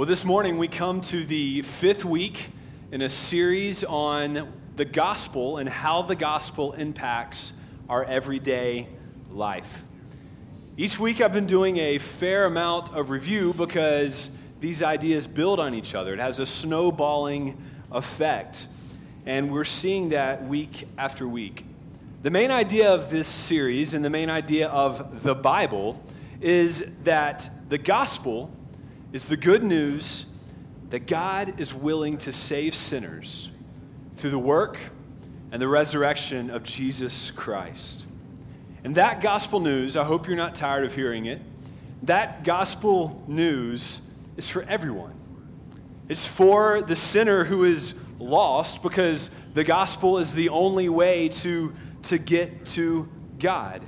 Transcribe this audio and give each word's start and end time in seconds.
Well, 0.00 0.06
this 0.06 0.24
morning 0.24 0.56
we 0.56 0.66
come 0.66 1.02
to 1.02 1.24
the 1.24 1.60
fifth 1.60 2.06
week 2.06 2.48
in 2.90 3.02
a 3.02 3.10
series 3.10 3.84
on 3.84 4.50
the 4.74 4.86
gospel 4.86 5.58
and 5.58 5.68
how 5.68 6.00
the 6.00 6.16
gospel 6.16 6.72
impacts 6.72 7.52
our 7.86 8.02
everyday 8.04 8.88
life. 9.30 9.84
Each 10.78 10.98
week 10.98 11.20
I've 11.20 11.34
been 11.34 11.44
doing 11.44 11.76
a 11.76 11.98
fair 11.98 12.46
amount 12.46 12.94
of 12.94 13.10
review 13.10 13.52
because 13.52 14.30
these 14.58 14.82
ideas 14.82 15.26
build 15.26 15.60
on 15.60 15.74
each 15.74 15.94
other. 15.94 16.14
It 16.14 16.20
has 16.20 16.38
a 16.38 16.46
snowballing 16.46 17.62
effect. 17.92 18.68
And 19.26 19.52
we're 19.52 19.64
seeing 19.64 20.08
that 20.08 20.46
week 20.46 20.88
after 20.96 21.28
week. 21.28 21.66
The 22.22 22.30
main 22.30 22.50
idea 22.50 22.88
of 22.88 23.10
this 23.10 23.28
series 23.28 23.92
and 23.92 24.02
the 24.02 24.08
main 24.08 24.30
idea 24.30 24.68
of 24.68 25.22
the 25.22 25.34
Bible 25.34 26.02
is 26.40 26.90
that 27.04 27.50
the 27.68 27.76
gospel 27.76 28.50
is 29.12 29.26
the 29.26 29.36
good 29.36 29.62
news 29.62 30.26
that 30.90 31.06
God 31.06 31.60
is 31.60 31.74
willing 31.74 32.18
to 32.18 32.32
save 32.32 32.74
sinners 32.74 33.50
through 34.16 34.30
the 34.30 34.38
work 34.38 34.78
and 35.52 35.60
the 35.60 35.68
resurrection 35.68 36.50
of 36.50 36.62
Jesus 36.62 37.30
Christ. 37.30 38.06
And 38.84 38.94
that 38.94 39.20
gospel 39.20 39.60
news, 39.60 39.96
I 39.96 40.04
hope 40.04 40.26
you're 40.26 40.36
not 40.36 40.54
tired 40.54 40.84
of 40.84 40.94
hearing 40.94 41.26
it, 41.26 41.40
that 42.04 42.44
gospel 42.44 43.22
news 43.26 44.00
is 44.36 44.48
for 44.48 44.62
everyone. 44.62 45.14
It's 46.08 46.26
for 46.26 46.82
the 46.82 46.96
sinner 46.96 47.44
who 47.44 47.64
is 47.64 47.94
lost 48.18 48.82
because 48.82 49.30
the 49.54 49.64
gospel 49.64 50.18
is 50.18 50.34
the 50.34 50.48
only 50.48 50.88
way 50.88 51.28
to, 51.28 51.74
to 52.04 52.18
get 52.18 52.64
to 52.66 53.08
God. 53.38 53.82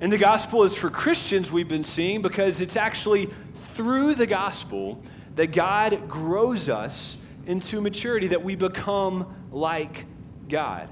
And 0.00 0.12
the 0.12 0.18
gospel 0.18 0.64
is 0.64 0.76
for 0.76 0.90
Christians, 0.90 1.52
we've 1.52 1.68
been 1.68 1.84
seeing, 1.84 2.22
because 2.22 2.60
it's 2.60 2.76
actually 2.76 3.30
through 3.74 4.14
the 4.14 4.26
gospel 4.26 5.02
that 5.36 5.52
God 5.52 6.08
grows 6.08 6.68
us 6.68 7.16
into 7.46 7.80
maturity, 7.80 8.28
that 8.28 8.42
we 8.42 8.54
become 8.54 9.34
like 9.50 10.06
God. 10.48 10.88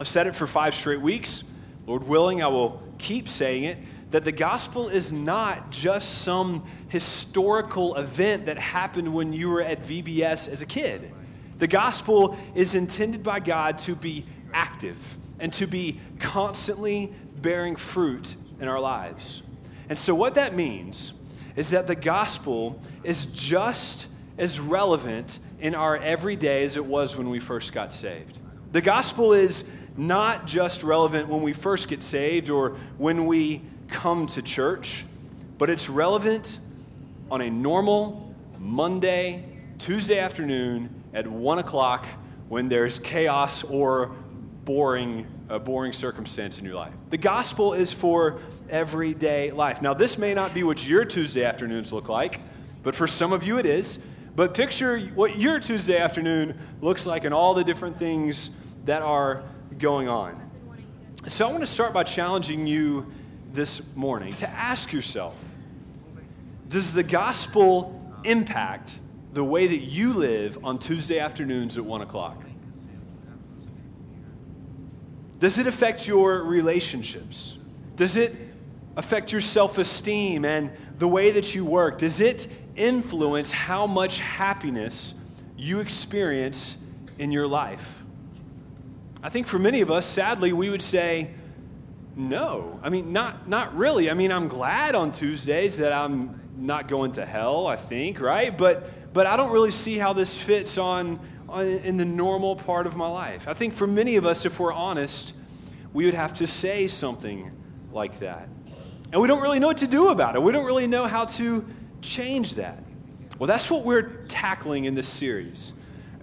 I've 0.00 0.08
said 0.08 0.26
it 0.26 0.34
for 0.34 0.46
five 0.46 0.74
straight 0.74 1.00
weeks. 1.00 1.44
Lord 1.86 2.04
willing, 2.04 2.42
I 2.42 2.48
will 2.48 2.82
keep 2.98 3.28
saying 3.28 3.64
it 3.64 3.78
that 4.10 4.24
the 4.24 4.32
gospel 4.32 4.88
is 4.88 5.12
not 5.12 5.70
just 5.70 6.22
some 6.22 6.64
historical 6.88 7.94
event 7.96 8.46
that 8.46 8.56
happened 8.56 9.12
when 9.12 9.32
you 9.32 9.50
were 9.50 9.60
at 9.60 9.82
VBS 9.82 10.48
as 10.48 10.62
a 10.62 10.66
kid. 10.66 11.12
The 11.58 11.66
gospel 11.66 12.36
is 12.54 12.74
intended 12.74 13.22
by 13.22 13.40
God 13.40 13.78
to 13.78 13.94
be 13.94 14.24
active 14.52 14.96
and 15.38 15.52
to 15.54 15.66
be 15.66 16.00
constantly 16.20 17.12
bearing 17.36 17.76
fruit 17.76 18.36
in 18.60 18.68
our 18.68 18.80
lives. 18.80 19.42
And 19.88 19.98
so, 19.98 20.14
what 20.14 20.34
that 20.36 20.54
means 20.54 21.12
is 21.58 21.70
that 21.70 21.88
the 21.88 21.96
gospel 21.96 22.80
is 23.02 23.26
just 23.26 24.06
as 24.38 24.60
relevant 24.60 25.40
in 25.58 25.74
our 25.74 25.96
everyday 25.96 26.62
as 26.62 26.76
it 26.76 26.86
was 26.86 27.16
when 27.16 27.28
we 27.30 27.40
first 27.40 27.72
got 27.72 27.92
saved. 27.92 28.38
The 28.70 28.80
gospel 28.80 29.32
is 29.32 29.64
not 29.96 30.46
just 30.46 30.84
relevant 30.84 31.28
when 31.28 31.42
we 31.42 31.52
first 31.52 31.88
get 31.88 32.04
saved 32.04 32.48
or 32.48 32.76
when 32.96 33.26
we 33.26 33.62
come 33.88 34.28
to 34.28 34.40
church, 34.40 35.04
but 35.58 35.68
it's 35.68 35.88
relevant 35.88 36.60
on 37.28 37.40
a 37.40 37.50
normal 37.50 38.32
Monday, 38.60 39.44
Tuesday 39.78 40.20
afternoon 40.20 41.02
at 41.12 41.26
1 41.26 41.58
o'clock 41.58 42.06
when 42.48 42.68
there's 42.68 43.00
chaos 43.00 43.64
or 43.64 44.14
boring 44.64 45.26
a 45.48 45.58
boring 45.58 45.92
circumstance 45.92 46.58
in 46.58 46.64
your 46.64 46.74
life. 46.74 46.92
The 47.10 47.18
gospel 47.18 47.72
is 47.72 47.92
for 47.92 48.38
everyday 48.70 49.50
life. 49.50 49.82
Now, 49.82 49.94
this 49.94 50.18
may 50.18 50.34
not 50.34 50.54
be 50.54 50.62
what 50.62 50.86
your 50.86 51.04
Tuesday 51.04 51.44
afternoons 51.44 51.92
look 51.92 52.08
like, 52.08 52.40
but 52.82 52.94
for 52.94 53.06
some 53.06 53.32
of 53.32 53.44
you 53.44 53.58
it 53.58 53.66
is. 53.66 53.98
But 54.36 54.54
picture 54.54 55.00
what 55.00 55.36
your 55.36 55.58
Tuesday 55.58 55.98
afternoon 55.98 56.58
looks 56.80 57.06
like 57.06 57.24
and 57.24 57.34
all 57.34 57.54
the 57.54 57.64
different 57.64 57.98
things 57.98 58.50
that 58.84 59.02
are 59.02 59.42
going 59.78 60.08
on. 60.08 60.50
So, 61.26 61.46
I 61.46 61.50
want 61.50 61.62
to 61.62 61.66
start 61.66 61.92
by 61.92 62.04
challenging 62.04 62.66
you 62.66 63.12
this 63.52 63.82
morning 63.96 64.34
to 64.34 64.48
ask 64.48 64.92
yourself 64.92 65.34
Does 66.68 66.92
the 66.92 67.02
gospel 67.02 67.94
impact 68.24 68.98
the 69.32 69.44
way 69.44 69.66
that 69.66 69.78
you 69.78 70.12
live 70.12 70.64
on 70.64 70.78
Tuesday 70.78 71.18
afternoons 71.18 71.76
at 71.76 71.84
1 71.84 72.02
o'clock? 72.02 72.42
Does 75.38 75.58
it 75.58 75.66
affect 75.66 76.08
your 76.08 76.42
relationships? 76.42 77.58
Does 77.94 78.16
it 78.16 78.36
affect 78.98 79.30
your 79.30 79.40
self 79.40 79.78
esteem 79.78 80.44
and 80.44 80.70
the 80.98 81.08
way 81.08 81.30
that 81.30 81.54
you 81.54 81.64
work? 81.64 81.98
Does 81.98 82.20
it 82.20 82.48
influence 82.74 83.52
how 83.52 83.86
much 83.86 84.18
happiness 84.18 85.14
you 85.56 85.78
experience 85.78 86.76
in 87.16 87.30
your 87.30 87.46
life? 87.46 88.02
I 89.22 89.28
think 89.30 89.46
for 89.46 89.58
many 89.58 89.80
of 89.80 89.90
us, 89.90 90.04
sadly, 90.04 90.52
we 90.52 90.68
would 90.68 90.82
say, 90.82 91.30
no. 92.16 92.80
I 92.82 92.88
mean, 92.88 93.12
not, 93.12 93.48
not 93.48 93.76
really. 93.76 94.10
I 94.10 94.14
mean, 94.14 94.32
I'm 94.32 94.48
glad 94.48 94.96
on 94.96 95.12
Tuesdays 95.12 95.78
that 95.78 95.92
I'm 95.92 96.40
not 96.56 96.88
going 96.88 97.12
to 97.12 97.24
hell, 97.24 97.68
I 97.68 97.76
think, 97.76 98.20
right? 98.20 98.56
But, 98.56 99.14
but 99.14 99.26
I 99.26 99.36
don't 99.36 99.52
really 99.52 99.70
see 99.70 99.98
how 99.98 100.12
this 100.12 100.36
fits 100.36 100.76
on 100.76 101.20
in 101.56 101.96
the 101.96 102.04
normal 102.04 102.56
part 102.56 102.86
of 102.86 102.96
my 102.96 103.06
life. 103.06 103.46
I 103.46 103.54
think 103.54 103.74
for 103.74 103.86
many 103.86 104.16
of 104.16 104.26
us, 104.26 104.44
if 104.44 104.58
we're 104.58 104.72
honest, 104.72 105.34
we 105.92 106.04
would 106.04 106.14
have 106.14 106.34
to 106.34 106.46
say 106.46 106.88
something 106.88 107.52
like 107.92 108.18
that. 108.18 108.48
And 109.12 109.22
we 109.22 109.28
don't 109.28 109.40
really 109.40 109.58
know 109.58 109.68
what 109.68 109.78
to 109.78 109.86
do 109.86 110.08
about 110.08 110.36
it. 110.36 110.42
We 110.42 110.52
don't 110.52 110.66
really 110.66 110.86
know 110.86 111.06
how 111.06 111.24
to 111.24 111.64
change 112.02 112.56
that. 112.56 112.82
Well, 113.38 113.46
that's 113.46 113.70
what 113.70 113.84
we're 113.84 114.24
tackling 114.26 114.84
in 114.84 114.94
this 114.94 115.08
series. 115.08 115.72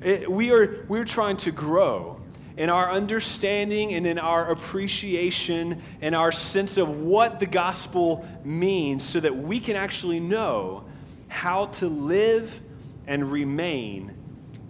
It, 0.02 0.30
we 0.30 0.52
are 0.52 0.86
we're 0.88 1.06
trying 1.06 1.38
to 1.38 1.52
grow 1.52 2.22
in 2.58 2.70
our 2.70 2.92
understanding 2.92 3.94
and 3.94 4.06
in 4.06 4.20
our 4.20 4.52
appreciation 4.52 5.82
and 6.02 6.16
our 6.16 6.32
sense 6.32 6.78
of 6.78 7.02
what 7.02 7.40
the 7.40 7.46
gospel 7.46 8.26
means 8.44 9.04
so 9.04 9.20
that 9.20 9.36
we 9.36 9.60
can 9.60 9.76
actually 9.76 10.20
know 10.20 10.86
how 11.28 11.66
to 11.66 11.88
live 11.88 12.62
and 13.08 13.32
remain 13.32 14.14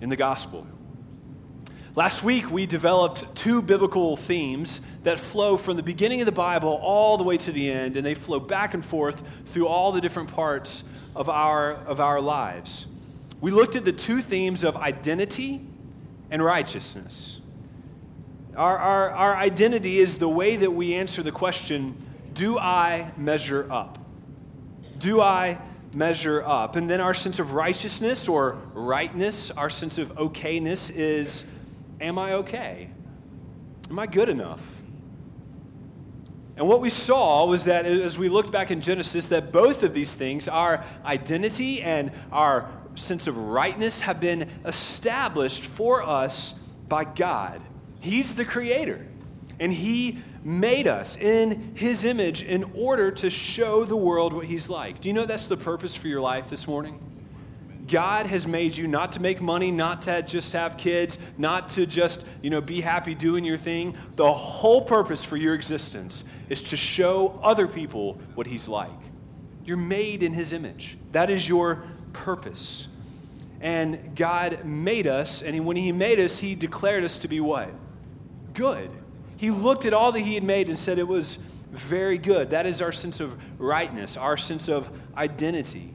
in 0.02 0.10
the 0.10 0.16
gospel. 0.16 0.66
Last 1.96 2.24
week, 2.24 2.52
we 2.52 2.66
developed 2.66 3.36
two 3.36 3.62
biblical 3.62 4.18
themes 4.18 4.82
that 5.06 5.20
flow 5.20 5.56
from 5.56 5.78
the 5.78 5.84
beginning 5.84 6.20
of 6.20 6.26
the 6.26 6.32
Bible 6.32 6.80
all 6.82 7.18
the 7.18 7.24
way 7.24 7.38
to 7.38 7.52
the 7.52 7.72
end, 7.72 7.96
and 7.96 8.06
they 8.06 8.16
flow 8.16 8.40
back 8.40 8.74
and 8.74 8.84
forth 8.84 9.24
through 9.46 9.68
all 9.68 9.92
the 9.92 10.02
different 10.02 10.32
parts 10.32 10.84
of 11.16 11.30
our, 11.30 11.74
of 11.74 12.00
our 12.00 12.20
lives. 12.20 12.88
We 13.40 13.52
looked 13.52 13.76
at 13.76 13.86
the 13.86 13.94
two 13.94 14.20
themes 14.20 14.64
of 14.64 14.76
identity 14.76 15.62
and 16.30 16.44
righteousness. 16.44 17.40
Our, 18.56 18.78
our, 18.78 19.12
our 19.12 19.36
identity 19.36 20.00
is 20.00 20.18
the 20.18 20.30
way 20.30 20.56
that 20.58 20.72
we 20.72 20.94
answer 20.96 21.24
the 21.24 21.32
question 21.32 21.96
Do 22.34 22.58
I 22.58 23.12
measure 23.16 23.68
up? 23.70 24.00
Do 24.98 25.22
I 25.22 25.60
measure 25.96 26.44
up. 26.46 26.76
And 26.76 26.90
then 26.90 27.00
our 27.00 27.14
sense 27.14 27.40
of 27.40 27.54
righteousness 27.54 28.28
or 28.28 28.58
rightness, 28.74 29.50
our 29.52 29.70
sense 29.70 29.98
of 29.98 30.14
okayness 30.16 30.92
is 30.94 31.46
am 32.02 32.20
I 32.20 32.34
okay? 32.34 32.90
Am 33.90 33.98
I 33.98 34.06
good 34.06 34.30
enough? 34.30 34.75
And 36.58 36.68
what 36.68 36.82
we 36.82 36.90
saw 36.90 37.46
was 37.46 37.66
that 37.66 37.86
as 37.86 38.18
we 38.18 38.30
looked 38.30 38.52
back 38.52 38.72
in 38.72 38.82
Genesis, 38.82 39.28
that 39.28 39.52
both 39.52 39.84
of 39.84 39.94
these 39.94 40.16
things, 40.16 40.48
our 40.48 40.84
identity 41.04 41.82
and 41.82 42.12
our 42.32 42.70
sense 42.96 43.28
of 43.28 43.38
rightness, 43.38 44.02
have 44.02 44.22
been 44.22 44.50
established 44.64 45.64
for 45.64 46.02
us 46.02 46.54
by 46.88 47.04
God. 47.04 47.62
He's 48.00 48.36
the 48.36 48.46
creator, 48.46 49.06
and 49.60 49.74
He 49.74 50.20
made 50.46 50.86
us 50.88 51.18
in 51.18 51.72
his 51.74 52.06
image 52.06 52.44
in 52.44 52.64
order 52.76 53.10
to 53.10 53.32
show 53.32 53.84
the 53.84 53.98
world 53.98 54.32
what 54.32 54.46
he's 54.46 54.70
like. 54.70 55.02
Do 55.02 55.10
you 55.10 55.14
know 55.14 55.26
that's 55.26 55.48
the 55.48 55.58
purpose 55.58 55.96
for 55.96 56.08
your 56.08 56.22
life 56.22 56.52
this 56.52 56.68
morning? 56.68 57.00
God 57.88 58.28
has 58.28 58.48
made 58.48 58.76
you 58.76 58.88
not 58.88 59.12
to 59.14 59.22
make 59.22 59.42
money, 59.42 59.72
not 59.72 60.04
to 60.04 60.22
just 60.22 60.54
have 60.54 60.78
kids, 60.78 61.20
not 61.38 61.70
to 61.70 61.86
just, 61.86 62.26
you 62.42 62.50
know, 62.50 62.62
be 62.62 62.82
happy 62.82 63.14
doing 63.14 63.44
your 63.44 63.58
thing. 63.58 63.98
The 64.16 64.32
whole 64.32 64.82
purpose 64.82 65.24
for 65.24 65.38
your 65.38 65.54
existence 65.54 66.24
is 66.50 66.62
to 66.64 66.78
show 66.78 67.40
other 67.44 67.68
people 67.68 68.20
what 68.34 68.48
he's 68.48 68.68
like. 68.68 68.90
You're 69.66 69.78
made 69.78 70.24
in 70.24 70.34
his 70.34 70.54
image. 70.54 70.98
That 71.12 71.30
is 71.30 71.48
your 71.48 71.84
purpose. 72.14 72.88
And 73.62 74.16
God 74.16 74.64
made 74.64 75.08
us, 75.08 75.42
and 75.42 75.66
when 75.66 75.78
he 75.78 75.92
made 75.92 76.20
us, 76.20 76.40
he 76.40 76.56
declared 76.56 77.04
us 77.04 77.18
to 77.20 77.28
be 77.28 77.40
what? 77.40 77.70
Good. 78.54 78.92
He 79.38 79.50
looked 79.50 79.86
at 79.86 79.94
all 79.94 80.12
that 80.12 80.20
he 80.20 80.36
had 80.36 80.44
made 80.44 80.70
and 80.70 80.78
said 80.78 81.00
it 81.00 81.08
was 81.08 81.38
very 81.72 82.18
good. 82.18 82.52
That 82.52 82.66
is 82.66 82.82
our 82.82 82.92
sense 82.92 83.20
of 83.20 83.36
rightness, 83.60 84.18
our 84.18 84.38
sense 84.38 84.70
of 84.70 84.90
identity. 85.18 85.95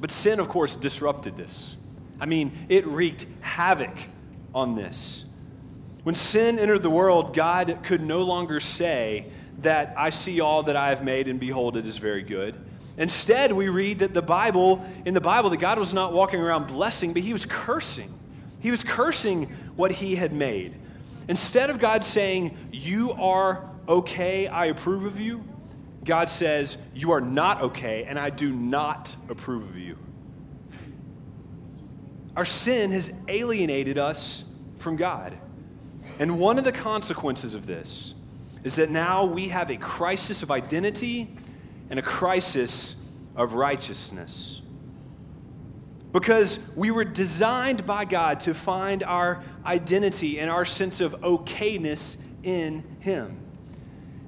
But 0.00 0.10
sin, 0.10 0.40
of 0.40 0.48
course, 0.48 0.76
disrupted 0.76 1.36
this. 1.36 1.76
I 2.20 2.26
mean, 2.26 2.52
it 2.68 2.86
wreaked 2.86 3.26
havoc 3.40 3.94
on 4.54 4.74
this. 4.74 5.24
When 6.02 6.14
sin 6.14 6.58
entered 6.58 6.82
the 6.82 6.90
world, 6.90 7.34
God 7.34 7.80
could 7.82 8.00
no 8.00 8.22
longer 8.22 8.60
say 8.60 9.26
that 9.62 9.94
I 9.96 10.10
see 10.10 10.40
all 10.40 10.62
that 10.64 10.76
I 10.76 10.90
have 10.90 11.02
made 11.02 11.28
and 11.28 11.40
behold, 11.40 11.76
it 11.76 11.86
is 11.86 11.98
very 11.98 12.22
good. 12.22 12.54
Instead, 12.98 13.52
we 13.52 13.68
read 13.68 13.98
that 13.98 14.14
the 14.14 14.22
Bible, 14.22 14.84
in 15.04 15.14
the 15.14 15.20
Bible, 15.20 15.50
that 15.50 15.60
God 15.60 15.78
was 15.78 15.92
not 15.92 16.12
walking 16.12 16.40
around 16.40 16.66
blessing, 16.66 17.12
but 17.12 17.22
he 17.22 17.32
was 17.32 17.44
cursing. 17.44 18.10
He 18.60 18.70
was 18.70 18.82
cursing 18.82 19.46
what 19.76 19.92
he 19.92 20.16
had 20.16 20.32
made. 20.32 20.74
Instead 21.28 21.68
of 21.68 21.78
God 21.78 22.04
saying, 22.04 22.56
You 22.72 23.12
are 23.12 23.68
okay, 23.88 24.46
I 24.46 24.66
approve 24.66 25.04
of 25.04 25.20
you, 25.20 25.44
God 26.06 26.30
says, 26.30 26.78
You 26.94 27.10
are 27.10 27.20
not 27.20 27.60
okay, 27.60 28.04
and 28.04 28.18
I 28.18 28.30
do 28.30 28.52
not 28.52 29.14
approve 29.28 29.68
of 29.68 29.76
you. 29.76 29.98
Our 32.36 32.44
sin 32.44 32.92
has 32.92 33.12
alienated 33.28 33.98
us 33.98 34.44
from 34.76 34.96
God. 34.96 35.36
And 36.18 36.38
one 36.38 36.58
of 36.58 36.64
the 36.64 36.72
consequences 36.72 37.54
of 37.54 37.66
this 37.66 38.14
is 38.62 38.76
that 38.76 38.90
now 38.90 39.24
we 39.24 39.48
have 39.48 39.70
a 39.70 39.76
crisis 39.76 40.42
of 40.42 40.50
identity 40.50 41.28
and 41.90 41.98
a 41.98 42.02
crisis 42.02 42.96
of 43.34 43.54
righteousness. 43.54 44.60
Because 46.12 46.58
we 46.74 46.90
were 46.90 47.04
designed 47.04 47.86
by 47.86 48.04
God 48.04 48.40
to 48.40 48.54
find 48.54 49.02
our 49.02 49.42
identity 49.64 50.40
and 50.40 50.50
our 50.50 50.64
sense 50.64 51.00
of 51.00 51.12
okayness 51.20 52.16
in 52.42 52.84
Him. 53.00 53.45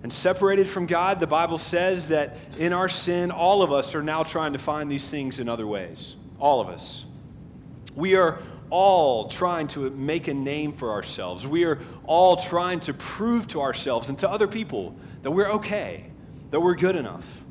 And 0.02 0.12
separated 0.12 0.68
from 0.68 0.86
God, 0.86 1.18
the 1.18 1.26
Bible 1.26 1.58
says 1.58 2.08
that 2.08 2.36
in 2.56 2.72
our 2.72 2.88
sin, 2.88 3.30
all 3.30 3.62
of 3.62 3.72
us 3.72 3.94
are 3.94 4.02
now 4.02 4.22
trying 4.22 4.52
to 4.52 4.58
find 4.58 4.90
these 4.90 5.10
things 5.10 5.38
in 5.38 5.48
other 5.48 5.66
ways. 5.66 6.14
All 6.38 6.60
of 6.60 6.68
us. 6.68 7.04
We 7.96 8.14
are 8.14 8.40
all 8.70 9.28
trying 9.28 9.66
to 9.68 9.90
make 9.90 10.28
a 10.28 10.34
name 10.34 10.72
for 10.72 10.90
ourselves. 10.92 11.46
We 11.46 11.64
are 11.64 11.78
all 12.04 12.36
trying 12.36 12.80
to 12.80 12.94
prove 12.94 13.48
to 13.48 13.60
ourselves 13.60 14.08
and 14.08 14.18
to 14.20 14.30
other 14.30 14.46
people 14.46 14.94
that 15.22 15.30
we're 15.30 15.50
okay, 15.52 16.04
that 16.50 16.60
we're 16.60 16.76
good 16.76 16.94
enough. 16.94 17.42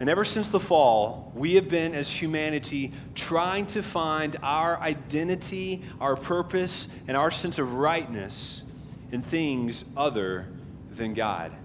And 0.00 0.10
ever 0.10 0.24
since 0.24 0.50
the 0.50 0.58
fall, 0.58 1.30
we 1.36 1.54
have 1.54 1.68
been, 1.68 1.94
as 1.94 2.10
humanity, 2.10 2.92
trying 3.14 3.66
to 3.66 3.82
find 3.82 4.36
our 4.42 4.80
identity, 4.80 5.82
our 6.00 6.16
purpose, 6.16 6.88
and 7.06 7.16
our 7.16 7.30
sense 7.30 7.60
of 7.60 7.74
rightness 7.74 8.64
in 9.12 9.22
things 9.22 9.84
other 9.96 10.48
than 10.96 11.14
God. 11.14 11.56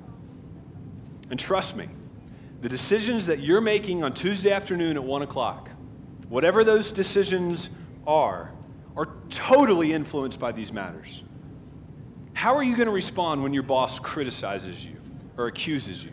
And 1.30 1.40
trust 1.40 1.76
me, 1.76 1.88
the 2.62 2.70
decisions 2.70 3.28
that 3.28 3.40
you're 3.40 3.62
making 3.62 4.04
on 4.04 4.14
Tuesday 4.14 4.52
afternoon 4.52 4.98
at 4.98 5.04
1 5.04 5.22
o'clock, 5.22 5.70
whatever 6.28 6.64
those 6.64 6.92
decisions 6.92 7.70
are, 8.06 8.52
are 8.96 9.08
totally 9.30 9.94
influenced 9.94 10.40
by 10.40 10.52
these 10.52 10.74
matters. 10.74 11.24
How 12.34 12.56
are 12.56 12.64
you 12.64 12.76
going 12.76 12.88
to 12.88 12.94
respond 12.94 13.44
when 13.44 13.54
your 13.54 13.64
boss 13.64 14.00
criticizes 14.00 14.84
you 14.86 14.96
or 15.38 15.48
accuses 15.48 16.04
you? 16.04 16.12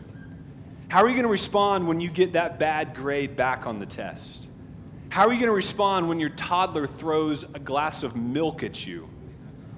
How 0.89 1.03
are 1.03 1.09
you 1.09 1.15
going 1.15 1.23
to 1.23 1.29
respond 1.29 1.87
when 1.87 1.99
you 1.99 2.09
get 2.09 2.33
that 2.33 2.59
bad 2.59 2.95
grade 2.95 3.35
back 3.35 3.67
on 3.67 3.79
the 3.79 3.85
test? 3.85 4.49
How 5.09 5.27
are 5.27 5.33
you 5.33 5.39
going 5.39 5.49
to 5.49 5.55
respond 5.55 6.07
when 6.07 6.19
your 6.19 6.29
toddler 6.29 6.87
throws 6.87 7.43
a 7.43 7.59
glass 7.59 8.03
of 8.03 8.15
milk 8.15 8.63
at 8.63 8.85
you? 8.85 9.09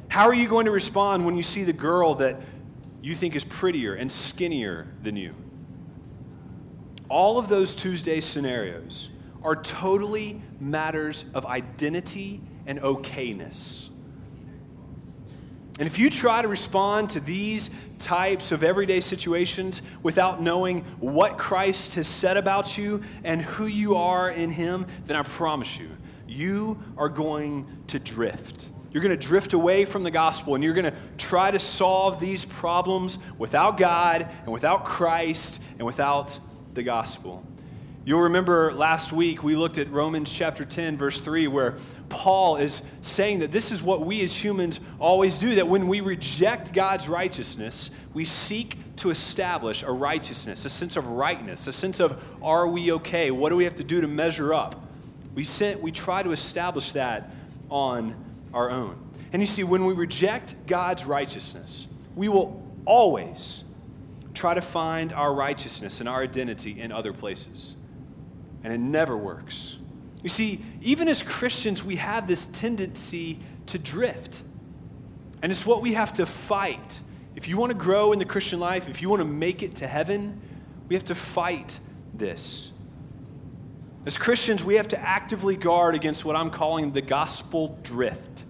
How 0.08 0.26
are 0.26 0.34
you 0.34 0.48
going 0.48 0.66
to 0.66 0.72
respond 0.72 1.26
when 1.26 1.38
you 1.38 1.44
see 1.44 1.64
the 1.64 1.74
girl 1.74 2.16
that 2.16 2.38
you 3.02 3.16
think 3.16 3.36
is 3.36 3.44
prettier 3.44 3.94
and 3.94 4.12
skinnier 4.12 4.88
than 5.02 5.16
you? 5.16 5.36
All 7.10 7.40
of 7.40 7.50
those 7.50 7.76
Tuesday 7.76 8.20
scenarios 8.20 9.10
are 9.44 9.56
totally 9.56 10.42
matters 10.60 11.26
of 11.34 11.46
identity 11.46 12.42
and 12.66 12.80
okayness. 12.82 13.90
And 15.80 15.88
if 15.88 15.98
you 15.98 16.10
try 16.10 16.42
to 16.42 16.48
respond 16.48 17.12
to 17.12 17.22
these 17.22 17.70
types 18.00 18.52
of 18.52 18.64
everyday 18.64 19.00
situations 19.00 19.82
without 20.04 20.42
knowing 20.42 20.82
what 21.00 21.38
Christ 21.38 21.96
has 21.96 22.08
said 22.08 22.36
about 22.36 22.78
you 22.78 23.02
and 23.24 23.42
who 23.42 23.66
you 23.66 23.96
are 23.96 24.30
in 24.30 24.50
Him, 24.50 24.86
then 25.06 25.16
I 25.16 25.24
promise 25.24 25.80
you, 25.80 25.90
you 26.28 26.84
are 26.98 27.10
going 27.10 27.66
to 27.88 27.98
drift. 27.98 28.69
You're 28.92 29.04
going 29.04 29.18
to 29.18 29.28
drift 29.28 29.54
away 29.54 29.86
from 29.86 30.04
the 30.04 30.12
gospel 30.12 30.56
and 30.56 30.64
you're 30.64 30.74
going 30.74 30.92
to 30.92 30.98
try 31.18 31.52
to 31.52 31.60
solve 31.60 32.20
these 32.20 32.46
problems 32.46 33.20
without 33.38 33.78
God 33.78 34.28
and 34.44 34.52
without 34.52 34.86
Christ 34.86 35.62
and 35.78 35.86
without 35.86 36.40
the 36.74 36.84
gospel. 36.84 37.46
You'll 38.06 38.22
remember 38.22 38.74
last 38.74 39.12
week 39.12 39.44
we 39.44 39.56
looked 39.56 39.78
at 39.78 39.92
Romans 39.92 40.34
chapter 40.34 40.66
10, 40.66 40.98
verse 40.98 41.22
3, 41.22 41.48
where 41.48 41.76
Paul 42.08 42.56
is 42.58 42.82
saying 43.02 43.40
that 43.40 43.52
this 43.52 43.72
is 43.72 43.84
what 43.84 44.02
we 44.02 44.24
as 44.24 44.36
humans 44.44 44.80
always 44.98 45.38
do 45.38 45.56
that 45.56 45.68
when 45.68 45.88
we 45.88 46.02
reject 46.02 46.74
God's 46.74 47.08
righteousness, 47.08 47.92
we 48.14 48.26
seek 48.26 48.78
to 48.96 49.12
establish 49.12 49.84
a 49.84 49.92
righteousness, 49.92 50.66
a 50.66 50.70
sense 50.70 50.96
of 50.96 51.06
rightness, 51.08 51.68
a 51.68 51.74
sense 51.74 52.00
of 52.00 52.24
are 52.42 52.68
we 52.68 52.92
okay? 52.94 53.30
What 53.30 53.50
do 53.50 53.56
we 53.56 53.66
have 53.66 53.76
to 53.76 53.84
do 53.84 54.02
to 54.02 54.08
measure 54.08 54.54
up? 54.56 54.84
We, 55.36 55.44
sent, 55.44 55.80
we 55.82 55.92
try 55.92 56.24
to 56.24 56.32
establish 56.32 56.94
that 56.94 57.32
on 57.70 58.16
our 58.54 58.70
own. 58.70 58.98
And 59.32 59.42
you 59.42 59.48
see, 59.48 59.64
when 59.64 59.86
we 59.86 59.94
reject 59.94 60.56
God's 60.68 61.06
righteousness, 61.06 61.88
we 62.16 62.30
will 62.30 62.66
always 62.86 63.64
try 64.34 64.54
to 64.54 64.62
find 64.62 65.14
our 65.14 65.34
righteousness 65.34 66.00
and 66.00 66.10
our 66.10 66.24
identity 66.24 66.80
in 66.80 66.92
other 66.92 67.14
places 67.14 67.76
and 68.64 68.74
it 68.74 68.80
never 68.80 69.16
works. 69.16 69.78
You 70.22 70.30
see, 70.30 70.62
even 70.82 71.08
as 71.08 71.24
Christians, 71.24 71.84
we 71.84 71.96
have 71.96 72.28
this 72.28 72.48
tendency 72.48 73.40
to 73.68 73.80
drift. 73.80 74.42
And 75.42 75.52
it's 75.52 75.66
what 75.66 75.82
we 75.82 75.94
have 75.94 76.14
to 76.14 76.26
fight. 76.26 77.00
If 77.36 77.48
you 77.48 77.58
want 77.58 77.72
to 77.72 77.78
grow 77.78 78.12
in 78.12 78.20
the 78.20 78.26
Christian 78.26 78.60
life, 78.60 78.90
if 78.90 79.02
you 79.02 79.10
want 79.10 79.22
to 79.22 79.28
make 79.28 79.64
it 79.64 79.76
to 79.76 79.88
heaven, 79.88 80.42
we 80.90 80.96
have 80.96 81.06
to 81.06 81.16
fight 81.16 81.80
this. 82.14 82.72
As 84.06 84.18
Christians, 84.18 84.64
we 84.64 84.76
have 84.76 84.88
to 84.90 85.00
actively 85.00 85.56
guard 85.56 85.96
against 85.96 86.24
what 86.24 86.36
I'm 86.36 86.50
calling 86.50 86.92
the 86.92 87.02
gospel 87.02 87.80
drift 87.84 88.44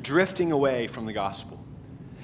drifting 0.00 0.50
away 0.50 0.88
from 0.88 1.06
the 1.06 1.12
gospel. 1.12 1.64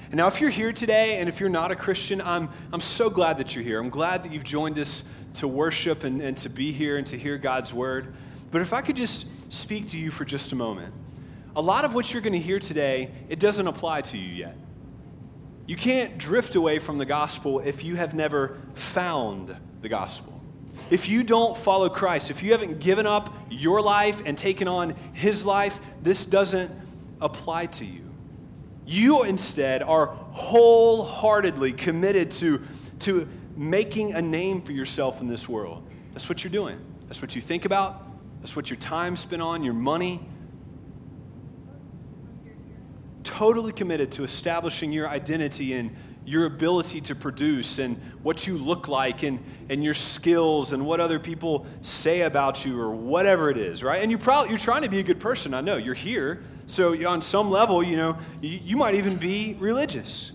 And 0.07 0.15
now, 0.15 0.27
if 0.27 0.41
you're 0.41 0.49
here 0.49 0.73
today 0.73 1.19
and 1.19 1.29
if 1.29 1.39
you're 1.39 1.49
not 1.49 1.71
a 1.71 1.75
Christian, 1.75 2.19
I'm, 2.19 2.49
I'm 2.73 2.81
so 2.81 3.09
glad 3.09 3.37
that 3.37 3.55
you're 3.55 3.63
here. 3.63 3.79
I'm 3.79 3.91
glad 3.91 4.23
that 4.23 4.33
you've 4.33 4.43
joined 4.43 4.77
us 4.77 5.03
to 5.35 5.47
worship 5.47 6.03
and, 6.03 6.21
and 6.21 6.35
to 6.37 6.49
be 6.49 6.71
here 6.71 6.97
and 6.97 7.05
to 7.07 7.17
hear 7.17 7.37
God's 7.37 7.73
word. 7.73 8.13
But 8.51 8.61
if 8.61 8.73
I 8.73 8.81
could 8.81 8.95
just 8.95 9.27
speak 9.51 9.89
to 9.89 9.97
you 9.97 10.11
for 10.11 10.25
just 10.25 10.51
a 10.51 10.55
moment. 10.55 10.93
A 11.55 11.61
lot 11.61 11.83
of 11.83 11.93
what 11.93 12.13
you're 12.13 12.21
going 12.21 12.33
to 12.33 12.39
hear 12.39 12.59
today, 12.59 13.11
it 13.27 13.39
doesn't 13.39 13.67
apply 13.67 14.01
to 14.01 14.17
you 14.17 14.33
yet. 14.33 14.55
You 15.67 15.75
can't 15.75 16.17
drift 16.17 16.55
away 16.55 16.79
from 16.79 16.97
the 16.97 17.05
gospel 17.05 17.59
if 17.59 17.83
you 17.83 17.95
have 17.95 18.13
never 18.13 18.59
found 18.73 19.55
the 19.81 19.89
gospel. 19.89 20.28
If 20.89 21.07
you 21.07 21.23
don't 21.23 21.55
follow 21.55 21.89
Christ, 21.89 22.31
if 22.31 22.41
you 22.41 22.51
haven't 22.51 22.79
given 22.79 23.05
up 23.05 23.33
your 23.49 23.81
life 23.81 24.21
and 24.25 24.37
taken 24.37 24.67
on 24.67 24.95
his 25.13 25.45
life, 25.45 25.79
this 26.01 26.25
doesn't 26.25 26.71
apply 27.21 27.67
to 27.67 27.85
you. 27.85 28.09
You 28.85 29.23
instead 29.23 29.83
are 29.83 30.07
wholeheartedly 30.07 31.73
committed 31.73 32.31
to, 32.31 32.61
to 32.99 33.27
making 33.55 34.13
a 34.13 34.21
name 34.21 34.61
for 34.61 34.71
yourself 34.71 35.21
in 35.21 35.27
this 35.27 35.47
world. 35.47 35.87
That's 36.13 36.27
what 36.27 36.43
you're 36.43 36.51
doing. 36.51 36.79
That's 37.07 37.21
what 37.21 37.35
you 37.35 37.41
think 37.41 37.65
about. 37.65 38.03
That's 38.39 38.55
what 38.55 38.69
your 38.69 38.77
time 38.77 39.15
spent 39.15 39.41
on, 39.41 39.63
your 39.63 39.73
money. 39.73 40.21
Totally 43.23 43.73
committed 43.73 44.11
to 44.13 44.23
establishing 44.23 44.91
your 44.91 45.07
identity 45.07 45.73
and 45.73 45.95
your 46.29 46.45
ability 46.45 47.01
to 47.01 47.15
produce 47.15 47.79
and 47.79 47.97
what 48.21 48.45
you 48.45 48.55
look 48.55 48.87
like 48.87 49.23
and, 49.23 49.43
and 49.67 49.83
your 49.83 49.95
skills 49.95 50.73
and 50.73 50.85
what 50.85 50.99
other 50.99 51.17
people 51.17 51.65
say 51.81 52.21
about 52.21 52.63
you 52.63 52.79
or 52.79 52.91
whatever 52.91 53.49
it 53.49 53.57
is, 53.57 53.81
right? 53.81 54.03
And 54.03 54.11
you 54.11 54.19
probably 54.19 54.51
you're 54.51 54.59
trying 54.59 54.83
to 54.83 54.89
be 54.89 54.99
a 54.99 55.03
good 55.03 55.19
person. 55.19 55.55
I 55.55 55.61
know 55.61 55.77
you're 55.77 55.95
here, 55.95 56.43
so 56.67 56.93
on 57.07 57.23
some 57.23 57.49
level, 57.49 57.81
you 57.81 57.97
know, 57.97 58.15
you, 58.41 58.59
you 58.63 58.77
might 58.77 58.93
even 58.93 59.15
be 59.15 59.55
religious, 59.57 60.31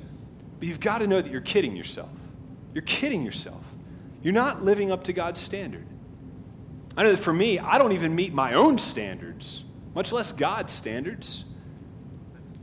but 0.58 0.66
you've 0.66 0.80
got 0.80 0.98
to 0.98 1.06
know 1.06 1.20
that 1.20 1.30
you're 1.30 1.40
kidding 1.40 1.76
yourself. 1.76 2.10
You're 2.72 2.82
kidding 2.82 3.24
yourself. 3.24 3.64
You're 4.20 4.34
not 4.34 4.64
living 4.64 4.90
up 4.90 5.04
to 5.04 5.12
God's 5.12 5.40
standard. 5.40 5.86
I 6.96 7.04
know 7.04 7.12
that 7.12 7.18
for 7.20 7.32
me, 7.32 7.60
I 7.60 7.78
don't 7.78 7.92
even 7.92 8.16
meet 8.16 8.34
my 8.34 8.54
own 8.54 8.78
standards, 8.78 9.62
much 9.94 10.10
less 10.10 10.32
God's 10.32 10.72
standards. 10.72 11.44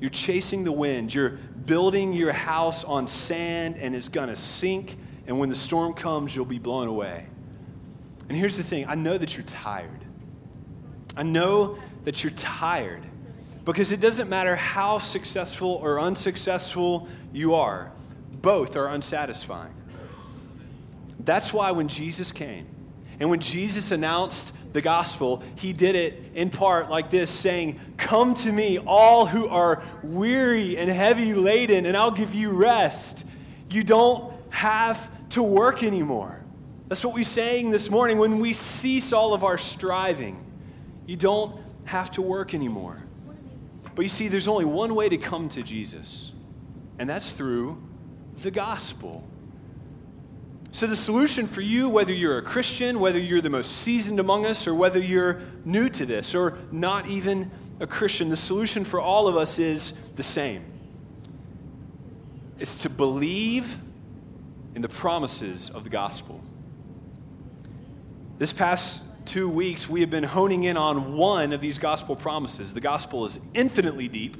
You're 0.01 0.09
chasing 0.09 0.63
the 0.63 0.71
wind. 0.71 1.13
You're 1.13 1.29
building 1.29 2.11
your 2.11 2.33
house 2.33 2.83
on 2.83 3.07
sand 3.07 3.77
and 3.77 3.95
it's 3.95 4.09
going 4.09 4.29
to 4.29 4.35
sink. 4.35 4.97
And 5.27 5.39
when 5.39 5.49
the 5.49 5.55
storm 5.55 5.93
comes, 5.93 6.35
you'll 6.35 6.43
be 6.43 6.59
blown 6.59 6.87
away. 6.87 7.27
And 8.27 8.37
here's 8.37 8.57
the 8.57 8.63
thing 8.63 8.87
I 8.87 8.95
know 8.95 9.17
that 9.17 9.37
you're 9.37 9.45
tired. 9.45 10.03
I 11.15 11.23
know 11.23 11.77
that 12.03 12.23
you're 12.23 12.33
tired 12.33 13.03
because 13.63 13.91
it 13.91 14.01
doesn't 14.01 14.27
matter 14.27 14.55
how 14.55 14.97
successful 14.97 15.69
or 15.69 15.99
unsuccessful 15.99 17.07
you 17.31 17.53
are, 17.53 17.91
both 18.31 18.75
are 18.75 18.87
unsatisfying. 18.87 19.73
That's 21.19 21.53
why 21.53 21.71
when 21.71 21.87
Jesus 21.87 22.31
came 22.31 22.65
and 23.19 23.29
when 23.29 23.39
Jesus 23.39 23.91
announced 23.91 24.55
the 24.73 24.81
gospel, 24.81 25.43
he 25.55 25.73
did 25.73 25.95
it 25.95 26.31
in 26.33 26.49
part 26.49 26.89
like 26.89 27.09
this 27.09 27.29
saying, 27.29 27.79
Come 27.97 28.33
to 28.35 28.51
me, 28.51 28.77
all 28.77 29.25
who 29.25 29.47
are 29.47 29.83
weary 30.03 30.77
and 30.77 30.89
heavy 30.89 31.33
laden, 31.33 31.85
and 31.85 31.97
I'll 31.97 32.11
give 32.11 32.33
you 32.33 32.51
rest. 32.51 33.25
You 33.69 33.83
don't 33.83 34.33
have 34.49 35.09
to 35.29 35.43
work 35.43 35.83
anymore. 35.83 36.41
That's 36.87 37.05
what 37.05 37.13
we 37.13 37.21
are 37.21 37.25
saying 37.25 37.71
this 37.71 37.89
morning. 37.89 38.17
When 38.17 38.39
we 38.39 38.53
cease 38.53 39.13
all 39.13 39.33
of 39.33 39.43
our 39.43 39.57
striving, 39.57 40.43
you 41.05 41.15
don't 41.15 41.59
have 41.85 42.11
to 42.11 42.21
work 42.21 42.53
anymore. 42.53 43.01
But 43.95 44.03
you 44.03 44.09
see, 44.09 44.27
there's 44.27 44.47
only 44.47 44.65
one 44.65 44.95
way 44.95 45.09
to 45.09 45.17
come 45.17 45.49
to 45.49 45.63
Jesus, 45.63 46.31
and 46.99 47.09
that's 47.09 47.31
through 47.31 47.81
the 48.41 48.51
gospel. 48.51 49.27
So, 50.73 50.87
the 50.87 50.95
solution 50.95 51.47
for 51.47 51.59
you, 51.59 51.89
whether 51.89 52.13
you're 52.13 52.37
a 52.37 52.41
Christian, 52.41 52.99
whether 53.01 53.19
you're 53.19 53.41
the 53.41 53.49
most 53.49 53.73
seasoned 53.73 54.21
among 54.21 54.45
us, 54.45 54.67
or 54.67 54.73
whether 54.73 54.99
you're 54.99 55.41
new 55.65 55.89
to 55.89 56.05
this 56.05 56.33
or 56.33 56.57
not 56.71 57.07
even 57.07 57.51
a 57.81 57.87
Christian, 57.87 58.29
the 58.29 58.37
solution 58.37 58.85
for 58.85 58.99
all 58.99 59.27
of 59.27 59.35
us 59.35 59.59
is 59.59 59.93
the 60.15 60.23
same 60.23 60.63
it's 62.61 62.75
to 62.75 62.89
believe 62.89 63.79
in 64.75 64.83
the 64.83 64.89
promises 64.89 65.71
of 65.71 65.83
the 65.83 65.89
gospel. 65.89 66.39
This 68.37 68.53
past 68.53 69.03
two 69.25 69.49
weeks, 69.49 69.89
we 69.89 70.01
have 70.01 70.11
been 70.11 70.23
honing 70.23 70.65
in 70.65 70.77
on 70.77 71.17
one 71.17 71.53
of 71.53 71.61
these 71.61 71.79
gospel 71.79 72.15
promises. 72.15 72.75
The 72.75 72.79
gospel 72.79 73.25
is 73.25 73.39
infinitely 73.55 74.07
deep, 74.07 74.37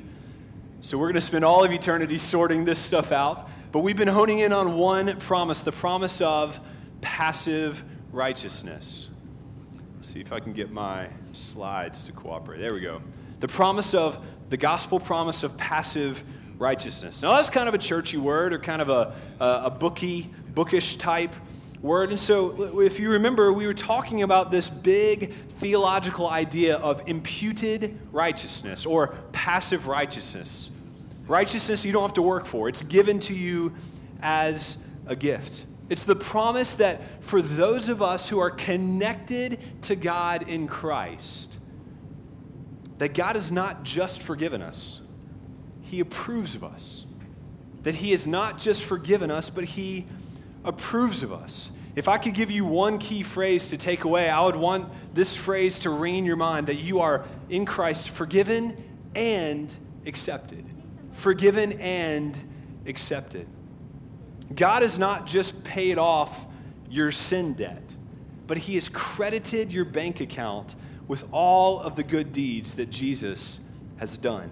so 0.81 0.99
we're 0.99 1.07
going 1.07 1.15
to 1.15 1.21
spend 1.21 1.43
all 1.43 1.63
of 1.63 1.71
eternity 1.71 2.19
sorting 2.19 2.63
this 2.63 2.77
stuff 2.77 3.11
out. 3.11 3.49
But 3.71 3.79
we've 3.79 3.95
been 3.95 4.09
honing 4.09 4.39
in 4.39 4.51
on 4.51 4.77
one 4.77 5.17
promise 5.17 5.61
the 5.61 5.71
promise 5.71 6.19
of 6.19 6.59
passive 6.99 7.83
righteousness. 8.11 9.09
Let's 9.95 10.09
see 10.09 10.19
if 10.19 10.33
I 10.33 10.41
can 10.41 10.51
get 10.51 10.71
my 10.71 11.07
slides 11.31 12.03
to 12.05 12.11
cooperate. 12.11 12.59
There 12.59 12.73
we 12.73 12.81
go. 12.81 13.01
The 13.39 13.47
promise 13.47 13.93
of 13.93 14.19
the 14.49 14.57
gospel 14.57 14.99
promise 14.99 15.43
of 15.43 15.55
passive 15.55 16.21
righteousness. 16.57 17.21
Now, 17.21 17.35
that's 17.35 17.49
kind 17.49 17.69
of 17.69 17.73
a 17.73 17.77
churchy 17.77 18.17
word 18.17 18.51
or 18.51 18.59
kind 18.59 18.81
of 18.81 18.89
a, 18.89 19.13
a, 19.39 19.61
a 19.65 19.71
booky, 19.71 20.29
bookish 20.53 20.97
type 20.97 21.33
word. 21.81 22.09
And 22.09 22.19
so, 22.19 22.81
if 22.81 22.99
you 22.99 23.11
remember, 23.11 23.53
we 23.53 23.65
were 23.65 23.73
talking 23.73 24.21
about 24.21 24.51
this 24.51 24.69
big 24.69 25.31
theological 25.33 26.29
idea 26.29 26.75
of 26.75 27.07
imputed 27.07 27.97
righteousness 28.11 28.85
or 28.85 29.15
passive 29.31 29.87
righteousness. 29.87 30.71
Righteousness 31.31 31.85
you 31.85 31.93
don't 31.93 32.01
have 32.01 32.13
to 32.15 32.21
work 32.21 32.45
for, 32.45 32.67
it's 32.67 32.81
given 32.81 33.21
to 33.21 33.33
you 33.33 33.71
as 34.21 34.77
a 35.07 35.15
gift. 35.15 35.65
It's 35.89 36.03
the 36.03 36.13
promise 36.13 36.73
that 36.73 37.23
for 37.23 37.41
those 37.41 37.87
of 37.87 38.01
us 38.01 38.27
who 38.27 38.39
are 38.39 38.51
connected 38.51 39.57
to 39.83 39.95
God 39.95 40.49
in 40.49 40.67
Christ, 40.67 41.57
that 42.97 43.13
God 43.13 43.37
has 43.37 43.49
not 43.49 43.83
just 43.83 44.21
forgiven 44.21 44.61
us, 44.61 44.99
He 45.83 46.01
approves 46.01 46.53
of 46.53 46.65
us. 46.65 47.05
That 47.83 47.95
He 47.95 48.11
has 48.11 48.27
not 48.27 48.59
just 48.59 48.83
forgiven 48.83 49.31
us, 49.31 49.49
but 49.49 49.63
He 49.63 50.07
approves 50.65 51.23
of 51.23 51.31
us. 51.31 51.71
If 51.95 52.09
I 52.09 52.17
could 52.17 52.33
give 52.33 52.51
you 52.51 52.65
one 52.65 52.97
key 52.97 53.23
phrase 53.23 53.69
to 53.69 53.77
take 53.77 54.03
away, 54.03 54.29
I 54.29 54.43
would 54.43 54.57
want 54.57 54.91
this 55.13 55.33
phrase 55.33 55.79
to 55.79 55.91
ring 55.91 56.15
in 56.15 56.25
your 56.25 56.35
mind 56.35 56.67
that 56.67 56.75
you 56.75 56.99
are 56.99 57.23
in 57.49 57.65
Christ 57.65 58.09
forgiven 58.09 58.75
and 59.15 59.73
accepted. 60.05 60.65
Forgiven 61.11 61.73
and 61.73 62.39
accepted. 62.85 63.47
God 64.53 64.81
has 64.81 64.97
not 64.97 65.27
just 65.27 65.63
paid 65.63 65.97
off 65.97 66.45
your 66.89 67.11
sin 67.11 67.53
debt, 67.53 67.95
but 68.47 68.57
He 68.57 68.75
has 68.75 68.89
credited 68.89 69.71
your 69.71 69.85
bank 69.85 70.19
account 70.19 70.75
with 71.07 71.25
all 71.31 71.79
of 71.79 71.95
the 71.95 72.03
good 72.03 72.31
deeds 72.31 72.75
that 72.75 72.89
Jesus 72.89 73.59
has 73.97 74.17
done. 74.17 74.51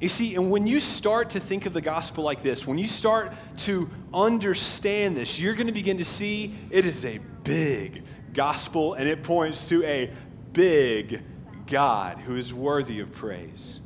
You 0.00 0.08
see, 0.08 0.36
and 0.36 0.50
when 0.50 0.66
you 0.66 0.78
start 0.78 1.30
to 1.30 1.40
think 1.40 1.66
of 1.66 1.72
the 1.72 1.80
gospel 1.80 2.22
like 2.22 2.40
this, 2.40 2.66
when 2.66 2.78
you 2.78 2.86
start 2.86 3.32
to 3.58 3.90
understand 4.14 5.16
this, 5.16 5.40
you're 5.40 5.54
going 5.54 5.66
to 5.66 5.72
begin 5.72 5.98
to 5.98 6.04
see 6.04 6.54
it 6.70 6.86
is 6.86 7.04
a 7.04 7.18
big 7.42 8.04
gospel 8.32 8.94
and 8.94 9.08
it 9.08 9.24
points 9.24 9.68
to 9.70 9.82
a 9.82 10.12
big 10.52 11.22
God 11.66 12.18
who 12.18 12.36
is 12.36 12.54
worthy 12.54 13.00
of 13.00 13.12
praise. 13.12 13.80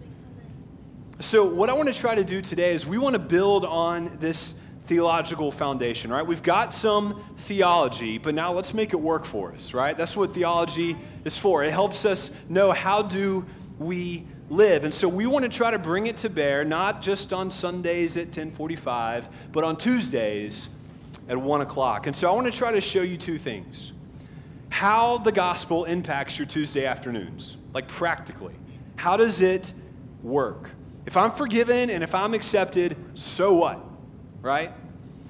So, 1.21 1.45
what 1.45 1.71
I 1.71 1.75
want 1.75 1.93
to 1.93 1.99
try 1.99 2.15
to 2.15 2.25
do 2.25 2.43
today 2.43 2.73
is 2.73 2.87
we 2.87 2.99
want 2.99 3.15
to 3.15 3.19
build 3.19 3.65
on 3.65 4.19
this 4.19 4.55
theological 4.87 5.53
foundation, 5.53 6.11
right? 6.11 6.27
We've 6.27 6.43
got 6.43 6.75
some 6.75 7.23
theology, 7.39 8.19
but 8.19 8.35
now 8.35 8.53
let's 8.53 8.75
make 8.75 8.93
it 8.93 9.01
work 9.01 9.25
for 9.25 9.53
us, 9.53 9.73
right? 9.73 9.97
That's 9.97 10.17
what 10.17 10.35
theology 10.35 10.97
is 11.25 11.37
for. 11.37 11.63
It 11.65 11.71
helps 11.71 12.05
us 12.05 12.31
know 12.49 12.73
how 12.73 13.03
do 13.03 13.47
we 13.79 14.27
live. 14.51 14.85
And 14.85 14.93
so 14.93 15.09
we 15.09 15.27
want 15.27 15.45
to 15.45 15.49
try 15.49 15.71
to 15.71 15.79
bring 15.79 16.07
it 16.07 16.17
to 16.19 16.31
bear, 16.31 16.65
not 16.65 17.01
just 17.01 17.33
on 17.33 17.51
Sundays 17.51 18.17
at 18.17 18.27
1045, 18.27 19.29
but 19.53 19.65
on 19.65 19.77
Tuesdays 19.77 20.69
at 21.29 21.37
1 21.37 21.61
o'clock. 21.61 22.07
And 22.07 22.17
so 22.17 22.29
I 22.29 22.35
want 22.35 22.51
to 22.51 22.57
try 22.57 22.73
to 22.73 22.81
show 22.81 23.03
you 23.03 23.17
two 23.17 23.39
things. 23.39 23.93
How 24.71 25.19
the 25.19 25.33
gospel 25.33 25.85
impacts 25.85 26.39
your 26.39 26.47
Tuesday 26.47 26.85
afternoons, 26.85 27.57
like 27.73 27.87
practically. 27.87 28.55
How 28.97 29.17
does 29.17 29.41
it 29.41 29.73
work? 30.23 30.71
If 31.05 31.17
I'm 31.17 31.33
forgiven 31.33 31.91
and 31.91 32.03
if 32.05 32.15
I'm 32.15 32.35
accepted, 32.35 32.97
so 33.15 33.55
what? 33.55 33.85
Right? 34.41 34.73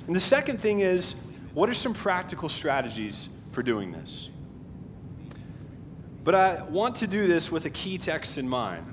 And 0.07 0.15
the 0.15 0.21
second 0.21 0.61
thing 0.61 0.81
is, 0.81 1.15
what 1.55 1.69
are 1.69 1.75
some 1.75 1.95
practical 1.95 2.49
strategies 2.49 3.29
for 3.51 3.63
doing 3.63 3.93
this? 3.93 4.31
But 6.25 6.35
I 6.35 6.63
want 6.63 6.97
to 6.97 7.07
do 7.07 7.27
this 7.27 7.51
with 7.51 7.65
a 7.65 7.71
key 7.71 7.99
text 7.99 8.39
in 8.39 8.49
mind. 8.49 8.87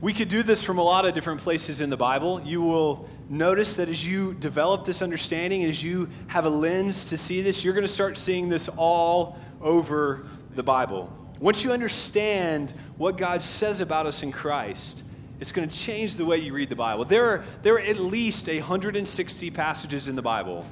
We 0.00 0.14
could 0.14 0.28
do 0.28 0.42
this 0.42 0.64
from 0.64 0.78
a 0.78 0.82
lot 0.82 1.04
of 1.04 1.14
different 1.14 1.40
places 1.40 1.80
in 1.80 1.90
the 1.90 1.96
Bible. 1.96 2.40
You 2.42 2.62
will 2.62 3.08
notice 3.28 3.76
that 3.76 3.88
as 3.88 4.06
you 4.06 4.34
develop 4.34 4.84
this 4.84 5.02
understanding, 5.02 5.64
as 5.64 5.82
you 5.84 6.08
have 6.28 6.46
a 6.46 6.50
lens 6.50 7.06
to 7.06 7.18
see 7.18 7.42
this, 7.42 7.64
you're 7.64 7.74
going 7.74 7.86
to 7.86 7.92
start 7.92 8.16
seeing 8.16 8.48
this 8.48 8.68
all 8.76 9.38
over 9.60 10.26
the 10.54 10.62
Bible. 10.62 11.12
Once 11.38 11.64
you 11.64 11.72
understand 11.72 12.72
what 12.96 13.18
God 13.18 13.42
says 13.42 13.80
about 13.80 14.06
us 14.06 14.22
in 14.22 14.32
Christ, 14.32 15.04
it's 15.40 15.52
going 15.52 15.68
to 15.68 15.74
change 15.74 16.16
the 16.16 16.24
way 16.24 16.36
you 16.36 16.52
read 16.52 16.68
the 16.68 16.76
Bible. 16.76 17.04
There 17.04 17.24
are, 17.26 17.44
there 17.62 17.74
are 17.74 17.80
at 17.80 17.98
least 17.98 18.46
160 18.46 19.50
passages 19.50 20.06
in 20.06 20.14
the 20.14 20.22
Bible 20.22 20.66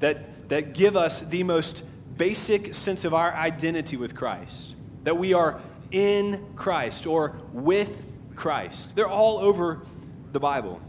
that, 0.00 0.48
that 0.48 0.72
give 0.72 0.96
us 0.96 1.20
the 1.20 1.42
most 1.42 1.84
basic 2.16 2.74
sense 2.74 3.04
of 3.04 3.12
our 3.12 3.34
identity 3.34 3.96
with 3.96 4.14
Christ, 4.14 4.74
that 5.02 5.18
we 5.18 5.34
are 5.34 5.60
in 5.90 6.44
Christ 6.56 7.06
or 7.06 7.36
with 7.52 8.04
Christ. 8.34 8.96
They're 8.96 9.06
all 9.06 9.38
over 9.38 9.82
the 10.32 10.40
Bible. 10.40 10.80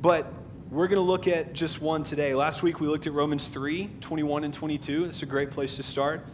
But 0.00 0.32
we're 0.70 0.86
going 0.86 1.00
to 1.00 1.06
look 1.06 1.26
at 1.26 1.52
just 1.52 1.82
one 1.82 2.04
today. 2.04 2.34
Last 2.34 2.62
week 2.62 2.80
we 2.80 2.86
looked 2.86 3.06
at 3.06 3.12
Romans 3.12 3.48
3 3.48 3.90
21 4.00 4.44
and 4.44 4.54
22. 4.54 5.06
It's 5.06 5.22
a 5.22 5.26
great 5.26 5.50
place 5.50 5.76
to 5.76 5.82
start. 5.82 6.24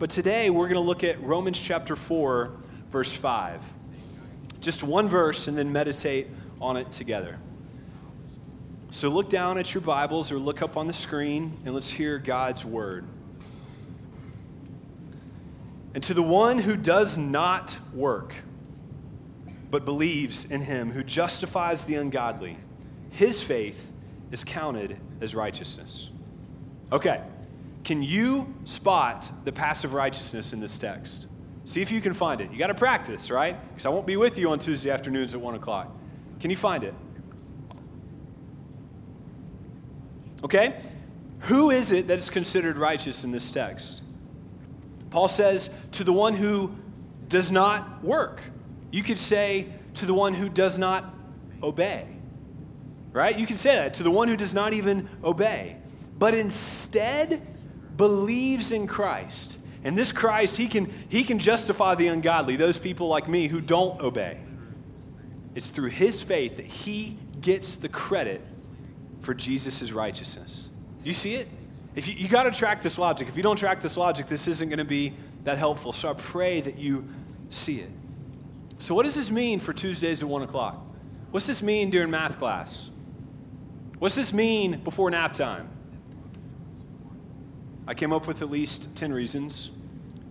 But 0.00 0.10
today 0.10 0.50
we're 0.50 0.66
going 0.66 0.74
to 0.74 0.80
look 0.80 1.04
at 1.04 1.22
Romans 1.22 1.58
chapter 1.58 1.94
4, 1.94 2.50
verse 2.90 3.12
5. 3.12 3.60
Just 4.64 4.82
one 4.82 5.10
verse 5.10 5.46
and 5.46 5.58
then 5.58 5.72
meditate 5.74 6.26
on 6.58 6.78
it 6.78 6.90
together. 6.90 7.38
So 8.88 9.10
look 9.10 9.28
down 9.28 9.58
at 9.58 9.74
your 9.74 9.82
Bibles 9.82 10.32
or 10.32 10.38
look 10.38 10.62
up 10.62 10.78
on 10.78 10.86
the 10.86 10.94
screen 10.94 11.58
and 11.66 11.74
let's 11.74 11.90
hear 11.90 12.18
God's 12.18 12.64
word. 12.64 13.04
And 15.92 16.02
to 16.04 16.14
the 16.14 16.22
one 16.22 16.60
who 16.60 16.78
does 16.78 17.18
not 17.18 17.76
work, 17.92 18.36
but 19.70 19.84
believes 19.84 20.50
in 20.50 20.62
him 20.62 20.92
who 20.92 21.04
justifies 21.04 21.84
the 21.84 21.96
ungodly, 21.96 22.56
his 23.10 23.42
faith 23.42 23.92
is 24.30 24.44
counted 24.44 24.96
as 25.20 25.34
righteousness. 25.34 26.08
Okay, 26.90 27.22
can 27.84 28.02
you 28.02 28.54
spot 28.64 29.30
the 29.44 29.52
passive 29.52 29.92
righteousness 29.92 30.54
in 30.54 30.60
this 30.60 30.78
text? 30.78 31.26
See 31.64 31.80
if 31.80 31.90
you 31.90 32.00
can 32.00 32.12
find 32.12 32.40
it. 32.40 32.52
You 32.52 32.58
got 32.58 32.66
to 32.66 32.74
practice, 32.74 33.30
right? 33.30 33.56
Because 33.70 33.86
I 33.86 33.88
won't 33.88 34.06
be 34.06 34.16
with 34.16 34.38
you 34.38 34.50
on 34.50 34.58
Tuesday 34.58 34.90
afternoons 34.90 35.32
at 35.34 35.40
1 35.40 35.54
o'clock. 35.54 35.90
Can 36.40 36.50
you 36.50 36.56
find 36.56 36.84
it? 36.84 36.94
Okay? 40.42 40.76
Who 41.40 41.70
is 41.70 41.90
it 41.90 42.06
that 42.08 42.18
is 42.18 42.28
considered 42.28 42.76
righteous 42.76 43.24
in 43.24 43.30
this 43.30 43.50
text? 43.50 44.02
Paul 45.10 45.28
says, 45.28 45.70
to 45.92 46.04
the 46.04 46.12
one 46.12 46.34
who 46.34 46.74
does 47.28 47.50
not 47.50 48.04
work. 48.04 48.40
You 48.90 49.02
could 49.02 49.18
say 49.18 49.66
to 49.94 50.06
the 50.06 50.14
one 50.14 50.34
who 50.34 50.48
does 50.48 50.76
not 50.76 51.14
obey. 51.62 52.06
Right? 53.12 53.38
You 53.38 53.46
can 53.46 53.56
say 53.56 53.76
that 53.76 53.94
to 53.94 54.02
the 54.02 54.10
one 54.10 54.28
who 54.28 54.36
does 54.36 54.52
not 54.52 54.72
even 54.72 55.08
obey, 55.22 55.76
but 56.18 56.34
instead 56.34 57.46
believes 57.96 58.72
in 58.72 58.86
Christ. 58.86 59.58
And 59.84 59.96
this 59.96 60.12
Christ, 60.12 60.56
he 60.56 60.66
can, 60.66 60.90
he 61.08 61.22
can 61.22 61.38
justify 61.38 61.94
the 61.94 62.08
ungodly, 62.08 62.56
those 62.56 62.78
people 62.78 63.06
like 63.06 63.28
me 63.28 63.48
who 63.48 63.60
don't 63.60 64.00
obey. 64.00 64.40
It's 65.54 65.68
through 65.68 65.90
his 65.90 66.22
faith 66.22 66.56
that 66.56 66.66
he 66.66 67.18
gets 67.40 67.76
the 67.76 67.88
credit 67.88 68.40
for 69.20 69.34
Jesus' 69.34 69.92
righteousness. 69.92 70.70
Do 71.02 71.08
you 71.08 71.14
see 71.14 71.34
it? 71.34 71.48
If 71.94 72.08
you, 72.08 72.14
you 72.14 72.28
got 72.28 72.44
to 72.44 72.50
track 72.50 72.80
this 72.80 72.98
logic. 72.98 73.28
If 73.28 73.36
you 73.36 73.42
don't 73.42 73.56
track 73.56 73.82
this 73.82 73.96
logic, 73.96 74.26
this 74.26 74.48
isn't 74.48 74.68
going 74.68 74.78
to 74.78 74.84
be 74.84 75.12
that 75.44 75.58
helpful. 75.58 75.92
So 75.92 76.10
I 76.10 76.14
pray 76.14 76.62
that 76.62 76.78
you 76.78 77.06
see 77.50 77.80
it. 77.80 77.90
So, 78.78 78.94
what 78.94 79.04
does 79.04 79.14
this 79.14 79.30
mean 79.30 79.60
for 79.60 79.72
Tuesdays 79.72 80.22
at 80.22 80.28
1 80.28 80.42
o'clock? 80.42 80.84
What's 81.30 81.46
this 81.46 81.62
mean 81.62 81.90
during 81.90 82.10
math 82.10 82.38
class? 82.38 82.90
What's 83.98 84.14
this 84.14 84.32
mean 84.32 84.80
before 84.80 85.10
nap 85.10 85.34
time? 85.34 85.68
I 87.86 87.94
came 87.94 88.12
up 88.12 88.26
with 88.26 88.42
at 88.42 88.50
least 88.50 88.96
10 88.96 89.12
reasons, 89.12 89.70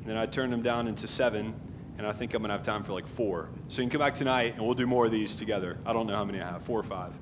and 0.03 0.11
then 0.11 0.17
I 0.17 0.25
turned 0.25 0.51
them 0.51 0.61
down 0.61 0.89
into 0.89 1.07
seven, 1.07 1.53
and 1.97 2.05
I 2.05 2.11
think 2.11 2.33
I'm 2.33 2.43
to 2.43 2.49
have 2.49 2.61
time 2.61 2.83
for 2.83 2.91
like 2.91 3.07
four. 3.07 3.47
So 3.69 3.81
you 3.81 3.87
can 3.87 3.91
come 3.91 4.05
back 4.05 4.15
tonight, 4.15 4.55
and 4.55 4.65
we'll 4.65 4.75
do 4.75 4.85
more 4.85 5.05
of 5.05 5.13
these 5.13 5.33
together. 5.33 5.77
I 5.85 5.93
don't 5.93 6.07
know 6.07 6.15
how 6.15 6.25
many 6.25 6.41
I 6.41 6.45
have, 6.45 6.61
four 6.63 6.77
or 6.77 6.83
five. 6.83 7.13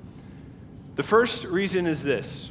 The 0.96 1.04
first 1.04 1.44
reason 1.44 1.86
is 1.86 2.02
this 2.02 2.50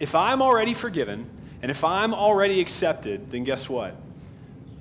if 0.00 0.14
I'm 0.14 0.40
already 0.40 0.72
forgiven, 0.72 1.28
and 1.60 1.70
if 1.70 1.84
I'm 1.84 2.14
already 2.14 2.62
accepted, 2.62 3.30
then 3.30 3.44
guess 3.44 3.68
what? 3.68 3.96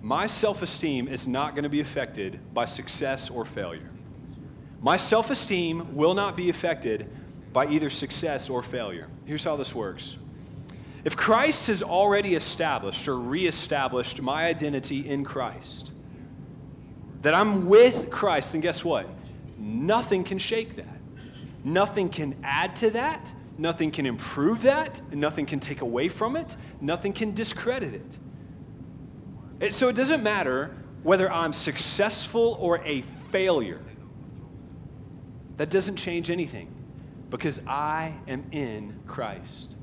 My 0.02 0.28
self 0.28 0.62
esteem 0.62 1.10
is 1.10 1.28
not 1.28 1.56
going 1.56 1.64
to 1.64 1.70
be 1.70 1.82
affected 1.82 2.40
by 2.54 2.64
success 2.64 3.30
or 3.30 3.44
failure. 3.44 3.92
My 4.82 4.96
self 4.96 5.30
esteem 5.30 5.94
will 5.94 6.14
not 6.14 6.38
be 6.38 6.50
affected 6.50 7.10
by 7.52 7.68
either 7.68 7.90
success 7.90 8.50
or 8.50 8.64
failure. 8.64 9.10
Here's 9.26 9.44
how 9.44 9.58
this 9.58 9.76
works 9.76 10.16
if 11.04 11.18
Christ 11.18 11.68
has 11.68 11.84
already 11.84 12.36
established 12.36 13.08
or 13.08 13.18
reestablished 13.18 14.22
my 14.22 14.46
identity 14.46 15.08
in 15.08 15.24
Christ, 15.24 15.92
that 17.22 17.34
I'm 17.34 17.68
with 17.68 18.10
Christ, 18.10 18.54
then 18.54 18.62
guess 18.62 18.86
what? 18.86 19.08
Nothing 19.58 20.24
can 20.24 20.38
shake 20.38 20.76
that. 20.76 21.00
Nothing 21.64 22.10
can 22.10 22.36
add 22.44 22.76
to 22.78 22.90
that. 22.92 23.34
Nothing 23.58 23.92
can 23.92 24.06
improve 24.06 24.64
that. 24.64 25.02
Nothing 25.14 25.46
can 25.46 25.60
take 25.60 25.82
away 25.82 26.10
from 26.10 26.36
it. 26.36 26.58
Nothing 26.82 27.14
can 27.14 27.34
discredit 27.34 27.94
it. 27.94 28.18
it 29.60 29.74
so 29.74 29.90
it 29.90 29.96
doesn't 29.96 30.24
matter 30.24 30.76
whether 31.04 31.32
I'm 31.32 31.54
successful 31.54 32.58
or 32.60 32.82
a 32.86 33.02
failure. 33.32 33.82
That 35.58 35.70
doesn't 35.70 35.98
change 35.98 36.30
anything 36.30 36.74
because 37.30 37.62
I 37.68 38.16
am 38.28 38.46
in 38.52 39.00
Christ. 39.06 39.76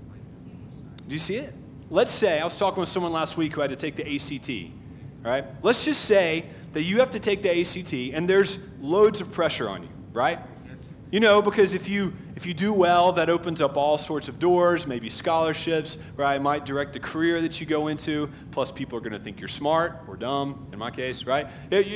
Do 1.11 1.17
you 1.17 1.21
see 1.21 1.39
it? 1.39 1.53
Let's 1.91 2.13
say, 2.13 2.39
I 2.39 2.45
was 2.45 2.57
talking 2.57 2.79
with 2.79 2.89
someone 2.89 3.11
last 3.11 3.37
week 3.37 3.55
who 3.55 3.63
had 3.63 3.71
to 3.71 3.77
take 3.77 3.97
the 3.97 4.15
ACT, 4.15 4.73
right? 5.25 5.45
Let's 5.61 5.85
just 5.85 6.05
say 6.05 6.45
that 6.73 6.83
you 6.83 7.01
have 7.01 7.11
to 7.11 7.19
take 7.19 7.43
the 7.43 7.51
ACT 7.51 8.15
and 8.15 8.31
there's 8.31 8.61
loads 8.81 9.21
of 9.21 9.33
pressure 9.33 9.69
on 9.69 9.83
you, 9.83 9.89
right? 10.13 10.39
You 11.11 11.19
know, 11.19 11.43
because 11.43 11.75
if 11.75 11.89
you 11.89 12.13
if 12.37 12.47
you 12.47 12.55
do 12.55 12.73
well, 12.73 13.11
that 13.15 13.29
opens 13.29 13.61
up 13.61 13.77
all 13.77 13.99
sorts 13.99 14.29
of 14.29 14.39
doors, 14.39 14.87
maybe 14.87 15.09
scholarships, 15.09 15.99
right? 16.17 16.37
It 16.37 16.43
might 16.43 16.65
direct 16.65 16.93
the 16.93 17.01
career 17.01 17.41
that 17.41 17.61
you 17.61 17.67
go 17.67 17.89
into. 17.89 18.31
Plus, 18.53 18.71
people 18.71 18.97
are 18.97 19.01
going 19.01 19.13
to 19.13 19.19
think 19.19 19.41
you're 19.41 19.49
smart 19.49 19.97
or 20.07 20.17
dumb, 20.17 20.69
in 20.73 20.79
my 20.79 20.93
case, 20.93 21.27
right? 21.27 21.49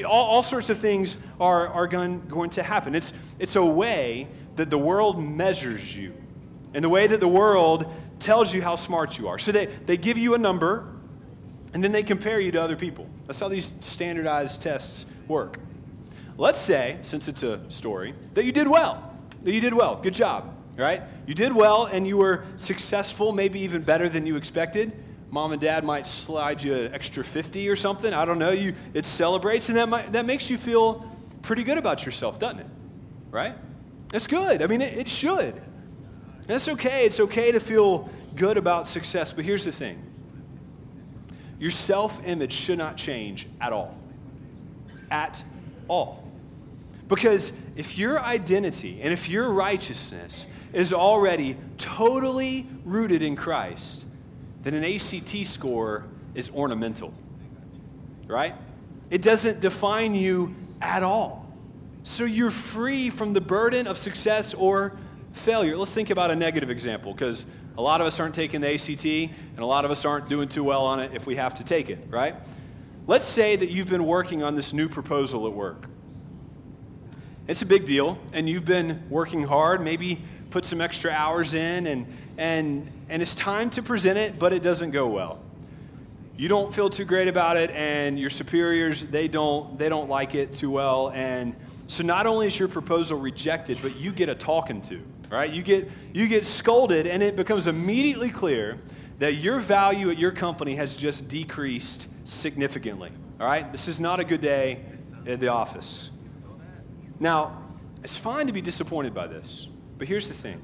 All, 0.05 0.25
all 0.25 0.43
sorts 0.43 0.71
of 0.71 0.79
things 0.79 1.17
are, 1.41 1.69
are 1.69 1.87
going, 1.87 2.27
going 2.27 2.51
to 2.51 2.65
happen. 2.65 2.97
It's, 2.97 3.13
it's 3.39 3.55
a 3.55 3.65
way 3.65 4.27
that 4.57 4.71
the 4.71 4.77
world 4.77 5.23
measures 5.23 5.97
you, 5.97 6.15
and 6.75 6.85
the 6.85 6.89
way 6.89 7.07
that 7.07 7.21
the 7.21 7.29
world 7.29 7.87
tells 8.19 8.55
you 8.55 8.63
how 8.63 8.75
smart 8.75 9.19
you 9.19 9.29
are. 9.29 9.39
So 9.39 9.53
they, 9.53 9.67
they 9.67 9.97
give 9.97 10.19
you 10.19 10.35
a 10.35 10.39
number, 10.39 10.93
and 11.73 11.83
then 11.83 11.93
they 11.93 12.03
compare 12.03 12.41
you 12.41 12.53
to 12.53 12.63
other 12.63 12.77
people. 12.77 13.09
That's 13.27 13.41
how 13.41 13.49
these 13.49 13.73
standardized 13.81 14.63
tests 14.63 15.07
work. 15.27 15.59
Let's 16.37 16.59
say, 16.59 16.99
since 17.03 17.29
it's 17.29 17.43
a 17.43 17.69
story, 17.71 18.15
that 18.35 18.45
you 18.45 18.53
did 18.53 18.69
well. 18.69 19.15
That 19.43 19.53
you 19.53 19.61
did 19.61 19.75
well. 19.75 19.97
Good 19.97 20.15
job, 20.15 20.55
right? 20.77 21.03
You 21.27 21.35
did 21.35 21.55
well 21.55 21.87
and 21.87 22.07
you 22.07 22.17
were 22.17 22.45
successful, 22.57 23.33
maybe 23.33 23.61
even 23.61 23.83
better 23.83 24.09
than 24.09 24.27
you 24.27 24.37
expected. 24.37 24.93
Mom 25.31 25.53
and 25.53 25.61
dad 25.61 25.85
might 25.85 26.07
slide 26.07 26.63
you 26.63 26.75
an 26.75 26.95
extra 26.95 27.25
50 27.25 27.69
or 27.69 27.77
something. 27.77 28.13
I 28.13 28.25
don't 28.25 28.39
know. 28.39 28.51
You, 28.51 28.75
it 28.95 29.05
celebrates, 29.05 29.69
and 29.69 29.77
that, 29.79 29.89
might, 29.89 30.13
that 30.13 30.27
makes 30.27 30.49
you 30.49 30.57
feel 30.57 31.09
pretty 31.43 31.65
good 31.65 31.79
about 31.79 32.07
yourself, 32.07 32.39
doesn't 32.39 32.61
it? 32.61 32.67
Right? 33.31 33.55
That's 34.11 34.27
good. 34.27 34.63
I 34.63 34.67
mean, 34.67 34.81
it, 34.81 34.97
it 34.97 35.09
should. 35.09 35.61
That's 36.47 36.69
okay. 36.69 37.07
It's 37.07 37.21
okay 37.21 37.53
to 37.53 37.61
feel 37.61 38.09
good 38.37 38.57
about 38.57 38.87
success, 38.87 39.33
but 39.33 39.45
here's 39.45 39.65
the 39.65 39.73
thing 39.73 40.03
your 41.59 41.71
self 41.71 42.27
image 42.27 42.53
should 42.53 42.79
not 42.79 42.97
change 42.97 43.47
at 43.61 43.73
all. 43.73 43.97
At 45.11 45.43
all. 45.89 46.25
Because 47.09 47.53
if 47.77 47.99
your 47.99 48.21
identity 48.21 49.01
and 49.03 49.13
if 49.13 49.29
your 49.29 49.51
righteousness 49.51 50.47
is 50.73 50.93
already 50.93 51.57
totally 51.79 52.67
rooted 52.85 53.23
in 53.23 53.37
Christ, 53.37 54.07
then 54.63 54.75
an 54.75 54.85
ACT 54.85 55.47
score 55.47 56.05
is 56.35 56.51
ornamental, 56.51 57.13
right? 58.27 58.55
It 59.11 59.23
doesn't 59.23 59.61
define 59.61 60.15
you 60.15 60.55
at 60.81 61.03
all. 61.03 61.47
So 62.03 62.25
you're 62.25 62.51
free 62.51 63.11
from 63.11 63.35
the 63.35 63.41
burden 63.41 63.87
of 63.87 63.97
success 63.99 64.55
or 64.55 64.97
failure. 65.35 65.77
Let's 65.77 65.93
think 65.93 66.11
about 66.11 66.31
a 66.31 66.37
negative 66.37 66.71
example 66.71 67.13
because 67.13 67.45
a 67.77 67.83
lot 67.83 68.01
of 68.01 68.07
us 68.07 68.19
aren't 68.19 68.35
taking 68.35 68.61
the 68.61 68.73
ACT 68.73 69.05
and 69.05 69.59
a 69.59 69.67
lot 69.67 69.85
of 69.85 69.91
us 69.91 70.05
aren't 70.05 70.29
doing 70.29 70.49
too 70.49 70.65
well 70.65 70.87
on 70.87 71.01
it 71.01 71.13
if 71.13 71.27
we 71.27 71.37
have 71.37 71.55
to 71.57 71.65
take 71.65 71.91
it, 71.91 71.99
right? 72.09 72.35
Let's 73.07 73.27
say 73.27 73.57
that 73.57 73.71
you've 73.71 73.91
been 73.91 74.07
working 74.07 74.43
on 74.43 74.55
this 74.55 74.73
new 74.73 74.89
proposal 74.89 75.47
at 75.47 75.53
work. 75.53 75.89
It's 77.47 77.61
a 77.61 77.67
big 77.67 77.85
deal, 77.85 78.19
and 78.33 78.49
you've 78.49 78.65
been 78.65 79.03
working 79.11 79.43
hard, 79.43 79.83
maybe 79.83 80.23
put 80.49 80.65
some 80.65 80.81
extra 80.81 81.11
hours 81.11 81.53
in, 81.53 81.87
and, 81.87 82.07
and, 82.39 82.91
and 83.11 83.21
it's 83.21 83.35
time 83.35 83.69
to 83.71 83.83
present 83.83 84.17
it, 84.17 84.39
but 84.39 84.55
it 84.55 84.63
doesn't 84.63 84.93
go 84.93 85.09
well. 85.09 85.41
You 86.39 86.49
don't 86.49 86.75
feel 86.75 86.89
too 86.89 87.05
great 87.05 87.29
about 87.29 87.59
it, 87.59 87.71
and 87.73 88.19
your 88.19 88.31
superiors, 88.31 89.05
they 89.05 89.29
don't, 89.29 89.79
they 89.79 89.91
don't 89.91 90.09
like 90.09 90.35
it 90.35 90.53
too 90.53 90.71
well. 90.71 91.11
And 91.11 91.55
so 91.87 92.03
not 92.03 92.27
only 92.27 92.47
is 92.47 92.59
your 92.59 92.69
proposal 92.69 93.19
rejected, 93.19 93.79
but 93.83 93.97
you 93.97 94.11
get 94.11 94.31
a 94.31 94.35
talking 94.35 94.81
to, 94.83 95.03
right? 95.31 95.51
You 95.51 95.63
get, 95.63 95.91
you 96.13 96.29
get 96.29 96.47
scolded, 96.47 97.07
and 97.07 97.23
it 97.23 97.37
becomes 97.37 97.67
immediately 97.67 98.31
clear 98.31 98.79
that 99.19 99.35
your 99.35 99.59
value 99.59 100.11
at 100.11 100.19
your 100.19 100.33
company 100.33 100.75
has 100.77 100.97
just 100.97 101.29
decreased 101.29 102.09
significantly, 102.25 103.11
all 103.41 103.47
right? 103.47 103.71
This 103.71 103.89
is 103.89 104.01
not 104.01 104.21
a 104.21 104.25
good 104.25 104.41
day 104.41 104.85
at 105.27 105.41
the 105.41 105.49
office. 105.49 106.11
Now, 107.21 107.63
it's 108.03 108.17
fine 108.17 108.47
to 108.49 108.53
be 108.53 108.61
disappointed 108.61 109.15
by 109.15 109.27
this, 109.27 109.69
but 109.99 110.09
here's 110.09 110.29
the 110.29 110.35
thing. 110.35 110.61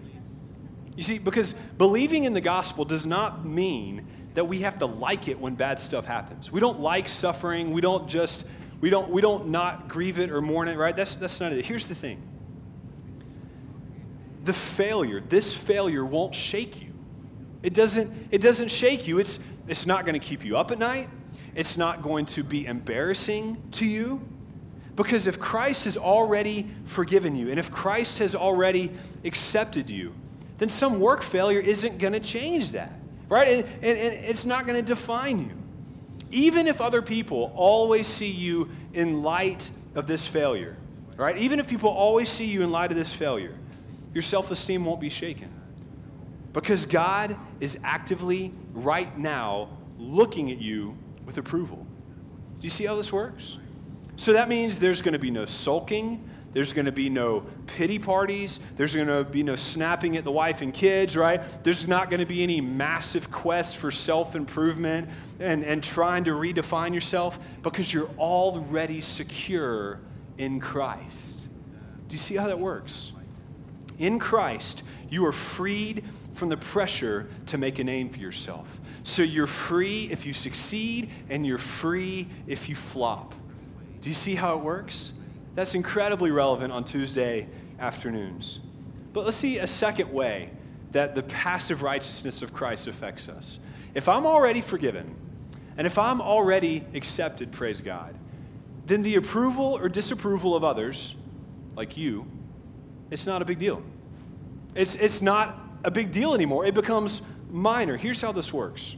You 0.96 1.02
see, 1.02 1.18
because 1.18 1.54
believing 1.78 2.24
in 2.24 2.34
the 2.34 2.40
gospel 2.40 2.84
does 2.84 3.06
not 3.06 3.46
mean 3.46 4.06
that 4.34 4.44
we 4.44 4.60
have 4.60 4.78
to 4.80 4.86
like 4.86 5.28
it 5.28 5.40
when 5.40 5.54
bad 5.54 5.78
stuff 5.78 6.04
happens. 6.04 6.52
We 6.52 6.60
don't 6.60 6.80
like 6.80 7.08
suffering. 7.08 7.72
We 7.72 7.80
don't 7.80 8.08
just, 8.08 8.46
we 8.80 8.90
don't, 8.90 9.08
we 9.08 9.20
don't 9.20 9.48
not 9.48 9.88
grieve 9.88 10.18
it 10.18 10.30
or 10.30 10.40
mourn 10.40 10.68
it, 10.68 10.76
right? 10.76 10.94
That's, 10.94 11.16
that's 11.16 11.40
not 11.40 11.52
it. 11.52 11.64
Here's 11.64 11.86
the 11.86 11.94
thing 11.94 12.22
the 14.44 14.52
failure, 14.52 15.20
this 15.20 15.56
failure 15.56 16.04
won't 16.04 16.34
shake 16.34 16.82
you. 16.82 16.92
It 17.62 17.74
doesn't, 17.74 18.28
it 18.30 18.40
doesn't 18.40 18.70
shake 18.70 19.06
you. 19.06 19.18
It's, 19.18 19.38
it's 19.68 19.86
not 19.86 20.06
going 20.06 20.18
to 20.18 20.26
keep 20.26 20.44
you 20.44 20.56
up 20.56 20.70
at 20.70 20.78
night. 20.78 21.08
It's 21.54 21.76
not 21.76 22.02
going 22.02 22.24
to 22.26 22.42
be 22.42 22.66
embarrassing 22.66 23.62
to 23.72 23.86
you. 23.86 24.26
Because 24.96 25.26
if 25.26 25.38
Christ 25.38 25.84
has 25.84 25.96
already 25.96 26.70
forgiven 26.84 27.36
you 27.36 27.50
and 27.50 27.58
if 27.58 27.70
Christ 27.70 28.18
has 28.18 28.34
already 28.34 28.90
accepted 29.24 29.88
you, 29.88 30.12
then 30.58 30.68
some 30.68 31.00
work 31.00 31.22
failure 31.22 31.60
isn't 31.60 31.98
going 31.98 32.12
to 32.12 32.20
change 32.20 32.72
that, 32.72 32.92
right? 33.28 33.48
And, 33.48 33.64
and, 33.82 33.98
and 33.98 34.24
it's 34.26 34.44
not 34.44 34.66
going 34.66 34.76
to 34.76 34.84
define 34.84 35.40
you. 35.40 35.52
Even 36.30 36.66
if 36.66 36.80
other 36.80 37.02
people 37.02 37.50
always 37.54 38.06
see 38.06 38.30
you 38.30 38.68
in 38.92 39.22
light 39.22 39.70
of 39.94 40.06
this 40.06 40.26
failure, 40.26 40.76
right? 41.16 41.36
Even 41.38 41.58
if 41.60 41.66
people 41.66 41.88
always 41.90 42.28
see 42.28 42.44
you 42.44 42.62
in 42.62 42.70
light 42.70 42.90
of 42.90 42.96
this 42.96 43.12
failure, 43.12 43.56
your 44.14 44.22
self 44.22 44.50
esteem 44.50 44.84
won't 44.84 45.00
be 45.00 45.08
shaken. 45.08 45.50
Because 46.52 46.84
God 46.84 47.36
is 47.60 47.78
actively, 47.84 48.52
right 48.72 49.16
now, 49.16 49.68
looking 49.98 50.50
at 50.50 50.58
you 50.58 50.96
with 51.24 51.38
approval. 51.38 51.86
Do 52.56 52.62
you 52.62 52.70
see 52.70 52.86
how 52.86 52.96
this 52.96 53.12
works? 53.12 53.58
So 54.16 54.32
that 54.32 54.48
means 54.48 54.78
there's 54.80 55.00
going 55.00 55.12
to 55.12 55.18
be 55.18 55.30
no 55.30 55.46
sulking. 55.46 56.28
There's 56.52 56.72
going 56.72 56.86
to 56.86 56.92
be 56.92 57.08
no 57.08 57.46
pity 57.68 58.00
parties. 58.00 58.58
There's 58.76 58.94
going 58.94 59.06
to 59.06 59.22
be 59.22 59.44
no 59.44 59.54
snapping 59.54 60.16
at 60.16 60.24
the 60.24 60.32
wife 60.32 60.62
and 60.62 60.74
kids, 60.74 61.16
right? 61.16 61.40
There's 61.62 61.86
not 61.86 62.10
going 62.10 62.18
to 62.18 62.26
be 62.26 62.42
any 62.42 62.60
massive 62.60 63.30
quest 63.30 63.76
for 63.76 63.92
self 63.92 64.34
improvement 64.34 65.08
and, 65.38 65.62
and 65.62 65.82
trying 65.82 66.24
to 66.24 66.32
redefine 66.32 66.92
yourself 66.92 67.38
because 67.62 67.94
you're 67.94 68.10
already 68.18 69.00
secure 69.00 70.00
in 70.38 70.58
Christ. 70.58 71.46
Do 72.08 72.14
you 72.14 72.18
see 72.18 72.34
how 72.34 72.48
that 72.48 72.58
works? 72.58 73.12
In 74.00 74.18
Christ, 74.18 74.82
you 75.10 75.26
are 75.26 75.32
freed 75.32 76.04
from 76.32 76.48
the 76.48 76.56
pressure 76.56 77.28
to 77.46 77.58
make 77.58 77.78
a 77.78 77.84
name 77.84 78.08
for 78.08 78.18
yourself. 78.18 78.80
So 79.02 79.22
you're 79.22 79.46
free 79.46 80.08
if 80.10 80.24
you 80.24 80.32
succeed, 80.32 81.10
and 81.28 81.46
you're 81.46 81.58
free 81.58 82.26
if 82.46 82.68
you 82.70 82.74
flop. 82.74 83.34
Do 84.00 84.08
you 84.08 84.14
see 84.14 84.34
how 84.34 84.56
it 84.56 84.62
works? 84.62 85.12
That's 85.54 85.74
incredibly 85.74 86.30
relevant 86.30 86.72
on 86.72 86.84
Tuesday 86.84 87.46
afternoons. 87.78 88.60
But 89.12 89.26
let's 89.26 89.36
see 89.36 89.58
a 89.58 89.66
second 89.66 90.10
way 90.10 90.50
that 90.92 91.14
the 91.14 91.22
passive 91.22 91.82
righteousness 91.82 92.40
of 92.40 92.54
Christ 92.54 92.86
affects 92.86 93.28
us. 93.28 93.58
If 93.94 94.08
I'm 94.08 94.24
already 94.24 94.62
forgiven, 94.62 95.14
and 95.76 95.86
if 95.86 95.98
I'm 95.98 96.22
already 96.22 96.86
accepted, 96.94 97.52
praise 97.52 97.82
God, 97.82 98.14
then 98.86 99.02
the 99.02 99.16
approval 99.16 99.78
or 99.78 99.90
disapproval 99.90 100.56
of 100.56 100.64
others, 100.64 101.16
like 101.76 101.98
you, 101.98 102.26
it's 103.10 103.26
not 103.26 103.42
a 103.42 103.44
big 103.44 103.58
deal. 103.58 103.82
It's, 104.74 104.94
it's 104.94 105.20
not 105.20 105.58
a 105.84 105.90
big 105.90 106.12
deal 106.12 106.34
anymore. 106.34 106.64
It 106.64 106.74
becomes 106.74 107.22
minor. 107.50 107.96
Here's 107.96 108.20
how 108.20 108.32
this 108.32 108.52
works 108.52 108.96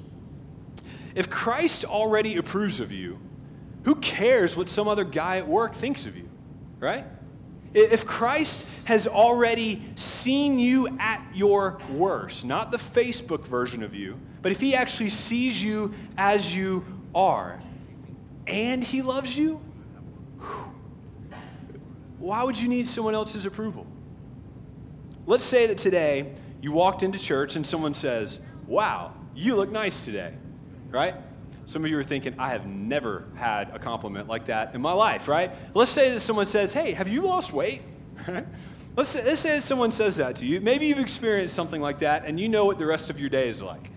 If 1.14 1.30
Christ 1.30 1.84
already 1.84 2.36
approves 2.36 2.80
of 2.80 2.92
you, 2.92 3.18
who 3.84 3.96
cares 3.96 4.56
what 4.56 4.68
some 4.68 4.88
other 4.88 5.04
guy 5.04 5.38
at 5.38 5.48
work 5.48 5.74
thinks 5.74 6.06
of 6.06 6.16
you, 6.16 6.28
right? 6.78 7.04
If 7.74 8.06
Christ 8.06 8.66
has 8.84 9.06
already 9.06 9.82
seen 9.94 10.58
you 10.58 10.88
at 10.98 11.24
your 11.34 11.80
worst, 11.90 12.44
not 12.44 12.70
the 12.70 12.76
Facebook 12.76 13.46
version 13.46 13.82
of 13.82 13.94
you, 13.94 14.20
but 14.42 14.52
if 14.52 14.60
he 14.60 14.74
actually 14.74 15.08
sees 15.08 15.62
you 15.62 15.94
as 16.18 16.54
you 16.54 16.84
are, 17.14 17.62
and 18.46 18.84
he 18.84 19.00
loves 19.00 19.38
you, 19.38 19.60
why 22.18 22.42
would 22.42 22.60
you 22.60 22.68
need 22.68 22.86
someone 22.86 23.14
else's 23.14 23.46
approval? 23.46 23.86
Let's 25.24 25.44
say 25.44 25.66
that 25.66 25.78
today 25.78 26.32
you 26.60 26.72
walked 26.72 27.02
into 27.02 27.18
church 27.18 27.54
and 27.54 27.64
someone 27.64 27.94
says, 27.94 28.40
Wow, 28.66 29.14
you 29.34 29.54
look 29.54 29.70
nice 29.70 30.04
today, 30.04 30.34
right? 30.90 31.14
Some 31.66 31.84
of 31.84 31.90
you 31.90 31.98
are 31.98 32.04
thinking, 32.04 32.34
I 32.38 32.48
have 32.50 32.66
never 32.66 33.28
had 33.36 33.70
a 33.70 33.78
compliment 33.78 34.28
like 34.28 34.46
that 34.46 34.74
in 34.74 34.80
my 34.80 34.92
life, 34.92 35.28
right? 35.28 35.52
Let's 35.74 35.90
say 35.90 36.10
that 36.10 36.20
someone 36.20 36.46
says, 36.46 36.72
Hey, 36.72 36.92
have 36.92 37.08
you 37.08 37.22
lost 37.22 37.52
weight? 37.52 37.82
let's, 38.96 39.10
say, 39.10 39.24
let's 39.24 39.40
say 39.40 39.60
someone 39.60 39.92
says 39.92 40.16
that 40.16 40.36
to 40.36 40.46
you. 40.46 40.60
Maybe 40.60 40.86
you've 40.86 40.98
experienced 40.98 41.54
something 41.54 41.80
like 41.80 42.00
that 42.00 42.24
and 42.24 42.40
you 42.40 42.48
know 42.48 42.64
what 42.64 42.78
the 42.78 42.86
rest 42.86 43.08
of 43.08 43.20
your 43.20 43.30
day 43.30 43.48
is 43.48 43.62
like. 43.62 43.90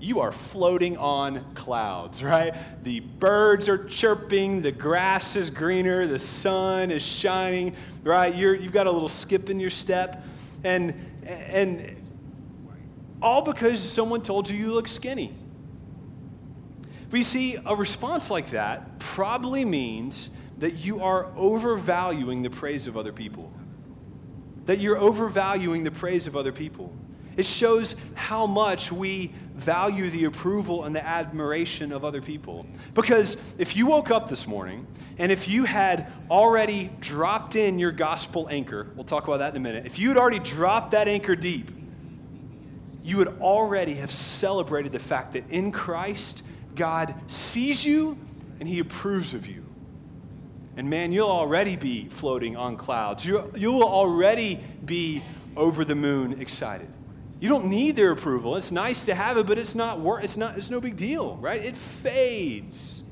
You 0.00 0.18
are 0.18 0.32
floating 0.32 0.96
on 0.96 1.54
clouds, 1.54 2.24
right? 2.24 2.56
The 2.82 2.98
birds 2.98 3.68
are 3.68 3.84
chirping, 3.84 4.62
the 4.62 4.72
grass 4.72 5.36
is 5.36 5.48
greener, 5.48 6.08
the 6.08 6.18
sun 6.18 6.90
is 6.90 7.04
shining, 7.04 7.76
right? 8.02 8.34
You're, 8.34 8.56
you've 8.56 8.72
got 8.72 8.88
a 8.88 8.90
little 8.90 9.08
skip 9.08 9.48
in 9.48 9.60
your 9.60 9.70
step. 9.70 10.24
And, 10.64 10.94
and 11.24 11.96
all 13.20 13.42
because 13.42 13.80
someone 13.80 14.22
told 14.22 14.50
you 14.50 14.56
you 14.56 14.72
look 14.72 14.88
skinny. 14.88 15.34
You 17.12 17.22
see, 17.22 17.58
a 17.64 17.76
response 17.76 18.30
like 18.30 18.50
that 18.50 18.98
probably 18.98 19.64
means 19.64 20.30
that 20.58 20.72
you 20.84 21.02
are 21.02 21.30
overvaluing 21.36 22.42
the 22.42 22.50
praise 22.50 22.86
of 22.86 22.96
other 22.96 23.12
people. 23.12 23.52
That 24.66 24.80
you're 24.80 24.98
overvaluing 24.98 25.84
the 25.84 25.90
praise 25.90 26.26
of 26.26 26.36
other 26.36 26.52
people. 26.52 26.92
It 27.36 27.44
shows 27.44 27.96
how 28.14 28.46
much 28.46 28.90
we 28.90 29.32
value 29.54 30.08
the 30.10 30.24
approval 30.24 30.84
and 30.84 30.94
the 30.94 31.04
admiration 31.04 31.92
of 31.92 32.04
other 32.04 32.22
people. 32.22 32.66
Because 32.94 33.36
if 33.58 33.76
you 33.76 33.86
woke 33.86 34.10
up 34.10 34.28
this 34.28 34.46
morning 34.46 34.86
and 35.18 35.30
if 35.30 35.48
you 35.48 35.64
had 35.64 36.10
already 36.30 36.90
dropped 37.00 37.54
in 37.54 37.78
your 37.78 37.92
gospel 37.92 38.48
anchor, 38.50 38.88
we'll 38.94 39.04
talk 39.04 39.26
about 39.26 39.38
that 39.38 39.50
in 39.50 39.56
a 39.56 39.60
minute. 39.60 39.86
If 39.86 39.98
you 39.98 40.08
had 40.08 40.16
already 40.16 40.38
dropped 40.38 40.92
that 40.92 41.08
anchor 41.08 41.36
deep, 41.36 41.70
you 43.02 43.16
would 43.16 43.40
already 43.40 43.94
have 43.94 44.10
celebrated 44.10 44.92
the 44.92 44.98
fact 44.98 45.32
that 45.32 45.50
in 45.50 45.72
Christ, 45.72 46.42
God 46.74 47.14
sees 47.26 47.84
you 47.84 48.18
and 48.60 48.68
he 48.68 48.78
approves 48.78 49.34
of 49.34 49.46
you. 49.46 49.66
And 50.76 50.88
man, 50.88 51.12
you'll 51.12 51.28
already 51.28 51.76
be 51.76 52.08
floating 52.08 52.56
on 52.56 52.76
clouds. 52.76 53.26
You, 53.26 53.52
you 53.54 53.72
will 53.72 53.88
already 53.88 54.60
be 54.84 55.22
over 55.56 55.84
the 55.84 55.94
moon 55.94 56.40
excited. 56.40 56.88
You 57.42 57.48
don't 57.48 57.64
need 57.64 57.96
their 57.96 58.12
approval. 58.12 58.56
It's 58.56 58.70
nice 58.70 59.04
to 59.06 59.16
have 59.16 59.36
it, 59.36 59.48
but 59.48 59.58
it's 59.58 59.74
not 59.74 59.98
work. 59.98 60.22
It's 60.22 60.36
not. 60.36 60.56
It's 60.56 60.70
no 60.70 60.80
big 60.80 60.94
deal, 60.94 61.34
right? 61.38 61.60
It 61.60 61.74
fades. 61.74 63.02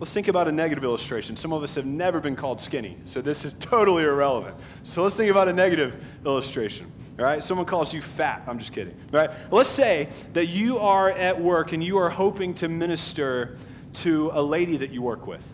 Let's 0.00 0.12
think 0.12 0.26
about 0.26 0.48
a 0.48 0.52
negative 0.52 0.82
illustration. 0.82 1.36
Some 1.36 1.52
of 1.52 1.62
us 1.62 1.76
have 1.76 1.86
never 1.86 2.18
been 2.18 2.34
called 2.34 2.60
skinny, 2.60 2.96
so 3.04 3.22
this 3.22 3.44
is 3.44 3.52
totally 3.60 4.02
irrelevant. 4.02 4.56
So 4.82 5.04
let's 5.04 5.14
think 5.14 5.30
about 5.30 5.46
a 5.46 5.52
negative 5.52 6.04
illustration. 6.24 6.90
All 7.20 7.24
right, 7.24 7.40
someone 7.40 7.66
calls 7.66 7.94
you 7.94 8.02
fat. 8.02 8.42
I'm 8.48 8.58
just 8.58 8.72
kidding. 8.72 8.96
All 9.14 9.20
right, 9.20 9.30
let's 9.52 9.70
say 9.70 10.08
that 10.32 10.46
you 10.46 10.78
are 10.78 11.12
at 11.12 11.40
work 11.40 11.72
and 11.72 11.84
you 11.84 11.98
are 11.98 12.10
hoping 12.10 12.52
to 12.54 12.66
minister 12.66 13.58
to 13.92 14.32
a 14.32 14.42
lady 14.42 14.76
that 14.78 14.90
you 14.90 15.02
work 15.02 15.28
with. 15.28 15.46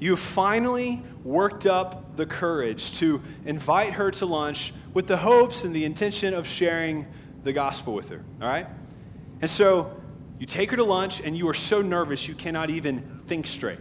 You 0.00 0.10
have 0.10 0.18
finally 0.18 1.04
worked 1.22 1.66
up 1.66 2.16
the 2.16 2.26
courage 2.26 2.98
to 2.98 3.22
invite 3.44 3.92
her 3.92 4.10
to 4.10 4.26
lunch 4.26 4.72
with 4.94 5.06
the 5.06 5.18
hopes 5.18 5.64
and 5.64 5.74
the 5.74 5.84
intention 5.84 6.34
of 6.34 6.46
sharing 6.46 7.06
the 7.44 7.52
gospel 7.52 7.94
with 7.94 8.08
her. 8.08 8.24
All 8.40 8.48
right, 8.48 8.66
and 9.40 9.50
so 9.50 9.96
you 10.38 10.46
take 10.46 10.70
her 10.70 10.76
to 10.76 10.84
lunch 10.84 11.20
and 11.20 11.36
you 11.36 11.48
are 11.48 11.54
so 11.54 11.82
nervous 11.82 12.28
you 12.28 12.34
cannot 12.34 12.70
even 12.70 13.20
think 13.26 13.46
straight 13.46 13.78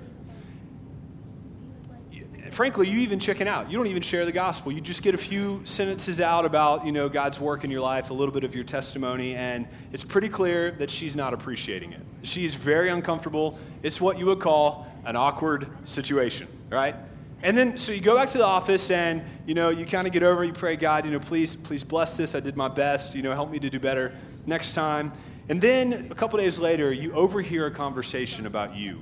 frankly, 2.58 2.88
you 2.88 3.00
even 3.02 3.20
chicken 3.20 3.48
out. 3.48 3.70
You 3.70 3.78
don't 3.78 3.86
even 3.86 4.02
share 4.02 4.26
the 4.26 4.32
gospel. 4.32 4.72
You 4.72 4.82
just 4.82 5.04
get 5.04 5.14
a 5.14 5.18
few 5.18 5.62
sentences 5.64 6.20
out 6.20 6.44
about, 6.44 6.88
you 6.88 6.92
know, 6.92 7.08
God's 7.08 7.40
work 7.40 7.64
in 7.64 7.70
your 7.70 7.82
life, 7.82 8.10
a 8.10 8.16
little 8.16 8.34
bit 8.34 8.44
of 8.44 8.56
your 8.56 8.64
testimony, 8.64 9.36
and 9.36 9.68
it's 9.92 10.04
pretty 10.04 10.28
clear 10.28 10.72
that 10.72 10.90
she's 10.90 11.16
not 11.16 11.36
appreciating 11.36 11.94
it. 11.94 12.02
She's 12.24 12.56
very 12.56 12.90
uncomfortable. 12.90 13.60
It's 13.84 14.02
what 14.02 14.18
you 14.18 14.26
would 14.26 14.40
call 14.40 14.88
an 15.06 15.16
awkward 15.16 15.68
situation, 15.84 16.48
right? 16.70 16.96
And 17.44 17.58
then, 17.58 17.78
so 17.78 17.92
you 17.92 18.02
go 18.02 18.16
back 18.16 18.32
to 18.32 18.38
the 18.38 18.46
office 18.46 18.90
and, 18.90 19.24
you 19.46 19.54
know, 19.54 19.70
you 19.70 19.86
kind 19.86 20.08
of 20.08 20.14
get 20.14 20.24
over, 20.24 20.44
you 20.44 20.54
pray, 20.54 20.76
God, 20.76 21.06
you 21.06 21.12
know, 21.12 21.20
please, 21.20 21.56
please 21.56 21.84
bless 21.84 22.18
this. 22.18 22.34
I 22.34 22.40
did 22.40 22.58
my 22.58 22.68
best. 22.68 23.14
You 23.14 23.22
know, 23.22 23.34
help 23.34 23.52
me 23.52 23.60
to 23.60 23.70
do 23.70 23.80
better 23.80 24.14
next 24.46 24.74
time. 24.74 25.12
And 25.50 25.62
then 25.62 26.08
a 26.12 26.16
couple 26.16 26.40
days 26.40 26.60
later, 26.60 26.92
you 26.92 27.12
overhear 27.14 27.68
a 27.68 27.72
conversation 27.72 28.46
about 28.46 28.76
you. 28.76 29.02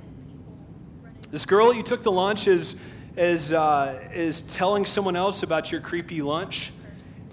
This 1.30 1.46
girl 1.46 1.74
you 1.74 1.82
took 1.82 2.02
the 2.02 2.12
lunch 2.12 2.46
is 2.46 2.76
is, 3.16 3.52
uh, 3.52 4.08
is 4.12 4.42
telling 4.42 4.84
someone 4.84 5.16
else 5.16 5.42
about 5.42 5.72
your 5.72 5.80
creepy 5.80 6.20
lunch, 6.20 6.72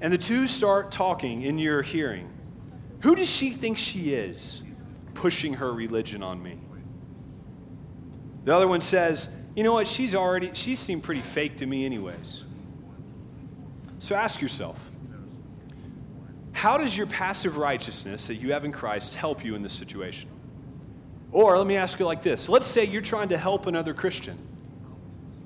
and 0.02 0.13
the 0.13 0.18
two 0.18 0.48
start 0.48 0.92
talking 0.92 1.42
in 1.42 1.60
your 1.60 1.82
hearing. 1.82 2.30
Who 3.02 3.16
does 3.16 3.30
she 3.30 3.52
think 3.52 3.78
she 3.78 4.13
is, 4.13 4.63
pushing 5.13 5.56
her 5.56 5.74
religion 5.74 6.24
on 6.24 6.42
me? 6.42 6.58
The 8.46 8.56
other 8.56 8.68
one 8.68 8.82
says, 8.82 9.28
You 9.56 9.63
know 9.63 9.74
what? 9.74 9.88
She's 9.88 10.16
already, 10.16 10.52
she 10.54 10.76
seemed 10.76 11.04
pretty 11.04 11.22
fake 11.22 11.58
to 11.58 11.66
me, 11.66 11.86
anyways. 11.86 12.44
So 14.00 14.16
ask 14.16 14.42
yourself, 14.42 14.78
how 16.52 16.78
does 16.78 16.96
your 16.96 17.08
passive 17.08 17.58
righteousness 17.58 18.28
that 18.28 18.36
you 18.36 18.54
have 18.54 18.66
in 18.66 18.72
Christ 18.72 19.16
help 19.16 19.44
you 19.44 19.56
in 19.56 19.63
this 19.63 19.74
situation? 19.74 20.30
Or 21.32 21.58
let 21.58 21.66
me 21.66 21.76
ask 21.76 22.00
you 22.00 22.06
like 22.06 22.22
this 22.22 22.48
let's 22.48 22.68
say 22.68 22.86
you're 22.86 23.02
trying 23.02 23.30
to 23.30 23.38
help 23.38 23.66
another 23.66 23.94
Christian 23.94 24.38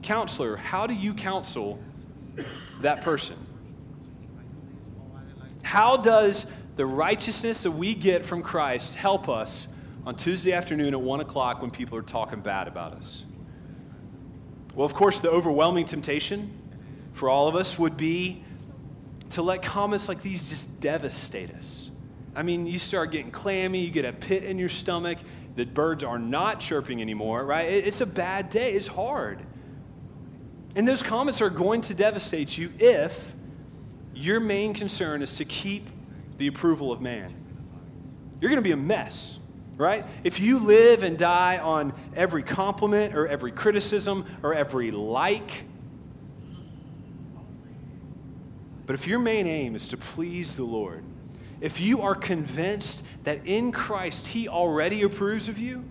counselor, 0.08 0.56
how 0.56 0.88
do 0.88 0.93
you 0.93 1.13
counsel 1.13 1.80
that 2.82 3.02
person? 3.02 3.36
How 5.63 5.98
does 5.98 6.46
the 6.78 6.86
righteousness 6.86 7.63
that 7.63 7.72
we 7.72 7.93
get 7.93 8.26
from 8.26 8.41
Christ 8.41 8.96
help 8.96 9.28
us 9.28 9.67
on 10.06 10.15
Tuesday 10.15 10.54
afternoon 10.54 10.93
at 10.93 11.02
1 11.02 11.20
o'clock 11.20 11.62
when 11.62 11.72
people 11.72 11.98
are 11.98 12.04
talking 12.04 12.39
bad 12.39 12.67
about 12.67 12.93
us? 12.93 13.26
Well, 14.77 14.85
of 14.85 14.93
course, 14.93 15.19
the 15.19 15.31
overwhelming 15.31 15.85
temptation 15.85 16.51
for 17.13 17.29
all 17.29 17.47
of 17.47 17.55
us 17.55 17.79
would 17.79 17.97
be 17.97 18.43
to 19.31 19.41
let 19.41 19.63
comments 19.63 20.07
like 20.07 20.21
these 20.21 20.49
just 20.49 20.79
devastate 20.79 21.49
us. 21.49 21.89
I 22.35 22.43
mean, 22.43 22.67
you 22.67 22.77
start 22.77 23.11
getting 23.11 23.31
clammy, 23.31 23.79
you 23.79 23.89
get 23.89 24.05
a 24.05 24.13
pit 24.13 24.43
in 24.43 24.59
your 24.59 24.69
stomach, 24.69 25.17
the 25.55 25.65
birds 25.65 26.03
are 26.03 26.19
not 26.19 26.59
chirping 26.59 27.01
anymore, 27.01 27.43
right? 27.43 27.67
It's 27.67 28.01
a 28.01 28.05
bad 28.05 28.51
day, 28.51 28.73
it's 28.73 28.85
hard. 28.85 29.39
And 30.75 30.87
those 30.87 31.01
comments 31.01 31.41
are 31.41 31.49
going 31.49 31.81
to 31.81 31.95
devastate 31.95 32.55
you 32.55 32.69
if 32.77 33.33
your 34.13 34.39
main 34.39 34.75
concern 34.75 35.23
is 35.23 35.37
to 35.37 35.45
keep 35.45 35.87
the 36.37 36.45
approval 36.45 36.91
of 36.91 37.01
man. 37.01 37.33
You're 38.39 38.51
going 38.51 38.61
to 38.61 38.67
be 38.67 38.73
a 38.73 38.77
mess, 38.77 39.37
right? 39.77 40.05
If 40.23 40.39
you 40.39 40.59
live 40.59 41.03
and 41.03 41.17
die 41.17 41.59
on 41.59 41.93
every 42.15 42.43
compliment 42.43 43.15
or 43.15 43.27
every 43.27 43.51
criticism 43.51 44.25
or 44.43 44.53
every 44.53 44.91
like, 44.91 45.65
but 48.85 48.93
if 48.93 49.05
your 49.05 49.19
main 49.19 49.45
aim 49.47 49.75
is 49.75 49.87
to 49.89 49.97
please 49.97 50.55
the 50.55 50.63
Lord, 50.63 51.03
if 51.59 51.79
you 51.79 52.01
are 52.01 52.15
convinced 52.15 53.03
that 53.23 53.45
in 53.45 53.71
Christ 53.71 54.29
He 54.29 54.47
already 54.47 55.03
approves 55.03 55.49
of 55.49 55.57
you, 55.57 55.83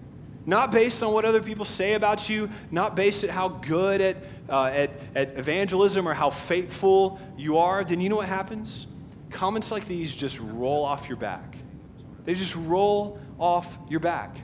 not 0.47 0.71
based 0.71 1.03
on 1.03 1.13
what 1.13 1.25
other 1.25 1.43
people 1.43 1.65
say 1.65 1.95
about 1.95 2.29
you, 2.29 2.49
not 2.71 2.95
based 2.95 3.25
at 3.25 3.31
how 3.31 3.49
good 3.49 4.01
at, 4.01 4.17
uh, 4.49 4.65
at, 4.67 4.91
at 5.15 5.37
evangelism 5.37 6.09
or 6.09 6.15
how 6.15 6.31
faithful 6.31 7.21
you 7.37 7.59
are, 7.59 7.85
then 7.85 8.01
you 8.01 8.09
know 8.09 8.17
what 8.17 8.29
happens? 8.29 8.87
Comments 9.31 9.69
like 9.73 9.87
these 9.87 10.15
just 10.15 10.39
roll 10.41 10.85
off 10.85 11.09
your 11.09 11.19
back. 11.19 11.57
They 12.25 12.35
just 12.35 12.55
roll 12.55 13.19
off 13.39 13.79
your 13.89 14.01
back. 14.01 14.39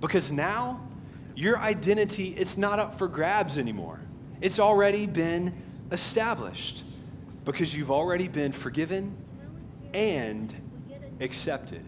Because 0.00 0.30
now 0.30 0.88
your 1.34 1.58
identity 1.58 2.34
it's 2.36 2.56
not 2.56 2.78
up 2.78 2.98
for 2.98 3.08
grabs 3.08 3.58
anymore. 3.58 4.00
It's 4.40 4.58
already 4.58 5.06
been 5.06 5.62
established 5.90 6.84
because 7.44 7.76
you've 7.76 7.90
already 7.90 8.28
been 8.28 8.52
forgiven 8.52 9.16
and 9.94 10.54
accepted. 11.20 11.84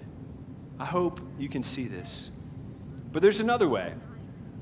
I 0.79 0.85
hope 0.85 1.21
you 1.39 1.49
can 1.49 1.63
see 1.63 1.87
this. 1.87 2.31
But 3.13 3.23
there's 3.23 3.41
another 3.41 3.69
way, 3.69 3.93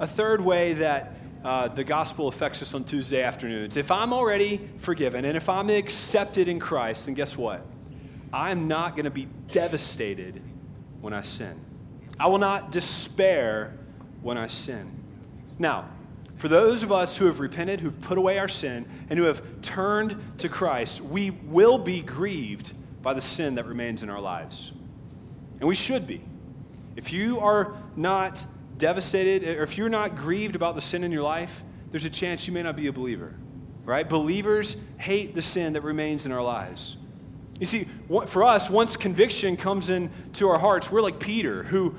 a 0.00 0.06
third 0.06 0.40
way 0.40 0.72
that 0.74 1.14
uh, 1.44 1.68
the 1.68 1.84
gospel 1.84 2.28
affects 2.28 2.62
us 2.62 2.74
on 2.74 2.84
Tuesday 2.84 3.22
afternoons. 3.22 3.76
If 3.76 3.90
I'm 3.90 4.12
already 4.12 4.68
forgiven 4.78 5.24
and 5.24 5.36
if 5.36 5.48
I'm 5.48 5.70
accepted 5.70 6.48
in 6.48 6.58
Christ, 6.58 7.06
then 7.06 7.14
guess 7.14 7.36
what? 7.36 7.64
I'm 8.32 8.68
not 8.68 8.96
going 8.96 9.04
to 9.04 9.10
be 9.10 9.28
devastated 9.50 10.42
when 11.00 11.12
I 11.12 11.22
sin. 11.22 11.60
I 12.18 12.26
will 12.26 12.38
not 12.38 12.72
despair 12.72 13.78
when 14.22 14.36
I 14.36 14.48
sin. 14.48 14.90
Now, 15.58 15.88
for 16.36 16.48
those 16.48 16.82
of 16.82 16.92
us 16.92 17.16
who 17.16 17.26
have 17.26 17.40
repented, 17.40 17.80
who've 17.80 18.00
put 18.00 18.16
away 18.16 18.38
our 18.38 18.48
sin, 18.48 18.86
and 19.10 19.18
who 19.18 19.24
have 19.24 19.42
turned 19.60 20.16
to 20.38 20.48
Christ, 20.48 21.00
we 21.00 21.30
will 21.30 21.78
be 21.78 22.00
grieved 22.00 22.72
by 23.02 23.12
the 23.12 23.20
sin 23.20 23.56
that 23.56 23.66
remains 23.66 24.02
in 24.02 24.10
our 24.10 24.20
lives. 24.20 24.72
And 25.58 25.68
we 25.68 25.74
should 25.74 26.06
be. 26.06 26.22
If 26.94 27.12
you 27.12 27.40
are 27.40 27.76
not 27.96 28.44
devastated, 28.76 29.58
or 29.58 29.62
if 29.62 29.76
you're 29.76 29.88
not 29.88 30.16
grieved 30.16 30.54
about 30.54 30.74
the 30.74 30.80
sin 30.80 31.02
in 31.02 31.10
your 31.10 31.22
life, 31.22 31.64
there's 31.90 32.04
a 32.04 32.10
chance 32.10 32.46
you 32.46 32.52
may 32.52 32.62
not 32.62 32.76
be 32.76 32.86
a 32.86 32.92
believer, 32.92 33.34
right? 33.84 34.08
Believers 34.08 34.76
hate 34.98 35.34
the 35.34 35.42
sin 35.42 35.72
that 35.72 35.82
remains 35.82 36.26
in 36.26 36.32
our 36.32 36.42
lives. 36.42 36.96
You 37.58 37.66
see, 37.66 37.88
for 38.26 38.44
us, 38.44 38.70
once 38.70 38.96
conviction 38.96 39.56
comes 39.56 39.90
into 39.90 40.48
our 40.48 40.58
hearts, 40.58 40.90
we're 40.90 41.02
like 41.02 41.18
Peter, 41.18 41.64
who 41.64 41.94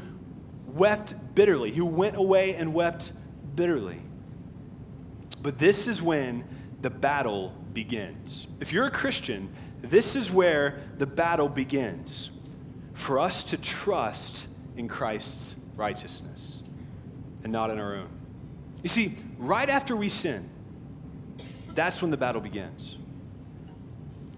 wept 0.67 1.13
bitterly, 1.35 1.71
who 1.71 1.85
went 1.85 2.15
away 2.15 2.55
and 2.55 2.73
wept 2.73 3.11
bitterly. 3.55 4.01
But 5.41 5.57
this 5.57 5.87
is 5.87 6.01
when 6.01 6.45
the 6.81 6.89
battle 6.89 7.53
begins. 7.73 8.47
If 8.59 8.71
you're 8.71 8.85
a 8.85 8.91
Christian, 8.91 9.49
this 9.81 10.15
is 10.15 10.31
where 10.31 10.81
the 10.97 11.05
battle 11.05 11.49
begins 11.49 12.31
for 12.93 13.19
us 13.19 13.43
to 13.43 13.57
trust 13.57 14.47
in 14.75 14.87
Christ's 14.87 15.55
righteousness 15.75 16.61
and 17.43 17.51
not 17.51 17.69
in 17.69 17.79
our 17.79 17.95
own. 17.95 18.09
You 18.83 18.89
see, 18.89 19.17
right 19.37 19.69
after 19.69 19.95
we 19.95 20.07
sin, 20.09 20.49
that's 21.73 22.01
when 22.01 22.11
the 22.11 22.17
battle 22.17 22.41
begins. 22.41 22.97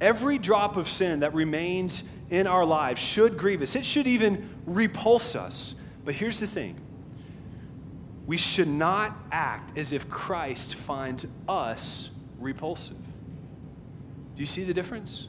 Every 0.01 0.39
drop 0.39 0.77
of 0.77 0.87
sin 0.87 1.19
that 1.19 1.33
remains 1.35 2.03
in 2.31 2.47
our 2.47 2.65
lives 2.65 2.99
should 2.99 3.37
grieve 3.37 3.61
us, 3.61 3.75
it 3.75 3.85
should 3.85 4.07
even 4.07 4.49
repulse 4.65 5.35
us. 5.35 5.75
But 6.03 6.15
here's 6.15 6.39
the 6.39 6.47
thing 6.47 6.75
we 8.25 8.37
should 8.37 8.67
not 8.67 9.15
act 9.31 9.77
as 9.77 9.93
if 9.93 10.09
Christ 10.09 10.75
finds 10.75 11.27
us 11.47 12.09
repulsive. 12.39 12.97
Do 12.97 14.39
you 14.41 14.45
see 14.45 14.63
the 14.63 14.73
difference? 14.73 15.27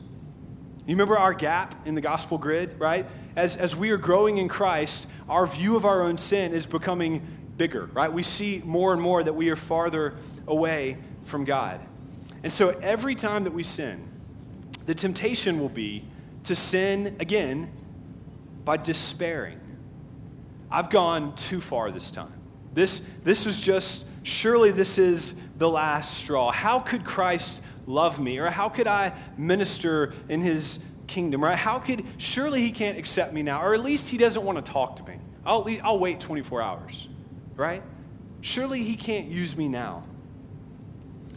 You 0.86 0.94
remember 0.94 1.18
our 1.18 1.34
gap 1.34 1.86
in 1.86 1.94
the 1.94 2.00
gospel 2.00 2.38
grid, 2.38 2.74
right? 2.78 3.06
As, 3.36 3.56
as 3.56 3.76
we 3.76 3.90
are 3.90 3.96
growing 3.96 4.38
in 4.38 4.48
Christ, 4.48 5.06
our 5.28 5.46
view 5.46 5.76
of 5.76 5.84
our 5.84 6.02
own 6.02 6.18
sin 6.18 6.52
is 6.52 6.66
becoming 6.66 7.26
bigger, 7.56 7.86
right? 7.92 8.12
We 8.12 8.22
see 8.22 8.62
more 8.64 8.92
and 8.92 9.00
more 9.00 9.22
that 9.22 9.34
we 9.34 9.50
are 9.50 9.56
farther 9.56 10.14
away 10.46 10.98
from 11.22 11.44
God. 11.44 11.80
And 12.42 12.52
so 12.52 12.70
every 12.70 13.14
time 13.14 13.44
that 13.44 13.52
we 13.52 13.62
sin, 13.62 14.08
the 14.86 14.94
temptation 14.94 15.60
will 15.60 15.68
be 15.68 16.04
to 16.44 16.54
sin 16.54 17.16
again 17.20 17.70
by 18.64 18.76
despairing. 18.76 19.60
I've 20.70 20.90
gone 20.90 21.34
too 21.34 21.60
far 21.60 21.90
this 21.90 22.10
time. 22.10 22.32
This, 22.72 23.02
this 23.24 23.44
was 23.44 23.60
just, 23.60 24.06
surely 24.22 24.70
this 24.70 24.98
is 24.98 25.34
the 25.58 25.68
last 25.68 26.14
straw. 26.14 26.50
How 26.50 26.80
could 26.80 27.04
Christ 27.04 27.62
love 27.86 28.18
me? 28.18 28.38
Or 28.38 28.50
how 28.50 28.68
could 28.68 28.86
I 28.86 29.12
minister 29.36 30.14
in 30.28 30.40
his 30.40 30.82
kingdom? 31.06 31.44
Right? 31.44 31.56
How 31.56 31.78
could, 31.78 32.04
surely 32.16 32.62
he 32.62 32.72
can't 32.72 32.98
accept 32.98 33.32
me 33.32 33.42
now, 33.42 33.62
or 33.62 33.74
at 33.74 33.82
least 33.82 34.08
he 34.08 34.16
doesn't 34.16 34.42
want 34.42 34.64
to 34.64 34.72
talk 34.72 34.96
to 34.96 35.04
me. 35.04 35.18
I'll, 35.44 35.68
I'll 35.82 35.98
wait 35.98 36.20
24 36.20 36.62
hours, 36.62 37.08
right? 37.56 37.82
Surely 38.40 38.82
he 38.82 38.96
can't 38.96 39.26
use 39.26 39.56
me 39.56 39.68
now. 39.68 40.04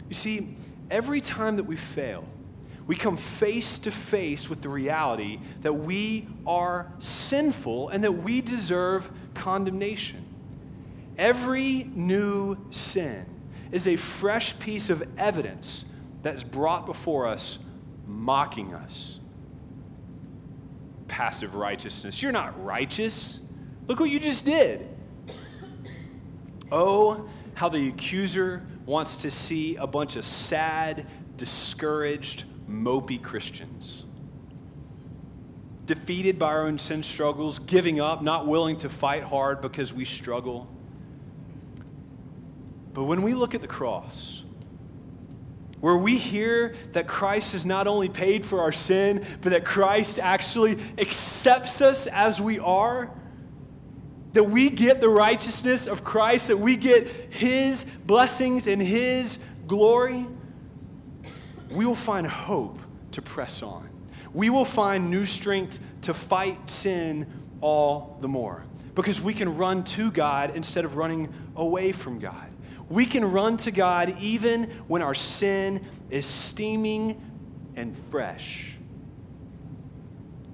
You 0.08 0.14
see, 0.14 0.56
every 0.90 1.20
time 1.20 1.56
that 1.56 1.64
we 1.64 1.76
fail, 1.76 2.24
we 2.86 2.94
come 2.94 3.16
face 3.16 3.78
to 3.80 3.90
face 3.90 4.48
with 4.48 4.62
the 4.62 4.68
reality 4.68 5.40
that 5.62 5.72
we 5.72 6.28
are 6.46 6.92
sinful 6.98 7.88
and 7.88 8.04
that 8.04 8.12
we 8.12 8.40
deserve 8.40 9.10
condemnation. 9.34 10.24
Every 11.18 11.90
new 11.94 12.56
sin 12.70 13.26
is 13.72 13.88
a 13.88 13.96
fresh 13.96 14.58
piece 14.60 14.88
of 14.88 15.06
evidence 15.18 15.84
that 16.22 16.34
is 16.34 16.44
brought 16.44 16.86
before 16.86 17.26
us, 17.26 17.58
mocking 18.06 18.72
us. 18.72 19.18
Passive 21.08 21.54
righteousness. 21.54 22.22
You're 22.22 22.32
not 22.32 22.62
righteous. 22.64 23.40
Look 23.88 23.98
what 23.98 24.10
you 24.10 24.20
just 24.20 24.44
did. 24.44 24.86
Oh, 26.70 27.28
how 27.54 27.68
the 27.68 27.88
accuser 27.88 28.66
wants 28.84 29.16
to 29.16 29.30
see 29.30 29.76
a 29.76 29.86
bunch 29.86 30.16
of 30.16 30.24
sad, 30.24 31.06
discouraged, 31.36 32.44
mopey 32.68 33.22
Christians. 33.22 34.04
Defeated 35.84 36.38
by 36.38 36.46
our 36.46 36.66
own 36.66 36.78
sin 36.78 37.02
struggles, 37.02 37.58
giving 37.58 38.00
up, 38.00 38.22
not 38.22 38.46
willing 38.46 38.76
to 38.78 38.88
fight 38.88 39.22
hard 39.22 39.60
because 39.60 39.92
we 39.92 40.04
struggle. 40.04 40.68
But 42.92 43.04
when 43.04 43.22
we 43.22 43.34
look 43.34 43.54
at 43.54 43.60
the 43.60 43.68
cross, 43.68 44.42
where 45.80 45.96
we 45.96 46.16
hear 46.16 46.74
that 46.92 47.06
Christ 47.06 47.52
has 47.52 47.64
not 47.64 47.86
only 47.86 48.08
paid 48.08 48.44
for 48.44 48.60
our 48.60 48.72
sin, 48.72 49.24
but 49.42 49.50
that 49.50 49.64
Christ 49.64 50.18
actually 50.18 50.78
accepts 50.98 51.80
us 51.80 52.06
as 52.08 52.40
we 52.40 52.58
are, 52.58 53.10
that 54.32 54.44
we 54.44 54.70
get 54.70 55.00
the 55.00 55.08
righteousness 55.08 55.86
of 55.86 56.02
Christ, 56.02 56.48
that 56.48 56.58
we 56.58 56.76
get 56.76 57.06
His 57.30 57.84
blessings 58.06 58.66
and 58.66 58.82
His 58.82 59.38
glory, 59.66 60.26
we 61.70 61.84
will 61.84 61.94
find 61.94 62.26
hope 62.26 62.78
to 63.12 63.22
press 63.22 63.62
on. 63.62 63.88
We 64.32 64.50
will 64.50 64.64
find 64.64 65.10
new 65.10 65.26
strength 65.26 65.78
to 66.02 66.14
fight 66.14 66.70
sin 66.70 67.26
all 67.60 68.18
the 68.20 68.28
more 68.28 68.64
because 68.94 69.20
we 69.20 69.34
can 69.34 69.56
run 69.56 69.84
to 69.84 70.10
God 70.10 70.54
instead 70.56 70.84
of 70.84 70.96
running 70.96 71.32
away 71.54 71.92
from 71.92 72.18
God. 72.18 72.50
We 72.88 73.06
can 73.06 73.24
run 73.24 73.56
to 73.58 73.70
God 73.70 74.14
even 74.20 74.64
when 74.86 75.02
our 75.02 75.14
sin 75.14 75.84
is 76.10 76.24
steaming 76.24 77.20
and 77.74 77.96
fresh 78.10 78.75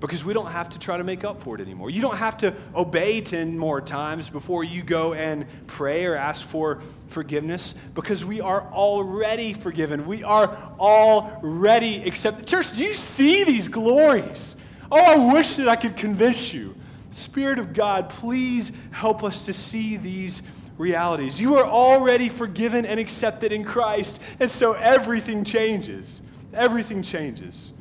because 0.03 0.25
we 0.25 0.35
don't 0.35 0.51
have 0.51 0.69
to 0.69 0.81
try 0.81 0.97
to 0.97 1.05
make 1.05 1.23
up 1.23 1.41
for 1.41 1.55
it 1.55 1.61
anymore. 1.61 1.89
You 1.89 2.03
don't 2.03 2.17
have 2.17 2.37
to 2.39 2.55
obey 2.75 3.21
10 3.21 3.57
more 3.57 3.81
times 3.81 4.29
before 4.29 4.65
you 4.65 4.83
go 4.83 5.15
and 5.15 5.47
pray 5.69 6.05
or 6.07 6.17
ask 6.17 6.45
for 6.45 6.83
forgiveness 7.07 7.75
because 7.95 8.25
we 8.25 8.41
are 8.41 8.63
already 8.73 9.53
forgiven. 9.53 10.05
We 10.05 10.25
are 10.25 10.49
already 10.81 12.03
accepted. 12.03 12.49
Church, 12.49 12.73
do 12.73 12.85
you 12.85 12.95
see 12.95 13.45
these 13.45 13.69
glories? 13.69 14.57
Oh, 14.91 14.99
I 14.99 15.33
wish 15.35 15.55
that 15.55 15.69
I 15.69 15.77
could 15.77 15.97
convince 15.97 16.53
you. 16.53 16.75
Spirit 17.13 17.61
of 17.61 17.73
God, 17.73 18.11
please 18.11 18.73
help 18.91 19.23
us 19.23 19.47
to 19.47 19.53
see 19.53 19.99
these 19.99 20.43
realities. 20.79 21.41
You 21.41 21.55
are 21.59 21.65
already 21.65 22.29
forgiven 22.29 22.85
and 22.85 22.99
accepted 22.99 23.53
in 23.53 23.63
Christ, 23.63 24.21
and 24.41 24.51
so 24.51 24.73
everything 24.73 25.45
changes. 25.45 26.21
Everything 26.53 27.05
changes. 27.05 27.73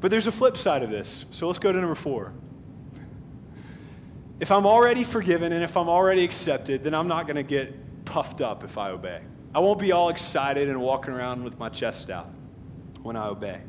But 0.00 0.10
there's 0.10 0.26
a 0.26 0.32
flip 0.32 0.56
side 0.56 0.82
of 0.82 0.90
this. 0.90 1.26
So 1.30 1.46
let's 1.46 1.58
go 1.58 1.72
to 1.72 1.78
number 1.78 1.94
four. 1.94 2.32
If 4.40 4.50
I'm 4.50 4.66
already 4.66 5.04
forgiven 5.04 5.52
and 5.52 5.62
if 5.62 5.76
I'm 5.76 5.88
already 5.88 6.24
accepted, 6.24 6.82
then 6.82 6.94
I'm 6.94 7.08
not 7.08 7.26
going 7.26 7.36
to 7.36 7.42
get 7.42 8.04
puffed 8.06 8.40
up 8.40 8.64
if 8.64 8.78
I 8.78 8.90
obey. 8.90 9.20
I 9.54 9.60
won't 9.60 9.78
be 9.78 9.92
all 9.92 10.08
excited 10.08 10.68
and 10.68 10.80
walking 10.80 11.12
around 11.12 11.44
with 11.44 11.58
my 11.58 11.68
chest 11.68 12.10
out 12.10 12.30
when 13.02 13.16
I 13.16 13.26
obey. 13.26 13.60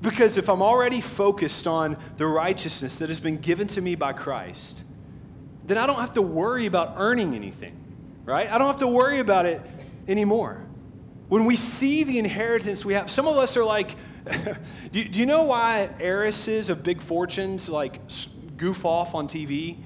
Because 0.00 0.36
if 0.38 0.48
I'm 0.48 0.62
already 0.62 1.00
focused 1.00 1.66
on 1.66 1.96
the 2.16 2.26
righteousness 2.26 2.96
that 2.96 3.08
has 3.08 3.20
been 3.20 3.38
given 3.38 3.66
to 3.68 3.80
me 3.80 3.94
by 3.94 4.12
Christ, 4.12 4.84
then 5.66 5.78
I 5.78 5.86
don't 5.86 6.00
have 6.00 6.14
to 6.14 6.22
worry 6.22 6.66
about 6.66 6.94
earning 6.96 7.34
anything, 7.34 7.76
right? 8.24 8.50
I 8.50 8.58
don't 8.58 8.66
have 8.66 8.78
to 8.78 8.88
worry 8.88 9.18
about 9.18 9.46
it 9.46 9.60
anymore. 10.06 10.62
When 11.28 11.46
we 11.46 11.56
see 11.56 12.04
the 12.04 12.18
inheritance 12.18 12.84
we 12.84 12.94
have, 12.94 13.10
some 13.10 13.26
of 13.26 13.36
us 13.36 13.56
are 13.56 13.64
like, 13.64 13.96
do, 14.92 15.04
do, 15.04 15.20
you 15.20 15.26
know 15.26 15.44
why 15.44 15.90
heiresses 16.00 16.70
of 16.70 16.82
big 16.82 17.02
fortunes 17.02 17.68
like 17.68 18.00
goof 18.56 18.84
off 18.84 19.14
on 19.14 19.28
TV 19.28 19.76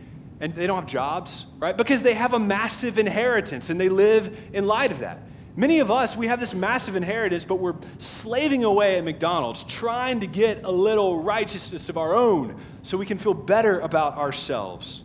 and 0.41 0.55
they 0.55 0.67
don't 0.67 0.83
have 0.83 0.89
jobs, 0.89 1.47
right? 1.59 1.77
Because 1.77 2.03
they 2.03 2.15
have 2.15 2.33
a 2.33 2.39
massive 2.39 2.99
inheritance 2.99 3.71
and 3.71 3.81
they 3.81 3.89
live 3.89 4.51
in 4.53 4.67
light 4.67 4.93
of 4.93 5.01
that. 5.01 5.19
Many 5.57 5.81
of 5.81 5.91
us, 5.91 6.17
we 6.17 6.29
have 6.29 6.39
this 6.39 6.55
massive 6.55 6.95
inheritance, 6.95 7.45
but 7.45 7.57
we're 7.57 7.75
slaving 7.99 8.63
away 8.63 8.97
at 8.99 9.05
McDonald's 9.05 9.65
trying 9.65 10.21
to 10.21 10.29
get 10.29 10.63
a 10.63 10.71
little 10.71 11.21
righteousness 11.21 11.89
of 11.89 11.99
our 11.99 12.15
own 12.15 12.57
so 12.83 12.97
we 12.97 13.07
can 13.07 13.19
feel 13.19 13.35
better 13.35 13.81
about 13.81 14.17
ourselves. 14.19 15.03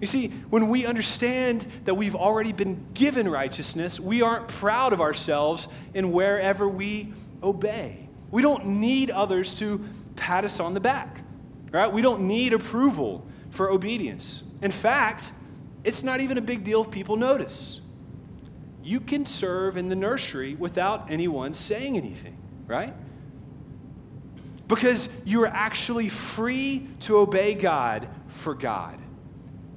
You 0.00 0.06
see, 0.06 0.28
when 0.48 0.68
we 0.68 0.86
understand 0.86 1.66
that 1.84 1.94
we've 1.94 2.16
already 2.16 2.52
been 2.52 2.86
given 2.94 3.28
righteousness, 3.28 4.00
we 4.00 4.22
aren't 4.22 4.48
proud 4.48 4.94
of 4.94 5.02
ourselves 5.02 5.68
in 5.92 6.12
wherever 6.12 6.66
we 6.66 7.12
obey. 7.42 8.03
We 8.34 8.42
don't 8.42 8.66
need 8.66 9.12
others 9.12 9.54
to 9.60 9.80
pat 10.16 10.44
us 10.44 10.58
on 10.58 10.74
the 10.74 10.80
back, 10.80 11.20
right? 11.70 11.92
We 11.92 12.02
don't 12.02 12.26
need 12.26 12.52
approval 12.52 13.24
for 13.50 13.70
obedience. 13.70 14.42
In 14.60 14.72
fact, 14.72 15.30
it's 15.84 16.02
not 16.02 16.20
even 16.20 16.36
a 16.36 16.40
big 16.40 16.64
deal 16.64 16.82
if 16.82 16.90
people 16.90 17.14
notice. 17.14 17.80
You 18.82 18.98
can 18.98 19.24
serve 19.24 19.76
in 19.76 19.88
the 19.88 19.94
nursery 19.94 20.56
without 20.56 21.12
anyone 21.12 21.54
saying 21.54 21.96
anything, 21.96 22.36
right? 22.66 22.92
Because 24.66 25.08
you 25.24 25.40
are 25.44 25.46
actually 25.46 26.08
free 26.08 26.88
to 27.02 27.18
obey 27.18 27.54
God 27.54 28.08
for 28.26 28.52
God 28.52 28.98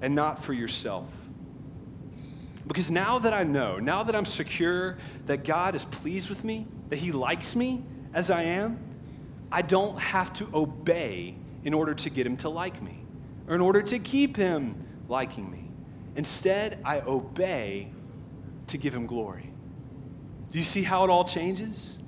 and 0.01 0.15
not 0.15 0.43
for 0.43 0.53
yourself. 0.53 1.07
Because 2.65 2.89
now 2.89 3.19
that 3.19 3.33
I 3.33 3.43
know, 3.43 3.77
now 3.77 4.01
that 4.01 4.15
I'm 4.15 4.25
secure 4.25 4.97
that 5.27 5.43
God 5.43 5.75
is 5.75 5.85
pleased 5.85 6.27
with 6.27 6.43
me, 6.43 6.65
that 6.89 6.97
He 6.97 7.11
likes 7.11 7.55
me 7.55 7.83
as 8.17 8.31
I 8.31 8.41
am, 8.41 8.79
I 9.51 9.61
don't 9.61 9.99
have 9.99 10.33
to 10.33 10.49
obey 10.51 11.35
in 11.63 11.75
order 11.75 11.93
to 11.93 12.09
get 12.09 12.25
Him 12.25 12.35
to 12.37 12.49
like 12.49 12.81
me 12.81 13.05
or 13.47 13.53
in 13.53 13.61
order 13.61 13.83
to 13.83 13.99
keep 13.99 14.35
Him 14.35 14.87
liking 15.07 15.51
me. 15.51 15.69
Instead, 16.15 16.79
I 16.83 17.01
obey 17.01 17.91
to 18.65 18.77
give 18.79 18.95
Him 18.95 19.05
glory. 19.05 19.53
Do 20.49 20.57
you 20.57 20.65
see 20.65 20.81
how 20.81 21.03
it 21.03 21.11
all 21.11 21.25
changes? 21.25 21.99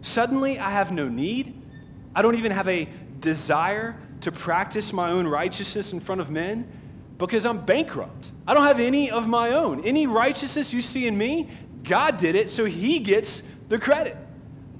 Suddenly, 0.00 0.58
I 0.58 0.70
have 0.70 0.92
no 0.92 1.10
need. 1.10 1.60
I 2.14 2.22
don't 2.22 2.36
even 2.36 2.50
have 2.50 2.66
a 2.66 2.88
desire 3.20 4.00
to 4.22 4.32
practice 4.32 4.94
my 4.94 5.10
own 5.10 5.28
righteousness 5.28 5.92
in 5.92 6.00
front 6.00 6.22
of 6.22 6.30
men 6.30 6.66
because 7.18 7.44
I'm 7.44 7.66
bankrupt. 7.66 8.30
I 8.48 8.54
don't 8.54 8.64
have 8.64 8.80
any 8.80 9.10
of 9.10 9.28
my 9.28 9.50
own. 9.50 9.84
Any 9.84 10.06
righteousness 10.06 10.72
you 10.72 10.80
see 10.80 11.06
in 11.06 11.18
me, 11.18 11.50
God 11.82 12.16
did 12.16 12.34
it, 12.34 12.50
so 12.50 12.64
He 12.64 12.98
gets 12.98 13.42
the 13.68 13.78
credit. 13.78 14.16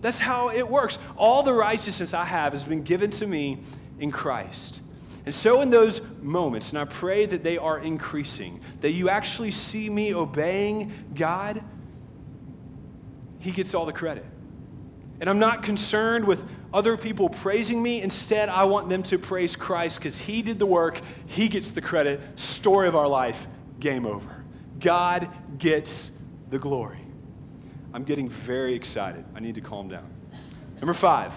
That's 0.05 0.21
how 0.21 0.51
it 0.51 0.69
works. 0.69 0.99
All 1.17 1.43
the 1.43 1.55
righteousness 1.55 2.13
I 2.13 2.27
have 2.27 2.53
has 2.53 2.63
been 2.63 2.83
given 2.83 3.11
to 3.13 3.27
me 3.27 3.61
in 3.99 4.11
Christ. 4.11 4.83
And 5.25 5.35
so, 5.35 5.63
in 5.63 5.71
those 5.71 6.03
moments, 6.21 6.69
and 6.69 6.79
I 6.79 6.85
pray 6.85 7.25
that 7.25 7.43
they 7.43 7.57
are 7.57 7.79
increasing, 7.79 8.61
that 8.83 8.91
you 8.91 9.09
actually 9.09 9.51
see 9.51 9.89
me 9.89 10.15
obeying 10.15 10.93
God, 11.15 11.65
He 13.39 13.51
gets 13.51 13.75
all 13.75 13.87
the 13.87 13.95
credit. 13.95 14.27
And 15.21 15.31
I'm 15.31 15.39
not 15.39 15.63
concerned 15.63 16.27
with 16.27 16.45
other 16.71 16.99
people 16.99 17.31
praising 17.31 17.83
me. 17.83 18.03
Instead, 18.03 18.51
I 18.51 18.65
want 18.65 18.91
them 18.91 19.03
to 19.05 19.19
praise 19.19 19.57
Christ 19.57 20.01
because 20.01 20.19
He 20.19 20.43
did 20.43 20.59
the 20.59 20.67
work, 20.67 21.01
He 21.25 21.49
gets 21.49 21.71
the 21.71 21.81
credit. 21.81 22.39
Story 22.39 22.89
of 22.89 22.95
our 22.95 23.09
life, 23.09 23.47
game 23.81 24.05
over. 24.05 24.45
God 24.81 25.31
gets 25.57 26.11
the 26.51 26.59
glory. 26.59 27.04
I'm 27.95 28.03
getting 28.03 28.29
very 28.29 28.75
excited. 28.75 29.25
I 29.37 29.41
need 29.41 29.55
to 29.55 29.61
calm 29.61 29.89
down. 29.89 30.11
Number 30.81 30.95
five, 30.95 31.33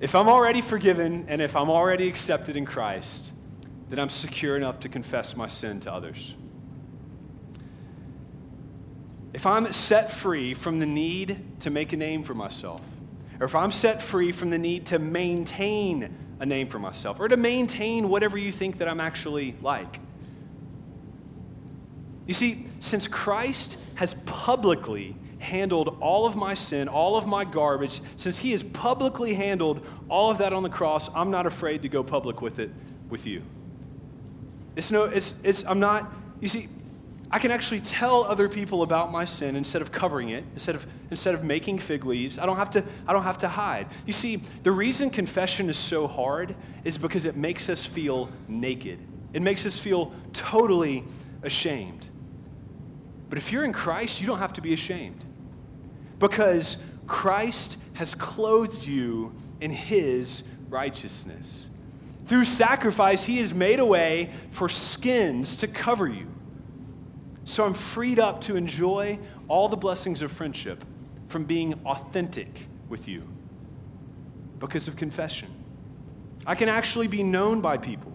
if 0.00 0.14
I'm 0.14 0.26
already 0.26 0.62
forgiven 0.62 1.26
and 1.28 1.42
if 1.42 1.54
I'm 1.54 1.68
already 1.68 2.08
accepted 2.08 2.56
in 2.56 2.64
Christ, 2.64 3.32
then 3.90 3.98
I'm 3.98 4.08
secure 4.08 4.56
enough 4.56 4.80
to 4.80 4.88
confess 4.88 5.36
my 5.36 5.46
sin 5.46 5.80
to 5.80 5.92
others. 5.92 6.34
If 9.34 9.44
I'm 9.44 9.70
set 9.70 10.10
free 10.10 10.54
from 10.54 10.78
the 10.78 10.86
need 10.86 11.60
to 11.60 11.68
make 11.68 11.92
a 11.92 11.98
name 11.98 12.22
for 12.22 12.34
myself, 12.34 12.80
or 13.38 13.44
if 13.44 13.54
I'm 13.54 13.70
set 13.70 14.00
free 14.00 14.32
from 14.32 14.48
the 14.48 14.58
need 14.58 14.86
to 14.86 14.98
maintain 14.98 16.16
a 16.40 16.46
name 16.46 16.68
for 16.68 16.78
myself, 16.78 17.20
or 17.20 17.28
to 17.28 17.36
maintain 17.36 18.08
whatever 18.08 18.38
you 18.38 18.50
think 18.50 18.78
that 18.78 18.88
I'm 18.88 19.00
actually 19.00 19.56
like. 19.60 20.00
You 22.28 22.34
see, 22.34 22.66
since 22.78 23.08
Christ 23.08 23.78
has 23.94 24.14
publicly 24.26 25.16
handled 25.38 25.96
all 26.00 26.26
of 26.26 26.36
my 26.36 26.52
sin, 26.52 26.86
all 26.86 27.16
of 27.16 27.26
my 27.26 27.44
garbage, 27.44 28.02
since 28.16 28.38
he 28.38 28.52
has 28.52 28.62
publicly 28.62 29.34
handled 29.34 29.84
all 30.10 30.30
of 30.30 30.38
that 30.38 30.52
on 30.52 30.62
the 30.62 30.68
cross, 30.68 31.08
I'm 31.14 31.30
not 31.30 31.46
afraid 31.46 31.82
to 31.82 31.88
go 31.88 32.04
public 32.04 32.42
with 32.42 32.58
it 32.58 32.70
with 33.08 33.26
you. 33.26 33.42
It's 34.76 34.90
no, 34.90 35.04
it's, 35.04 35.34
it's, 35.42 35.64
I'm 35.64 35.80
not, 35.80 36.12
you 36.40 36.48
see, 36.48 36.68
I 37.30 37.38
can 37.38 37.50
actually 37.50 37.80
tell 37.80 38.24
other 38.24 38.48
people 38.48 38.82
about 38.82 39.10
my 39.10 39.24
sin 39.24 39.56
instead 39.56 39.80
of 39.80 39.90
covering 39.90 40.28
it, 40.28 40.44
instead 40.52 40.74
of, 40.74 40.86
instead 41.10 41.34
of 41.34 41.44
making 41.44 41.78
fig 41.78 42.04
leaves. 42.04 42.38
I 42.38 42.44
don't, 42.44 42.56
have 42.56 42.70
to, 42.70 42.84
I 43.06 43.14
don't 43.14 43.24
have 43.24 43.38
to 43.38 43.48
hide. 43.48 43.86
You 44.04 44.12
see, 44.12 44.42
the 44.64 44.72
reason 44.72 45.08
confession 45.08 45.70
is 45.70 45.78
so 45.78 46.06
hard 46.06 46.54
is 46.84 46.98
because 46.98 47.24
it 47.24 47.36
makes 47.36 47.70
us 47.70 47.86
feel 47.86 48.28
naked. 48.48 48.98
It 49.32 49.40
makes 49.40 49.64
us 49.64 49.78
feel 49.78 50.12
totally 50.34 51.04
ashamed. 51.42 52.07
But 53.28 53.38
if 53.38 53.52
you're 53.52 53.64
in 53.64 53.72
Christ, 53.72 54.20
you 54.20 54.26
don't 54.26 54.38
have 54.38 54.54
to 54.54 54.60
be 54.60 54.72
ashamed 54.72 55.24
because 56.18 56.78
Christ 57.06 57.78
has 57.94 58.14
clothed 58.14 58.86
you 58.86 59.34
in 59.60 59.70
his 59.70 60.42
righteousness. 60.68 61.68
Through 62.26 62.44
sacrifice, 62.44 63.24
he 63.24 63.38
has 63.38 63.54
made 63.54 63.80
a 63.80 63.84
way 63.84 64.30
for 64.50 64.68
skins 64.68 65.56
to 65.56 65.66
cover 65.66 66.06
you. 66.06 66.26
So 67.44 67.64
I'm 67.64 67.74
freed 67.74 68.18
up 68.18 68.42
to 68.42 68.56
enjoy 68.56 69.18
all 69.48 69.68
the 69.68 69.76
blessings 69.76 70.20
of 70.20 70.30
friendship 70.30 70.84
from 71.26 71.44
being 71.44 71.74
authentic 71.86 72.66
with 72.88 73.08
you 73.08 73.26
because 74.58 74.88
of 74.88 74.96
confession. 74.96 75.48
I 76.46 76.54
can 76.54 76.68
actually 76.68 77.08
be 77.08 77.22
known 77.22 77.60
by 77.60 77.78
people. 77.78 78.12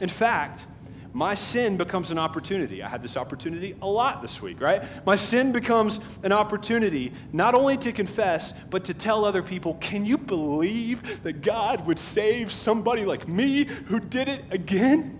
In 0.00 0.08
fact, 0.08 0.66
my 1.12 1.34
sin 1.34 1.76
becomes 1.76 2.10
an 2.10 2.18
opportunity. 2.18 2.82
I 2.82 2.88
had 2.88 3.02
this 3.02 3.16
opportunity 3.16 3.74
a 3.82 3.86
lot 3.86 4.22
this 4.22 4.40
week, 4.40 4.60
right? 4.60 4.82
My 5.04 5.16
sin 5.16 5.50
becomes 5.50 5.98
an 6.22 6.32
opportunity 6.32 7.12
not 7.32 7.54
only 7.54 7.76
to 7.78 7.92
confess, 7.92 8.52
but 8.70 8.84
to 8.84 8.94
tell 8.94 9.24
other 9.24 9.42
people, 9.42 9.74
can 9.74 10.06
you 10.06 10.16
believe 10.16 11.22
that 11.24 11.42
God 11.42 11.86
would 11.86 11.98
save 11.98 12.52
somebody 12.52 13.04
like 13.04 13.26
me 13.26 13.64
who 13.64 13.98
did 13.98 14.28
it 14.28 14.40
again? 14.50 15.16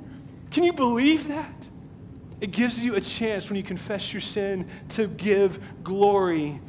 Can 0.51 0.63
you 0.63 0.73
believe 0.73 1.29
that? 1.29 1.69
It 2.41 2.53
gives 2.53 2.85
you 2.85 2.95
a 2.95 3.01
chance 3.01 3.49
when 3.51 3.57
you 3.57 3.63
confess 3.63 4.13
your 4.13 4.21
sin 4.21 4.69
to 4.91 5.09
give 5.09 5.59
glory 5.83 6.61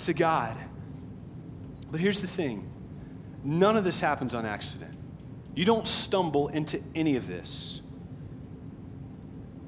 to 0.00 0.12
God. 0.12 0.56
But 1.90 2.00
here's 2.00 2.20
the 2.20 2.28
thing 2.28 2.70
none 3.42 3.76
of 3.76 3.84
this 3.84 4.00
happens 4.00 4.34
on 4.34 4.44
accident. 4.44 4.94
You 5.54 5.64
don't 5.64 5.86
stumble 5.86 6.48
into 6.48 6.82
any 6.94 7.16
of 7.16 7.26
this. 7.26 7.80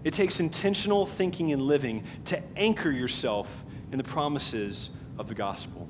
It 0.08 0.14
takes 0.14 0.40
intentional 0.40 1.04
thinking 1.04 1.52
and 1.52 1.60
living 1.60 2.02
to 2.24 2.42
anchor 2.56 2.90
yourself 2.90 3.62
in 3.92 3.98
the 3.98 4.04
promises 4.04 4.88
of 5.18 5.28
the 5.28 5.34
gospel. 5.34 5.86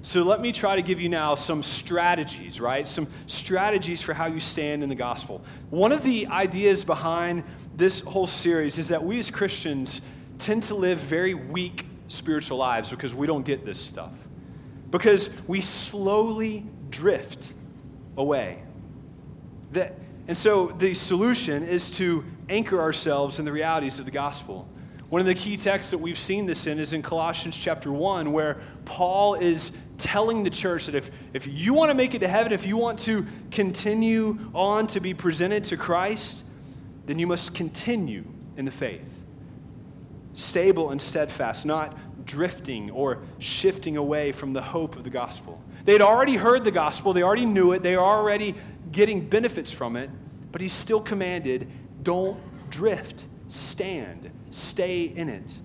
So 0.00 0.22
let 0.22 0.40
me 0.40 0.52
try 0.52 0.76
to 0.76 0.80
give 0.80 1.02
you 1.02 1.10
now 1.10 1.34
some 1.34 1.62
strategies, 1.62 2.62
right? 2.62 2.88
Some 2.88 3.08
strategies 3.26 4.00
for 4.00 4.14
how 4.14 4.24
you 4.24 4.40
stand 4.40 4.82
in 4.82 4.88
the 4.88 4.94
gospel. 4.94 5.44
One 5.68 5.92
of 5.92 6.02
the 6.02 6.28
ideas 6.28 6.82
behind 6.82 7.44
this 7.76 8.00
whole 8.00 8.26
series 8.26 8.78
is 8.78 8.88
that 8.88 9.04
we 9.04 9.18
as 9.18 9.30
Christians 9.30 10.00
tend 10.38 10.62
to 10.62 10.74
live 10.74 10.98
very 10.98 11.34
weak 11.34 11.84
spiritual 12.06 12.56
lives 12.56 12.88
because 12.88 13.14
we 13.14 13.26
don't 13.26 13.44
get 13.44 13.66
this 13.66 13.78
stuff. 13.78 14.14
Because 14.90 15.28
we 15.46 15.60
slowly 15.60 16.64
drift 16.88 17.52
away. 18.16 18.62
That, 19.72 19.94
and 20.26 20.38
so 20.38 20.68
the 20.68 20.94
solution 20.94 21.62
is 21.62 21.90
to 21.98 22.24
anchor 22.48 22.80
ourselves 22.80 23.38
in 23.38 23.44
the 23.44 23.52
realities 23.52 23.98
of 23.98 24.04
the 24.04 24.10
gospel. 24.10 24.68
One 25.08 25.20
of 25.20 25.26
the 25.26 25.34
key 25.34 25.56
texts 25.56 25.90
that 25.92 25.98
we've 25.98 26.18
seen 26.18 26.44
this 26.44 26.66
in 26.66 26.78
is 26.78 26.92
in 26.92 27.00
Colossians 27.00 27.56
chapter 27.56 27.90
1, 27.90 28.30
where 28.30 28.58
Paul 28.84 29.34
is 29.34 29.72
telling 29.96 30.42
the 30.42 30.50
church 30.50 30.86
that 30.86 30.94
if, 30.94 31.10
if 31.32 31.46
you 31.46 31.72
want 31.72 31.90
to 31.90 31.94
make 31.94 32.14
it 32.14 32.18
to 32.18 32.28
heaven, 32.28 32.52
if 32.52 32.66
you 32.66 32.76
want 32.76 32.98
to 33.00 33.26
continue 33.50 34.38
on 34.54 34.86
to 34.88 35.00
be 35.00 35.14
presented 35.14 35.64
to 35.64 35.76
Christ, 35.78 36.44
then 37.06 37.18
you 37.18 37.26
must 37.26 37.54
continue 37.54 38.24
in 38.56 38.66
the 38.66 38.70
faith. 38.70 39.22
Stable 40.34 40.90
and 40.90 41.00
steadfast, 41.00 41.64
not 41.64 41.96
drifting 42.26 42.90
or 42.90 43.22
shifting 43.38 43.96
away 43.96 44.30
from 44.30 44.52
the 44.52 44.60
hope 44.60 44.94
of 44.94 45.04
the 45.04 45.10
gospel. 45.10 45.60
They'd 45.84 46.02
already 46.02 46.36
heard 46.36 46.64
the 46.64 46.70
gospel, 46.70 47.14
they 47.14 47.22
already 47.22 47.46
knew 47.46 47.72
it, 47.72 47.82
they 47.82 47.94
are 47.94 48.04
already 48.04 48.54
getting 48.92 49.26
benefits 49.26 49.72
from 49.72 49.96
it, 49.96 50.10
but 50.52 50.60
he's 50.60 50.74
still 50.74 51.00
commanded 51.00 51.66
don't 52.08 52.40
drift, 52.70 53.26
stand, 53.48 54.30
stay 54.48 55.02
in 55.02 55.28
it. 55.28 55.58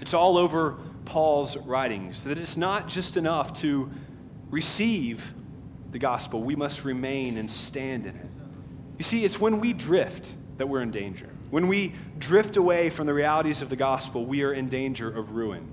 It's 0.00 0.12
all 0.12 0.36
over 0.36 0.72
Paul's 1.04 1.56
writings 1.56 2.24
that 2.24 2.38
it's 2.38 2.56
not 2.56 2.88
just 2.88 3.16
enough 3.16 3.52
to 3.60 3.88
receive 4.50 5.32
the 5.92 6.00
gospel, 6.00 6.42
we 6.42 6.56
must 6.56 6.84
remain 6.84 7.38
and 7.38 7.48
stand 7.48 8.04
in 8.04 8.16
it. 8.16 8.26
You 8.98 9.04
see, 9.04 9.24
it's 9.24 9.40
when 9.40 9.60
we 9.60 9.72
drift 9.72 10.34
that 10.56 10.66
we're 10.66 10.82
in 10.82 10.90
danger. 10.90 11.30
When 11.50 11.68
we 11.68 11.94
drift 12.18 12.56
away 12.56 12.90
from 12.90 13.06
the 13.06 13.14
realities 13.14 13.62
of 13.62 13.68
the 13.68 13.76
gospel, 13.76 14.26
we 14.26 14.42
are 14.42 14.52
in 14.52 14.68
danger 14.68 15.08
of 15.08 15.36
ruin. 15.36 15.68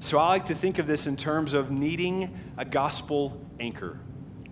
So 0.00 0.18
I 0.18 0.30
like 0.30 0.46
to 0.46 0.54
think 0.56 0.80
of 0.80 0.88
this 0.88 1.06
in 1.06 1.16
terms 1.16 1.54
of 1.54 1.70
needing 1.70 2.36
a 2.58 2.64
gospel 2.64 3.40
anchor. 3.60 4.00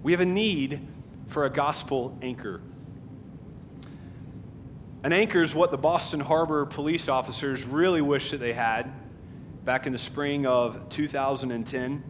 We 0.05 0.13
have 0.13 0.21
a 0.21 0.27
need 0.27 0.87
for 1.27 1.45
a 1.45 1.51
gospel 1.51 2.17
anchor. 2.23 2.61
An 5.03 5.15
anchor 5.15 5.43
is 5.43 5.55
what 5.55 5.71
the 5.71 5.79
Boston 5.79 6.21
Harbor 6.21 6.67
police 6.67 7.09
officers 7.09 7.65
really 7.65 8.03
wish 8.03 8.33
that 8.33 8.37
they 8.37 8.53
had 8.53 8.93
back 9.65 9.87
in 9.87 9.93
the 9.93 9.99
spring 9.99 10.45
of 10.45 10.91
2010. 10.91 12.03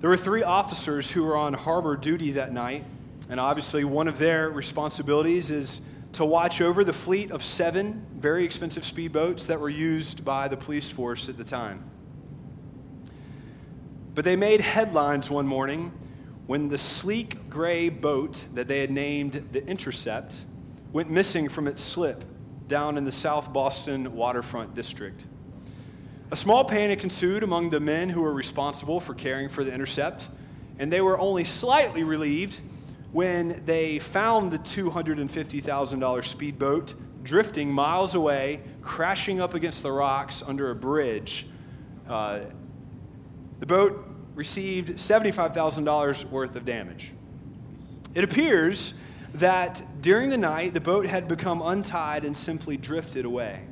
There 0.00 0.10
were 0.10 0.16
three 0.16 0.44
officers 0.44 1.10
who 1.10 1.24
were 1.24 1.36
on 1.36 1.54
harbor 1.54 1.96
duty 1.96 2.30
that 2.32 2.52
night, 2.52 2.84
and 3.28 3.40
obviously, 3.40 3.82
one 3.82 4.06
of 4.06 4.18
their 4.18 4.48
responsibilities 4.48 5.50
is 5.50 5.80
to 6.12 6.24
watch 6.24 6.60
over 6.60 6.84
the 6.84 6.92
fleet 6.92 7.32
of 7.32 7.42
seven 7.42 8.06
very 8.16 8.44
expensive 8.44 8.84
speedboats 8.84 9.48
that 9.48 9.58
were 9.58 9.68
used 9.68 10.24
by 10.24 10.46
the 10.46 10.56
police 10.56 10.88
force 10.88 11.28
at 11.28 11.36
the 11.36 11.42
time. 11.42 11.82
But 14.14 14.24
they 14.24 14.36
made 14.36 14.60
headlines 14.60 15.28
one 15.28 15.48
morning 15.48 15.90
when 16.46 16.68
the 16.68 16.78
sleek 16.78 17.50
gray 17.50 17.88
boat 17.88 18.44
that 18.54 18.68
they 18.68 18.78
had 18.78 18.92
named 18.92 19.48
the 19.50 19.66
Intercept 19.66 20.42
went 20.92 21.10
missing 21.10 21.48
from 21.48 21.66
its 21.66 21.82
slip 21.82 22.24
down 22.66 22.96
in 22.96 23.04
the 23.04 23.12
South 23.12 23.52
Boston 23.52 24.14
waterfront 24.14 24.74
district. 24.74 25.26
A 26.30 26.36
small 26.36 26.64
panic 26.64 27.02
ensued 27.02 27.42
among 27.42 27.70
the 27.70 27.80
men 27.80 28.08
who 28.08 28.22
were 28.22 28.32
responsible 28.32 29.00
for 29.00 29.14
caring 29.14 29.48
for 29.48 29.64
the 29.64 29.72
Intercept, 29.72 30.28
and 30.78 30.92
they 30.92 31.00
were 31.00 31.18
only 31.18 31.44
slightly 31.44 32.04
relieved 32.04 32.60
when 33.12 33.64
they 33.66 33.98
found 33.98 34.52
the 34.52 34.58
$250,000 34.58 36.24
speedboat 36.24 36.94
drifting 37.22 37.70
miles 37.72 38.14
away, 38.14 38.62
crashing 38.82 39.40
up 39.40 39.54
against 39.54 39.82
the 39.82 39.90
rocks 39.90 40.42
under 40.46 40.70
a 40.70 40.74
bridge. 40.74 41.46
Uh, 42.08 42.40
the 43.58 43.66
boat 43.66 44.06
received 44.34 44.90
$75,000 44.90 46.30
worth 46.30 46.56
of 46.56 46.64
damage. 46.64 47.12
It 48.14 48.24
appears 48.24 48.94
that 49.34 49.82
during 50.00 50.30
the 50.30 50.38
night, 50.38 50.74
the 50.74 50.80
boat 50.80 51.06
had 51.06 51.28
become 51.28 51.62
untied 51.62 52.24
and 52.24 52.36
simply 52.36 52.76
drifted 52.76 53.24
away. 53.24 53.62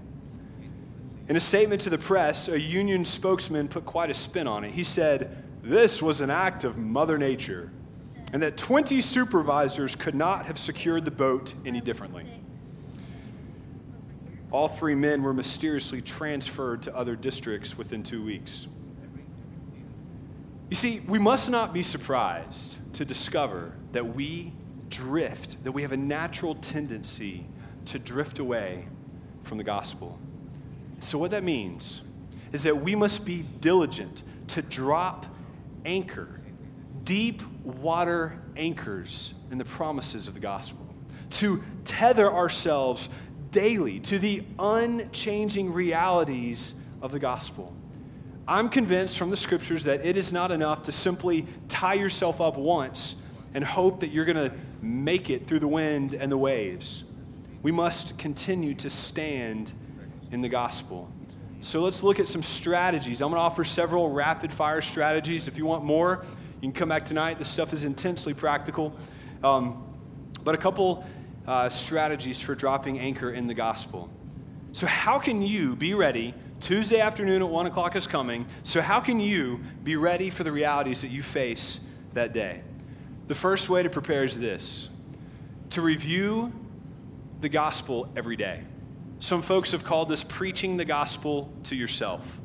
In 1.28 1.36
a 1.36 1.40
statement 1.40 1.82
to 1.82 1.90
the 1.90 1.98
press, 1.98 2.48
a 2.48 2.58
union 2.58 3.04
spokesman 3.04 3.68
put 3.68 3.84
quite 3.84 4.10
a 4.10 4.14
spin 4.14 4.46
on 4.46 4.64
it. 4.64 4.70
He 4.70 4.84
said, 4.84 5.44
This 5.62 6.00
was 6.00 6.20
an 6.20 6.30
act 6.30 6.64
of 6.64 6.78
Mother 6.78 7.18
Nature, 7.18 7.70
and 8.32 8.42
that 8.42 8.56
20 8.56 9.00
supervisors 9.00 9.94
could 9.94 10.14
not 10.14 10.46
have 10.46 10.58
secured 10.58 11.04
the 11.04 11.10
boat 11.10 11.54
any 11.66 11.80
differently. 11.80 12.24
All 14.50 14.68
three 14.68 14.94
men 14.94 15.22
were 15.22 15.34
mysteriously 15.34 16.00
transferred 16.00 16.82
to 16.84 16.96
other 16.96 17.14
districts 17.14 17.76
within 17.76 18.02
two 18.02 18.24
weeks. 18.24 18.66
You 20.70 20.76
see, 20.76 21.00
we 21.00 21.18
must 21.18 21.50
not 21.50 21.74
be 21.74 21.82
surprised 21.82 22.78
to 22.94 23.04
discover 23.04 23.74
that 23.92 24.14
we 24.14 24.52
drift, 24.88 25.62
that 25.64 25.72
we 25.72 25.82
have 25.82 25.92
a 25.92 25.96
natural 25.96 26.54
tendency 26.56 27.46
to 27.86 27.98
drift 27.98 28.38
away 28.38 28.86
from 29.42 29.58
the 29.58 29.64
gospel. 29.64 30.18
So, 31.00 31.18
what 31.18 31.30
that 31.30 31.44
means 31.44 32.02
is 32.52 32.62
that 32.64 32.82
we 32.82 32.94
must 32.94 33.24
be 33.24 33.44
diligent 33.60 34.22
to 34.48 34.62
drop 34.62 35.26
anchor, 35.84 36.40
deep 37.04 37.42
water 37.64 38.40
anchors 38.56 39.34
in 39.50 39.58
the 39.58 39.64
promises 39.64 40.28
of 40.28 40.34
the 40.34 40.40
gospel, 40.40 40.86
to 41.30 41.62
tether 41.84 42.30
ourselves 42.30 43.08
daily 43.50 44.00
to 44.00 44.18
the 44.18 44.42
unchanging 44.58 45.72
realities 45.72 46.74
of 47.00 47.12
the 47.12 47.18
gospel. 47.18 47.74
I'm 48.46 48.70
convinced 48.70 49.18
from 49.18 49.30
the 49.30 49.36
scriptures 49.36 49.84
that 49.84 50.04
it 50.04 50.16
is 50.16 50.32
not 50.32 50.50
enough 50.50 50.84
to 50.84 50.92
simply 50.92 51.46
tie 51.68 51.94
yourself 51.94 52.40
up 52.40 52.56
once 52.56 53.14
and 53.54 53.64
hope 53.64 54.00
that 54.00 54.08
you're 54.08 54.24
going 54.24 54.50
to 54.50 54.54
make 54.82 55.30
it 55.30 55.46
through 55.46 55.60
the 55.60 55.68
wind 55.68 56.14
and 56.14 56.30
the 56.30 56.38
waves. 56.38 57.04
We 57.62 57.72
must 57.72 58.18
continue 58.18 58.74
to 58.74 58.90
stand 58.90 59.72
in 60.30 60.42
the 60.42 60.48
gospel. 60.48 61.10
So 61.60 61.80
let's 61.80 62.02
look 62.02 62.20
at 62.20 62.28
some 62.28 62.42
strategies. 62.42 63.20
I'm 63.20 63.30
going 63.30 63.38
to 63.38 63.42
offer 63.42 63.64
several 63.64 64.10
rapid 64.10 64.52
fire 64.52 64.80
strategies. 64.80 65.48
If 65.48 65.58
you 65.58 65.66
want 65.66 65.84
more, 65.84 66.24
you 66.60 66.68
can 66.68 66.72
come 66.72 66.88
back 66.88 67.04
tonight. 67.04 67.38
This 67.38 67.48
stuff 67.48 67.72
is 67.72 67.84
intensely 67.84 68.32
practical. 68.32 68.94
Um, 69.42 69.84
but 70.44 70.54
a 70.54 70.58
couple 70.58 71.04
uh, 71.46 71.68
strategies 71.68 72.40
for 72.40 72.54
dropping 72.54 73.00
anchor 73.00 73.30
in 73.30 73.46
the 73.46 73.54
gospel. 73.54 74.08
So, 74.72 74.86
how 74.86 75.18
can 75.18 75.42
you 75.42 75.74
be 75.74 75.94
ready? 75.94 76.34
Tuesday 76.60 77.00
afternoon 77.00 77.42
at 77.42 77.48
1 77.48 77.66
o'clock 77.66 77.96
is 77.96 78.06
coming. 78.06 78.46
So, 78.62 78.80
how 78.80 79.00
can 79.00 79.18
you 79.18 79.60
be 79.82 79.96
ready 79.96 80.30
for 80.30 80.44
the 80.44 80.52
realities 80.52 81.00
that 81.00 81.08
you 81.08 81.22
face 81.22 81.80
that 82.12 82.32
day? 82.32 82.62
The 83.28 83.34
first 83.34 83.68
way 83.68 83.82
to 83.82 83.90
prepare 83.90 84.24
is 84.24 84.38
this 84.38 84.88
to 85.70 85.82
review 85.82 86.50
the 87.42 87.50
gospel 87.50 88.08
every 88.16 88.36
day. 88.36 88.62
Some 89.20 89.42
folks 89.42 89.72
have 89.72 89.84
called 89.84 90.08
this 90.08 90.24
preaching 90.24 90.78
the 90.78 90.86
gospel 90.86 91.52
to 91.64 91.76
yourself. 91.76 92.40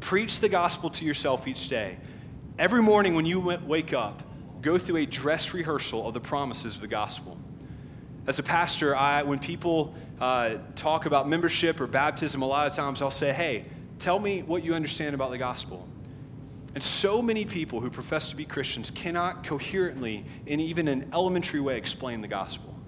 Preach 0.00 0.40
the 0.40 0.48
gospel 0.48 0.90
to 0.90 1.04
yourself 1.04 1.46
each 1.46 1.68
day. 1.68 1.98
Every 2.58 2.82
morning 2.82 3.14
when 3.14 3.24
you 3.24 3.38
wake 3.38 3.92
up, 3.92 4.20
go 4.62 4.78
through 4.78 4.96
a 4.96 5.06
dress 5.06 5.54
rehearsal 5.54 6.08
of 6.08 6.12
the 6.12 6.20
promises 6.20 6.74
of 6.74 6.80
the 6.80 6.88
gospel. 6.88 7.38
As 8.26 8.40
a 8.40 8.42
pastor, 8.42 8.96
I, 8.96 9.22
when 9.22 9.38
people 9.38 9.94
uh, 10.20 10.56
talk 10.74 11.06
about 11.06 11.28
membership 11.28 11.80
or 11.80 11.86
baptism, 11.86 12.42
a 12.42 12.46
lot 12.46 12.66
of 12.66 12.72
times 12.72 13.00
I'll 13.00 13.12
say, 13.12 13.32
hey, 13.32 13.66
tell 14.00 14.18
me 14.18 14.42
what 14.42 14.64
you 14.64 14.74
understand 14.74 15.14
about 15.14 15.30
the 15.30 15.38
gospel. 15.38 15.86
And 16.76 16.84
so 16.84 17.22
many 17.22 17.46
people 17.46 17.80
who 17.80 17.88
profess 17.88 18.28
to 18.28 18.36
be 18.36 18.44
Christians 18.44 18.90
cannot 18.90 19.44
coherently, 19.44 20.26
in 20.44 20.60
even 20.60 20.88
an 20.88 21.08
elementary 21.10 21.58
way, 21.58 21.78
explain 21.78 22.20
the 22.20 22.28
gospel. 22.28 22.78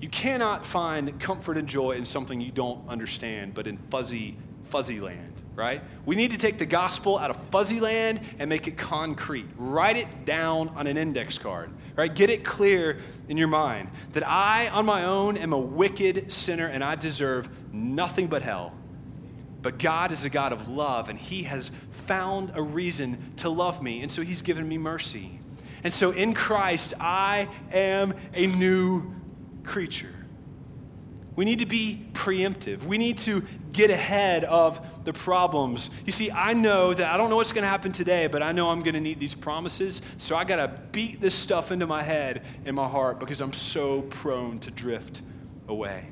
You 0.00 0.08
cannot 0.08 0.64
find 0.64 1.18
comfort 1.18 1.56
and 1.58 1.66
joy 1.66 1.96
in 1.96 2.06
something 2.06 2.40
you 2.40 2.52
don't 2.52 2.88
understand, 2.88 3.52
but 3.52 3.66
in 3.66 3.78
fuzzy, 3.90 4.36
fuzzy 4.70 5.00
land, 5.00 5.42
right? 5.56 5.82
We 6.04 6.14
need 6.14 6.30
to 6.30 6.36
take 6.36 6.58
the 6.58 6.66
gospel 6.66 7.18
out 7.18 7.30
of 7.30 7.36
fuzzy 7.46 7.80
land 7.80 8.20
and 8.38 8.48
make 8.48 8.68
it 8.68 8.78
concrete. 8.78 9.46
Write 9.56 9.96
it 9.96 10.24
down 10.24 10.68
on 10.76 10.86
an 10.86 10.96
index 10.96 11.36
card, 11.36 11.72
right? 11.96 12.14
Get 12.14 12.30
it 12.30 12.44
clear 12.44 13.00
in 13.26 13.36
your 13.36 13.48
mind 13.48 13.88
that 14.12 14.22
I, 14.24 14.68
on 14.68 14.86
my 14.86 15.02
own, 15.02 15.36
am 15.36 15.52
a 15.52 15.58
wicked 15.58 16.30
sinner 16.30 16.68
and 16.68 16.84
I 16.84 16.94
deserve 16.94 17.48
nothing 17.72 18.28
but 18.28 18.42
hell. 18.42 18.72
But 19.66 19.80
God 19.80 20.12
is 20.12 20.24
a 20.24 20.30
God 20.30 20.52
of 20.52 20.68
love, 20.68 21.08
and 21.08 21.18
He 21.18 21.42
has 21.42 21.72
found 21.90 22.52
a 22.54 22.62
reason 22.62 23.32
to 23.38 23.50
love 23.50 23.82
me, 23.82 24.00
and 24.00 24.12
so 24.12 24.22
He's 24.22 24.40
given 24.40 24.68
me 24.68 24.78
mercy. 24.78 25.40
And 25.82 25.92
so 25.92 26.12
in 26.12 26.34
Christ, 26.34 26.94
I 27.00 27.48
am 27.72 28.14
a 28.32 28.46
new 28.46 29.12
creature. 29.64 30.14
We 31.34 31.44
need 31.44 31.58
to 31.58 31.66
be 31.66 32.06
preemptive. 32.12 32.84
We 32.84 32.96
need 32.96 33.18
to 33.18 33.42
get 33.72 33.90
ahead 33.90 34.44
of 34.44 34.80
the 35.04 35.12
problems. 35.12 35.90
You 36.04 36.12
see, 36.12 36.30
I 36.30 36.52
know 36.52 36.94
that 36.94 37.12
I 37.12 37.16
don't 37.16 37.28
know 37.28 37.34
what's 37.34 37.50
going 37.50 37.64
to 37.64 37.68
happen 37.68 37.90
today, 37.90 38.28
but 38.28 38.44
I 38.44 38.52
know 38.52 38.70
I'm 38.70 38.84
going 38.84 38.94
to 38.94 39.00
need 39.00 39.18
these 39.18 39.34
promises. 39.34 40.00
So 40.16 40.36
I 40.36 40.44
got 40.44 40.56
to 40.58 40.80
beat 40.92 41.20
this 41.20 41.34
stuff 41.34 41.72
into 41.72 41.88
my 41.88 42.04
head 42.04 42.44
and 42.64 42.76
my 42.76 42.86
heart 42.86 43.18
because 43.18 43.40
I'm 43.40 43.52
so 43.52 44.02
prone 44.02 44.60
to 44.60 44.70
drift 44.70 45.22
away. 45.66 46.10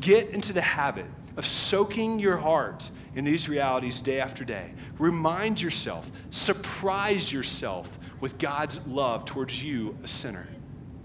Get 0.00 0.30
into 0.30 0.52
the 0.52 0.62
habit 0.62 1.06
of 1.36 1.46
soaking 1.46 2.18
your 2.18 2.36
heart 2.36 2.90
in 3.14 3.24
these 3.24 3.48
realities 3.48 4.00
day 4.00 4.20
after 4.20 4.44
day. 4.44 4.72
Remind 4.98 5.60
yourself, 5.60 6.10
surprise 6.30 7.32
yourself 7.32 7.98
with 8.20 8.38
God's 8.38 8.84
love 8.86 9.24
towards 9.24 9.62
you, 9.62 9.96
a 10.02 10.06
sinner, 10.06 10.48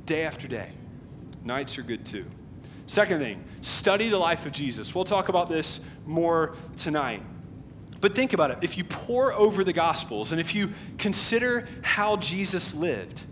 day 0.05 0.23
after 0.23 0.47
day. 0.47 0.71
Nights 1.43 1.77
are 1.77 1.84
good 1.84 2.05
too. 2.05 2.25
Second 2.86 3.19
thing, 3.19 3.43
study 3.61 4.09
the 4.09 4.17
life 4.17 4.45
of 4.45 4.51
Jesus. 4.51 4.93
We'll 4.93 5.05
talk 5.05 5.29
about 5.29 5.49
this 5.49 5.79
more 6.05 6.55
tonight. 6.77 7.23
But 8.01 8.15
think 8.15 8.34
about 8.34 8.51
it. 8.51 8.57
If 8.61 8.77
you 8.77 8.84
pore 8.84 9.32
over 9.32 9.63
the 9.63 9.73
Gospels 9.73 10.32
and 10.32 10.41
if 10.41 10.55
you 10.55 10.71
consider 10.97 11.67
how 11.84 12.17
Jesus 12.17 12.73
lived, 12.73 13.23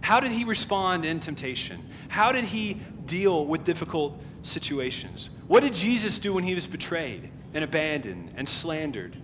how 0.00 0.18
did 0.20 0.32
he 0.32 0.44
respond 0.44 1.04
in 1.04 1.20
temptation? 1.20 1.82
How 2.08 2.32
did 2.32 2.44
he 2.44 2.80
deal 3.04 3.44
with 3.46 3.64
difficult 3.64 4.20
situations? 4.48 5.30
What 5.46 5.62
did 5.62 5.74
Jesus 5.74 6.18
do 6.18 6.34
when 6.34 6.44
he 6.44 6.54
was 6.54 6.66
betrayed 6.66 7.30
and 7.54 7.62
abandoned 7.62 8.32
and 8.36 8.48
slandered? 8.48 9.16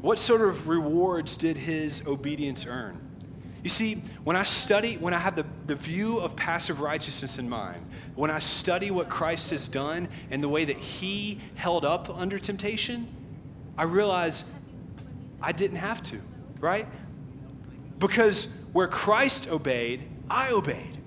What 0.00 0.18
sort 0.18 0.40
of 0.40 0.68
rewards 0.68 1.36
did 1.36 1.56
his 1.56 2.06
obedience 2.06 2.66
earn? 2.66 3.00
You 3.62 3.70
see, 3.70 4.02
when 4.24 4.34
I 4.34 4.42
study, 4.42 4.96
when 4.96 5.14
I 5.14 5.18
have 5.18 5.36
the, 5.36 5.46
the 5.66 5.76
view 5.76 6.18
of 6.18 6.34
passive 6.34 6.80
righteousness 6.80 7.38
in 7.38 7.48
mind, 7.48 7.88
when 8.16 8.30
I 8.30 8.40
study 8.40 8.90
what 8.90 9.08
Christ 9.08 9.50
has 9.50 9.68
done 9.68 10.08
and 10.30 10.42
the 10.42 10.48
way 10.48 10.64
that 10.64 10.76
he 10.76 11.38
held 11.54 11.84
up 11.84 12.10
under 12.10 12.40
temptation, 12.40 13.06
I 13.78 13.84
realize 13.84 14.44
I 15.40 15.52
didn't 15.52 15.76
have 15.76 16.02
to, 16.04 16.20
right? 16.58 16.88
Because 18.00 18.52
where 18.72 18.88
Christ 18.88 19.48
obeyed, 19.48 20.08
I 20.28 20.50
obeyed. 20.50 20.98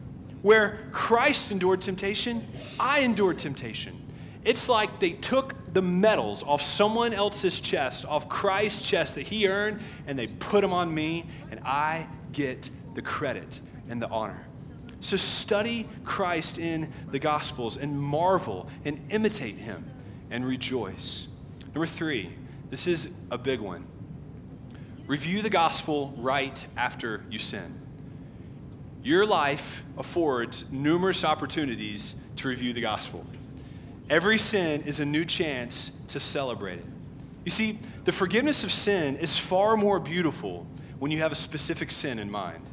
Where 0.46 0.78
Christ 0.92 1.52
endured 1.52 1.82
temptation, 1.82 2.48
I 2.80 3.00
endured 3.00 3.40
temptation. 3.40 4.00
It's 4.44 4.70
like 4.70 5.00
they 5.00 5.14
took 5.14 5.74
the 5.74 5.82
medals 5.82 6.44
off 6.44 6.62
someone 6.62 7.14
else's 7.14 7.60
chest, 7.60 8.06
off 8.06 8.30
Christ's 8.30 8.88
chest 8.88 9.16
that 9.16 9.24
he 9.24 9.48
earned, 9.48 9.80
and 10.06 10.20
they 10.20 10.28
put 10.28 10.62
them 10.62 10.72
on 10.72 10.94
me, 10.94 11.26
and 11.50 11.60
I 11.62 12.06
get 12.32 12.70
the 12.94 13.02
credit 13.02 13.60
and 13.90 14.00
the 14.00 14.08
honor. 14.08 14.46
So 15.00 15.18
study 15.18 15.90
Christ 16.04 16.60
in 16.60 16.94
the 17.08 17.18
Gospels 17.18 17.76
and 17.76 18.00
marvel 18.00 18.70
and 18.86 19.02
imitate 19.10 19.56
him 19.56 19.84
and 20.30 20.46
rejoice. 20.46 21.28
Number 21.74 21.88
three, 21.88 22.36
this 22.70 22.86
is 22.86 23.10
a 23.32 23.40
big 23.40 23.62
one. 23.62 23.88
Review 25.08 25.42
the 25.42 25.50
gospel 25.50 26.14
right 26.18 26.64
after 26.78 27.26
you 27.32 27.40
sin. 27.40 27.85
Your 29.06 29.24
life 29.24 29.84
affords 30.00 30.72
numerous 30.72 31.24
opportunities 31.24 32.16
to 32.38 32.48
review 32.48 32.74
the 32.74 32.82
gospel. 32.82 33.24
Every 34.10 34.40
sin 34.40 34.82
is 34.82 35.00
a 35.00 35.06
new 35.06 35.24
chance 35.24 35.92
to 36.08 36.20
celebrate 36.20 36.80
it. 36.80 36.86
You 37.44 37.52
see, 37.52 37.78
the 38.06 38.12
forgiveness 38.12 38.64
of 38.64 38.72
sin 38.72 39.16
is 39.18 39.38
far 39.38 39.78
more 39.78 40.00
beautiful 40.00 40.66
when 40.98 41.12
you 41.12 41.20
have 41.20 41.32
a 41.32 41.36
specific 41.36 41.92
sin 41.92 42.18
in 42.18 42.32
mind. 42.32 42.64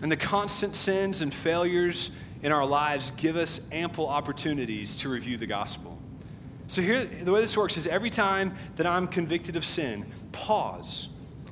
And 0.00 0.12
the 0.12 0.16
constant 0.16 0.76
sins 0.76 1.20
and 1.20 1.34
failures 1.34 2.12
in 2.40 2.52
our 2.52 2.64
lives 2.64 3.10
give 3.10 3.34
us 3.34 3.66
ample 3.72 4.06
opportunities 4.06 4.94
to 4.96 5.08
review 5.08 5.36
the 5.36 5.46
gospel. 5.46 5.98
So, 6.68 6.80
here, 6.80 7.04
the 7.04 7.32
way 7.32 7.40
this 7.40 7.56
works 7.56 7.76
is 7.76 7.88
every 7.88 8.08
time 8.08 8.54
that 8.76 8.86
I'm 8.86 9.08
convicted 9.08 9.56
of 9.56 9.64
sin, 9.64 10.12
pause 10.30 11.08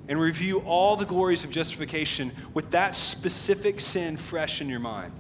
and 0.09 0.21
review 0.21 0.61
all 0.61 0.97
the 0.97 1.07
glories 1.07 1.45
of 1.45 1.51
justification 1.51 2.33
with 2.55 2.71
that 2.73 2.97
specific 2.97 3.81
sin 3.81 4.17
fresh 4.17 4.61
in 4.61 4.69
your 4.69 4.81
mind. 4.81 5.13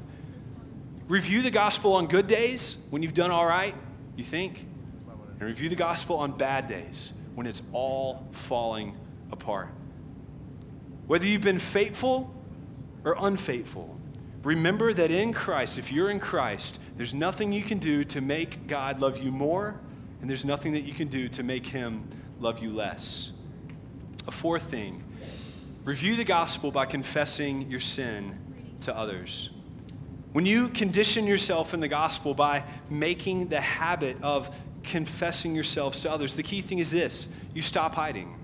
Review 1.09 1.43
the 1.43 1.51
gospel 1.51 1.95
on 1.95 2.07
good 2.07 2.27
days 2.27 2.79
when 2.91 3.03
you've 3.03 3.15
done 3.15 3.31
all 3.31 3.47
right, 3.47 3.75
you 4.17 4.25
think, 4.25 4.67
and 5.39 5.43
review 5.43 5.69
the 5.69 5.77
gospel 5.77 6.17
on 6.17 6.33
bad 6.33 6.69
days 6.69 7.13
when 7.35 7.47
it's 7.47 7.63
all 7.73 8.29
falling 8.33 8.97
apart. 9.31 9.69
Whether 11.07 11.27
you've 11.27 11.43
been 11.43 11.59
faithful 11.59 12.33
or 13.05 13.17
unfaithful, 13.19 13.99
remember 14.43 14.93
that 14.93 15.11
in 15.11 15.33
Christ, 15.33 15.79
if 15.79 15.93
you're 15.93 16.11
in 16.11 16.21
Christ, 16.21 16.79
there's 16.97 17.13
nothing 17.13 17.53
you 17.53 17.63
can 17.63 17.79
do 17.79 18.05
to 18.05 18.21
make 18.21 18.67
God 18.67 19.01
love 19.01 19.19
you 19.19 19.33
more, 19.33 19.81
and 20.21 20.31
there's 20.31 20.45
nothing 20.45 20.73
that 20.73 20.83
you 20.83 20.95
can 20.95 21.09
do 21.09 21.29
to 21.31 21.43
make 21.43 21.67
him 21.67 22.09
love 22.39 22.63
you 22.63 22.73
less. 22.73 23.32
A 24.27 24.31
fourth 24.31 24.65
thing 24.65 25.05
review 25.85 26.15
the 26.15 26.25
gospel 26.25 26.71
by 26.71 26.87
confessing 26.87 27.69
your 27.71 27.81
sin 27.81 28.39
to 28.81 28.97
others. 28.97 29.51
When 30.33 30.47
you 30.47 30.69
condition 30.69 31.27
yourself 31.27 31.75
in 31.75 31.81
the 31.81 31.89
gospel 31.89 32.35
by 32.35 32.65
making 32.89 33.49
the 33.49 33.61
habit 33.61 34.17
of 34.23 34.55
confessing 34.83 35.55
yourselves 35.55 36.03
to 36.03 36.11
others, 36.11 36.37
the 36.37 36.43
key 36.43 36.61
thing 36.61 36.79
is 36.79 36.91
this 36.91 37.29
you 37.55 37.63
stop 37.63 37.95
hiding. 37.95 38.39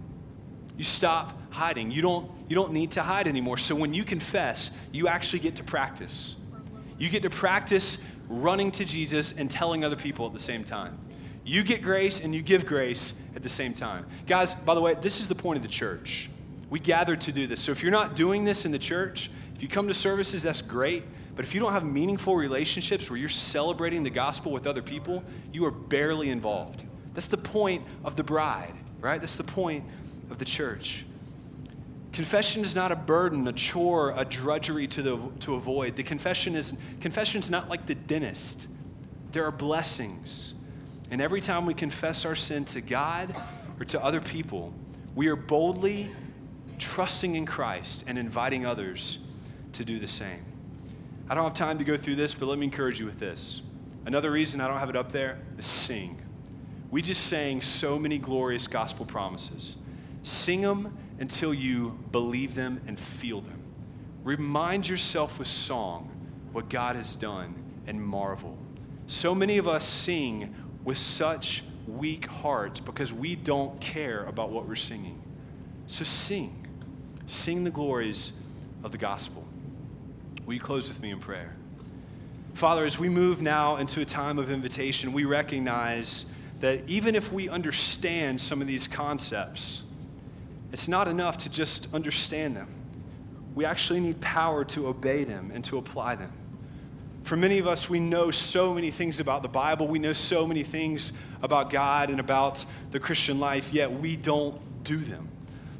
You 0.76 0.84
stop 0.84 1.32
hiding. 1.50 1.90
You 1.90 2.02
don't, 2.02 2.30
you 2.48 2.54
don't 2.54 2.72
need 2.72 2.92
to 2.92 3.02
hide 3.02 3.26
anymore. 3.26 3.56
So 3.56 3.74
when 3.74 3.94
you 3.94 4.04
confess, 4.04 4.70
you 4.92 5.08
actually 5.08 5.40
get 5.40 5.56
to 5.56 5.64
practice. 5.64 6.36
You 6.98 7.08
get 7.08 7.22
to 7.22 7.30
practice 7.30 7.98
running 8.28 8.70
to 8.72 8.84
Jesus 8.84 9.32
and 9.32 9.50
telling 9.50 9.84
other 9.84 9.96
people 9.96 10.26
at 10.26 10.32
the 10.32 10.38
same 10.38 10.64
time. 10.64 10.98
You 11.49 11.62
get 11.62 11.80
grace 11.80 12.20
and 12.20 12.34
you 12.34 12.42
give 12.42 12.66
grace 12.66 13.14
at 13.34 13.42
the 13.42 13.49
same 13.49 13.72
time. 13.72 14.05
Guys, 14.26 14.55
by 14.55 14.74
the 14.74 14.82
way, 14.82 14.94
this 15.01 15.18
is 15.18 15.28
the 15.28 15.34
point 15.34 15.57
of 15.57 15.62
the 15.62 15.68
church. 15.68 16.28
We 16.68 16.78
gather 16.78 17.16
to 17.16 17.32
do 17.32 17.46
this. 17.46 17.59
So 17.59 17.72
if 17.72 17.82
you're 17.82 17.90
not 17.90 18.14
doing 18.14 18.44
this 18.44 18.66
in 18.66 18.70
the 18.70 18.78
church, 18.78 19.30
if 19.55 19.62
you 19.62 19.68
come 19.68 19.88
to 19.88 19.94
services, 19.94 20.42
that's 20.42 20.61
great. 20.61 21.05
But 21.34 21.46
if 21.46 21.55
you 21.55 21.61
don't 21.61 21.72
have 21.72 21.86
meaningful 21.86 22.36
relationships 22.36 23.09
where 23.09 23.18
you're 23.18 23.30
celebrating 23.30 24.03
the 24.03 24.11
gospel 24.11 24.53
with 24.53 24.66
other 24.66 24.82
people, 24.82 25.24
you 25.51 25.64
are 25.64 25.70
barely 25.70 26.28
involved. 26.28 26.82
That's 27.14 27.28
the 27.28 27.38
point 27.38 27.82
of 28.05 28.14
the 28.14 28.24
bride, 28.24 28.74
right? 29.01 29.18
That's 29.18 29.36
the 29.36 29.44
point 29.44 29.84
of 30.30 30.36
the 30.36 30.44
church. 30.44 31.07
Confession 32.12 32.61
is 32.61 32.74
not 32.74 32.92
a 32.92 32.96
burden, 32.96 33.49
a 33.49 33.55
chore, 33.55 34.12
a 34.14 34.26
drudgery 34.26 34.86
to, 34.88 35.01
the, 35.01 35.18
to 35.40 35.55
avoid. 35.55 35.96
The 35.96 36.03
confession 36.03 36.55
is 36.55 36.76
confession 37.01 37.40
is 37.40 37.49
not 37.49 37.70
like 37.70 37.86
the 37.86 37.94
dentist. 37.94 38.66
There 39.32 39.46
are 39.46 39.53
blessings. 39.53 40.53
And 41.11 41.20
every 41.20 41.40
time 41.40 41.66
we 41.66 41.74
confess 41.74 42.24
our 42.24 42.36
sin 42.36 42.64
to 42.66 42.80
God 42.80 43.34
or 43.80 43.84
to 43.86 44.04
other 44.04 44.20
people, 44.20 44.72
we 45.14 45.28
are 45.28 45.36
boldly 45.36 46.11
trusting 46.78 47.34
in 47.34 47.46
Christ 47.46 48.04
and 48.06 48.18
inviting 48.18 48.66
others 48.66 49.18
to 49.72 49.84
do 49.84 49.98
the 49.98 50.09
same. 50.09 50.44
I 51.28 51.34
don't 51.34 51.44
have 51.44 51.54
time 51.54 51.78
to 51.78 51.84
go 51.84 51.96
through 51.96 52.16
this, 52.16 52.34
but 52.34 52.46
let 52.46 52.59
me 52.59 52.64
encourage 52.64 53.00
you 53.00 53.06
with 53.06 53.18
this. 53.18 53.62
Another 54.06 54.30
reason 54.30 54.61
I 54.61 54.68
don't 54.68 54.78
have 54.78 54.90
it 54.90 54.96
up 54.96 55.12
there 55.12 55.38
is 55.59 55.66
sing. 55.66 56.22
We 56.90 57.02
just 57.02 57.26
sang 57.26 57.61
so 57.61 57.98
many 57.98 58.16
glorious 58.16 58.66
gospel 58.66 59.04
promises. 59.04 59.76
Sing 60.22 60.62
them 60.62 60.96
until 61.18 61.52
you 61.52 61.98
believe 62.12 62.54
them 62.54 62.80
and 62.86 62.98
feel 62.98 63.40
them. 63.40 63.62
Remind 64.24 64.88
yourself 64.88 65.38
with 65.38 65.48
song 65.48 66.11
what 66.52 66.68
God 66.68 66.96
has 66.96 67.14
done 67.14 67.54
and 67.86 68.02
marvel. 68.02 68.56
So 69.06 69.34
many 69.34 69.59
of 69.59 69.68
us 69.68 69.84
sing 69.84 70.54
with 70.89 70.97
such 70.97 71.62
weak 71.86 72.24
hearts 72.24 72.80
because 72.80 73.12
we 73.12 73.36
don't 73.36 73.78
care 73.78 74.24
about 74.24 74.49
what 74.49 74.66
we're 74.66 74.74
singing. 74.74 75.20
So 75.86 76.03
sing. 76.03 76.66
Sing 77.26 77.62
the 77.62 77.70
glories 77.70 78.32
of 78.82 78.91
the 78.91 78.97
gospel. 78.97 79.47
Will 80.47 80.55
you 80.55 80.61
close 80.61 80.89
with 80.89 81.03
me 81.03 81.11
in 81.11 81.20
prayer? 81.20 81.55
Father, 82.55 82.86
as 82.86 82.99
we 82.99 83.11
move 83.11 83.43
now 83.43 83.76
into 83.76 84.01
a 84.01 84.07
time 84.07 84.39
of 84.39 84.51
invitation, 84.51 85.12
we 85.12 85.26
recognize 85.26 86.24
that 86.61 86.89
even 86.89 87.14
if 87.14 87.30
we 87.30 87.51
understand 87.51 88.41
some 88.41 88.62
of 88.62 88.66
these 88.66 88.89
concepts, 88.89 89.82
it's 90.72 90.89
not 90.89 91.07
enough 91.07 91.36
to 91.36 91.51
just 91.51 91.93
understand 91.93 92.57
them. 92.57 92.68
We 93.55 93.66
actually 93.66 94.01
need 94.01 94.22
power 94.22 94.64
to 94.64 94.86
obey 94.86 95.24
them 95.24 95.51
and 95.53 95.62
to 95.64 95.76
apply 95.76 96.14
them. 96.14 96.32
For 97.22 97.36
many 97.36 97.58
of 97.58 97.66
us, 97.66 97.90
we 97.90 98.00
know 98.00 98.30
so 98.30 98.72
many 98.74 98.90
things 98.90 99.20
about 99.20 99.42
the 99.42 99.48
Bible. 99.48 99.86
We 99.86 99.98
know 99.98 100.12
so 100.12 100.46
many 100.46 100.62
things 100.62 101.12
about 101.42 101.70
God 101.70 102.10
and 102.10 102.20
about 102.20 102.64
the 102.90 103.00
Christian 103.00 103.38
life, 103.38 103.72
yet 103.72 103.92
we 103.92 104.16
don't 104.16 104.58
do 104.84 104.96
them. 104.96 105.28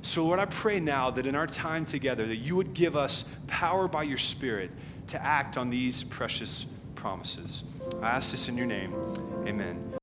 So, 0.03 0.24
Lord, 0.24 0.39
I 0.39 0.45
pray 0.45 0.78
now 0.80 1.11
that 1.11 1.26
in 1.26 1.34
our 1.34 1.47
time 1.47 1.84
together, 1.84 2.26
that 2.26 2.36
you 2.36 2.57
would 2.57 2.74
give 2.74 2.97
us 2.97 3.24
power 3.47 3.89
by 3.89 4.05
your 4.05 4.18
Spirit 4.18 4.70
to 5.09 5.22
act 5.22 5.57
on 5.57 5.70
these 5.70 6.05
precious 6.05 6.66
promises. 6.95 7.64
I 8.03 8.11
ask 8.11 8.30
this 8.30 8.49
in 8.49 8.57
your 8.57 8.66
name. 8.66 8.95
Amen. 9.47 9.89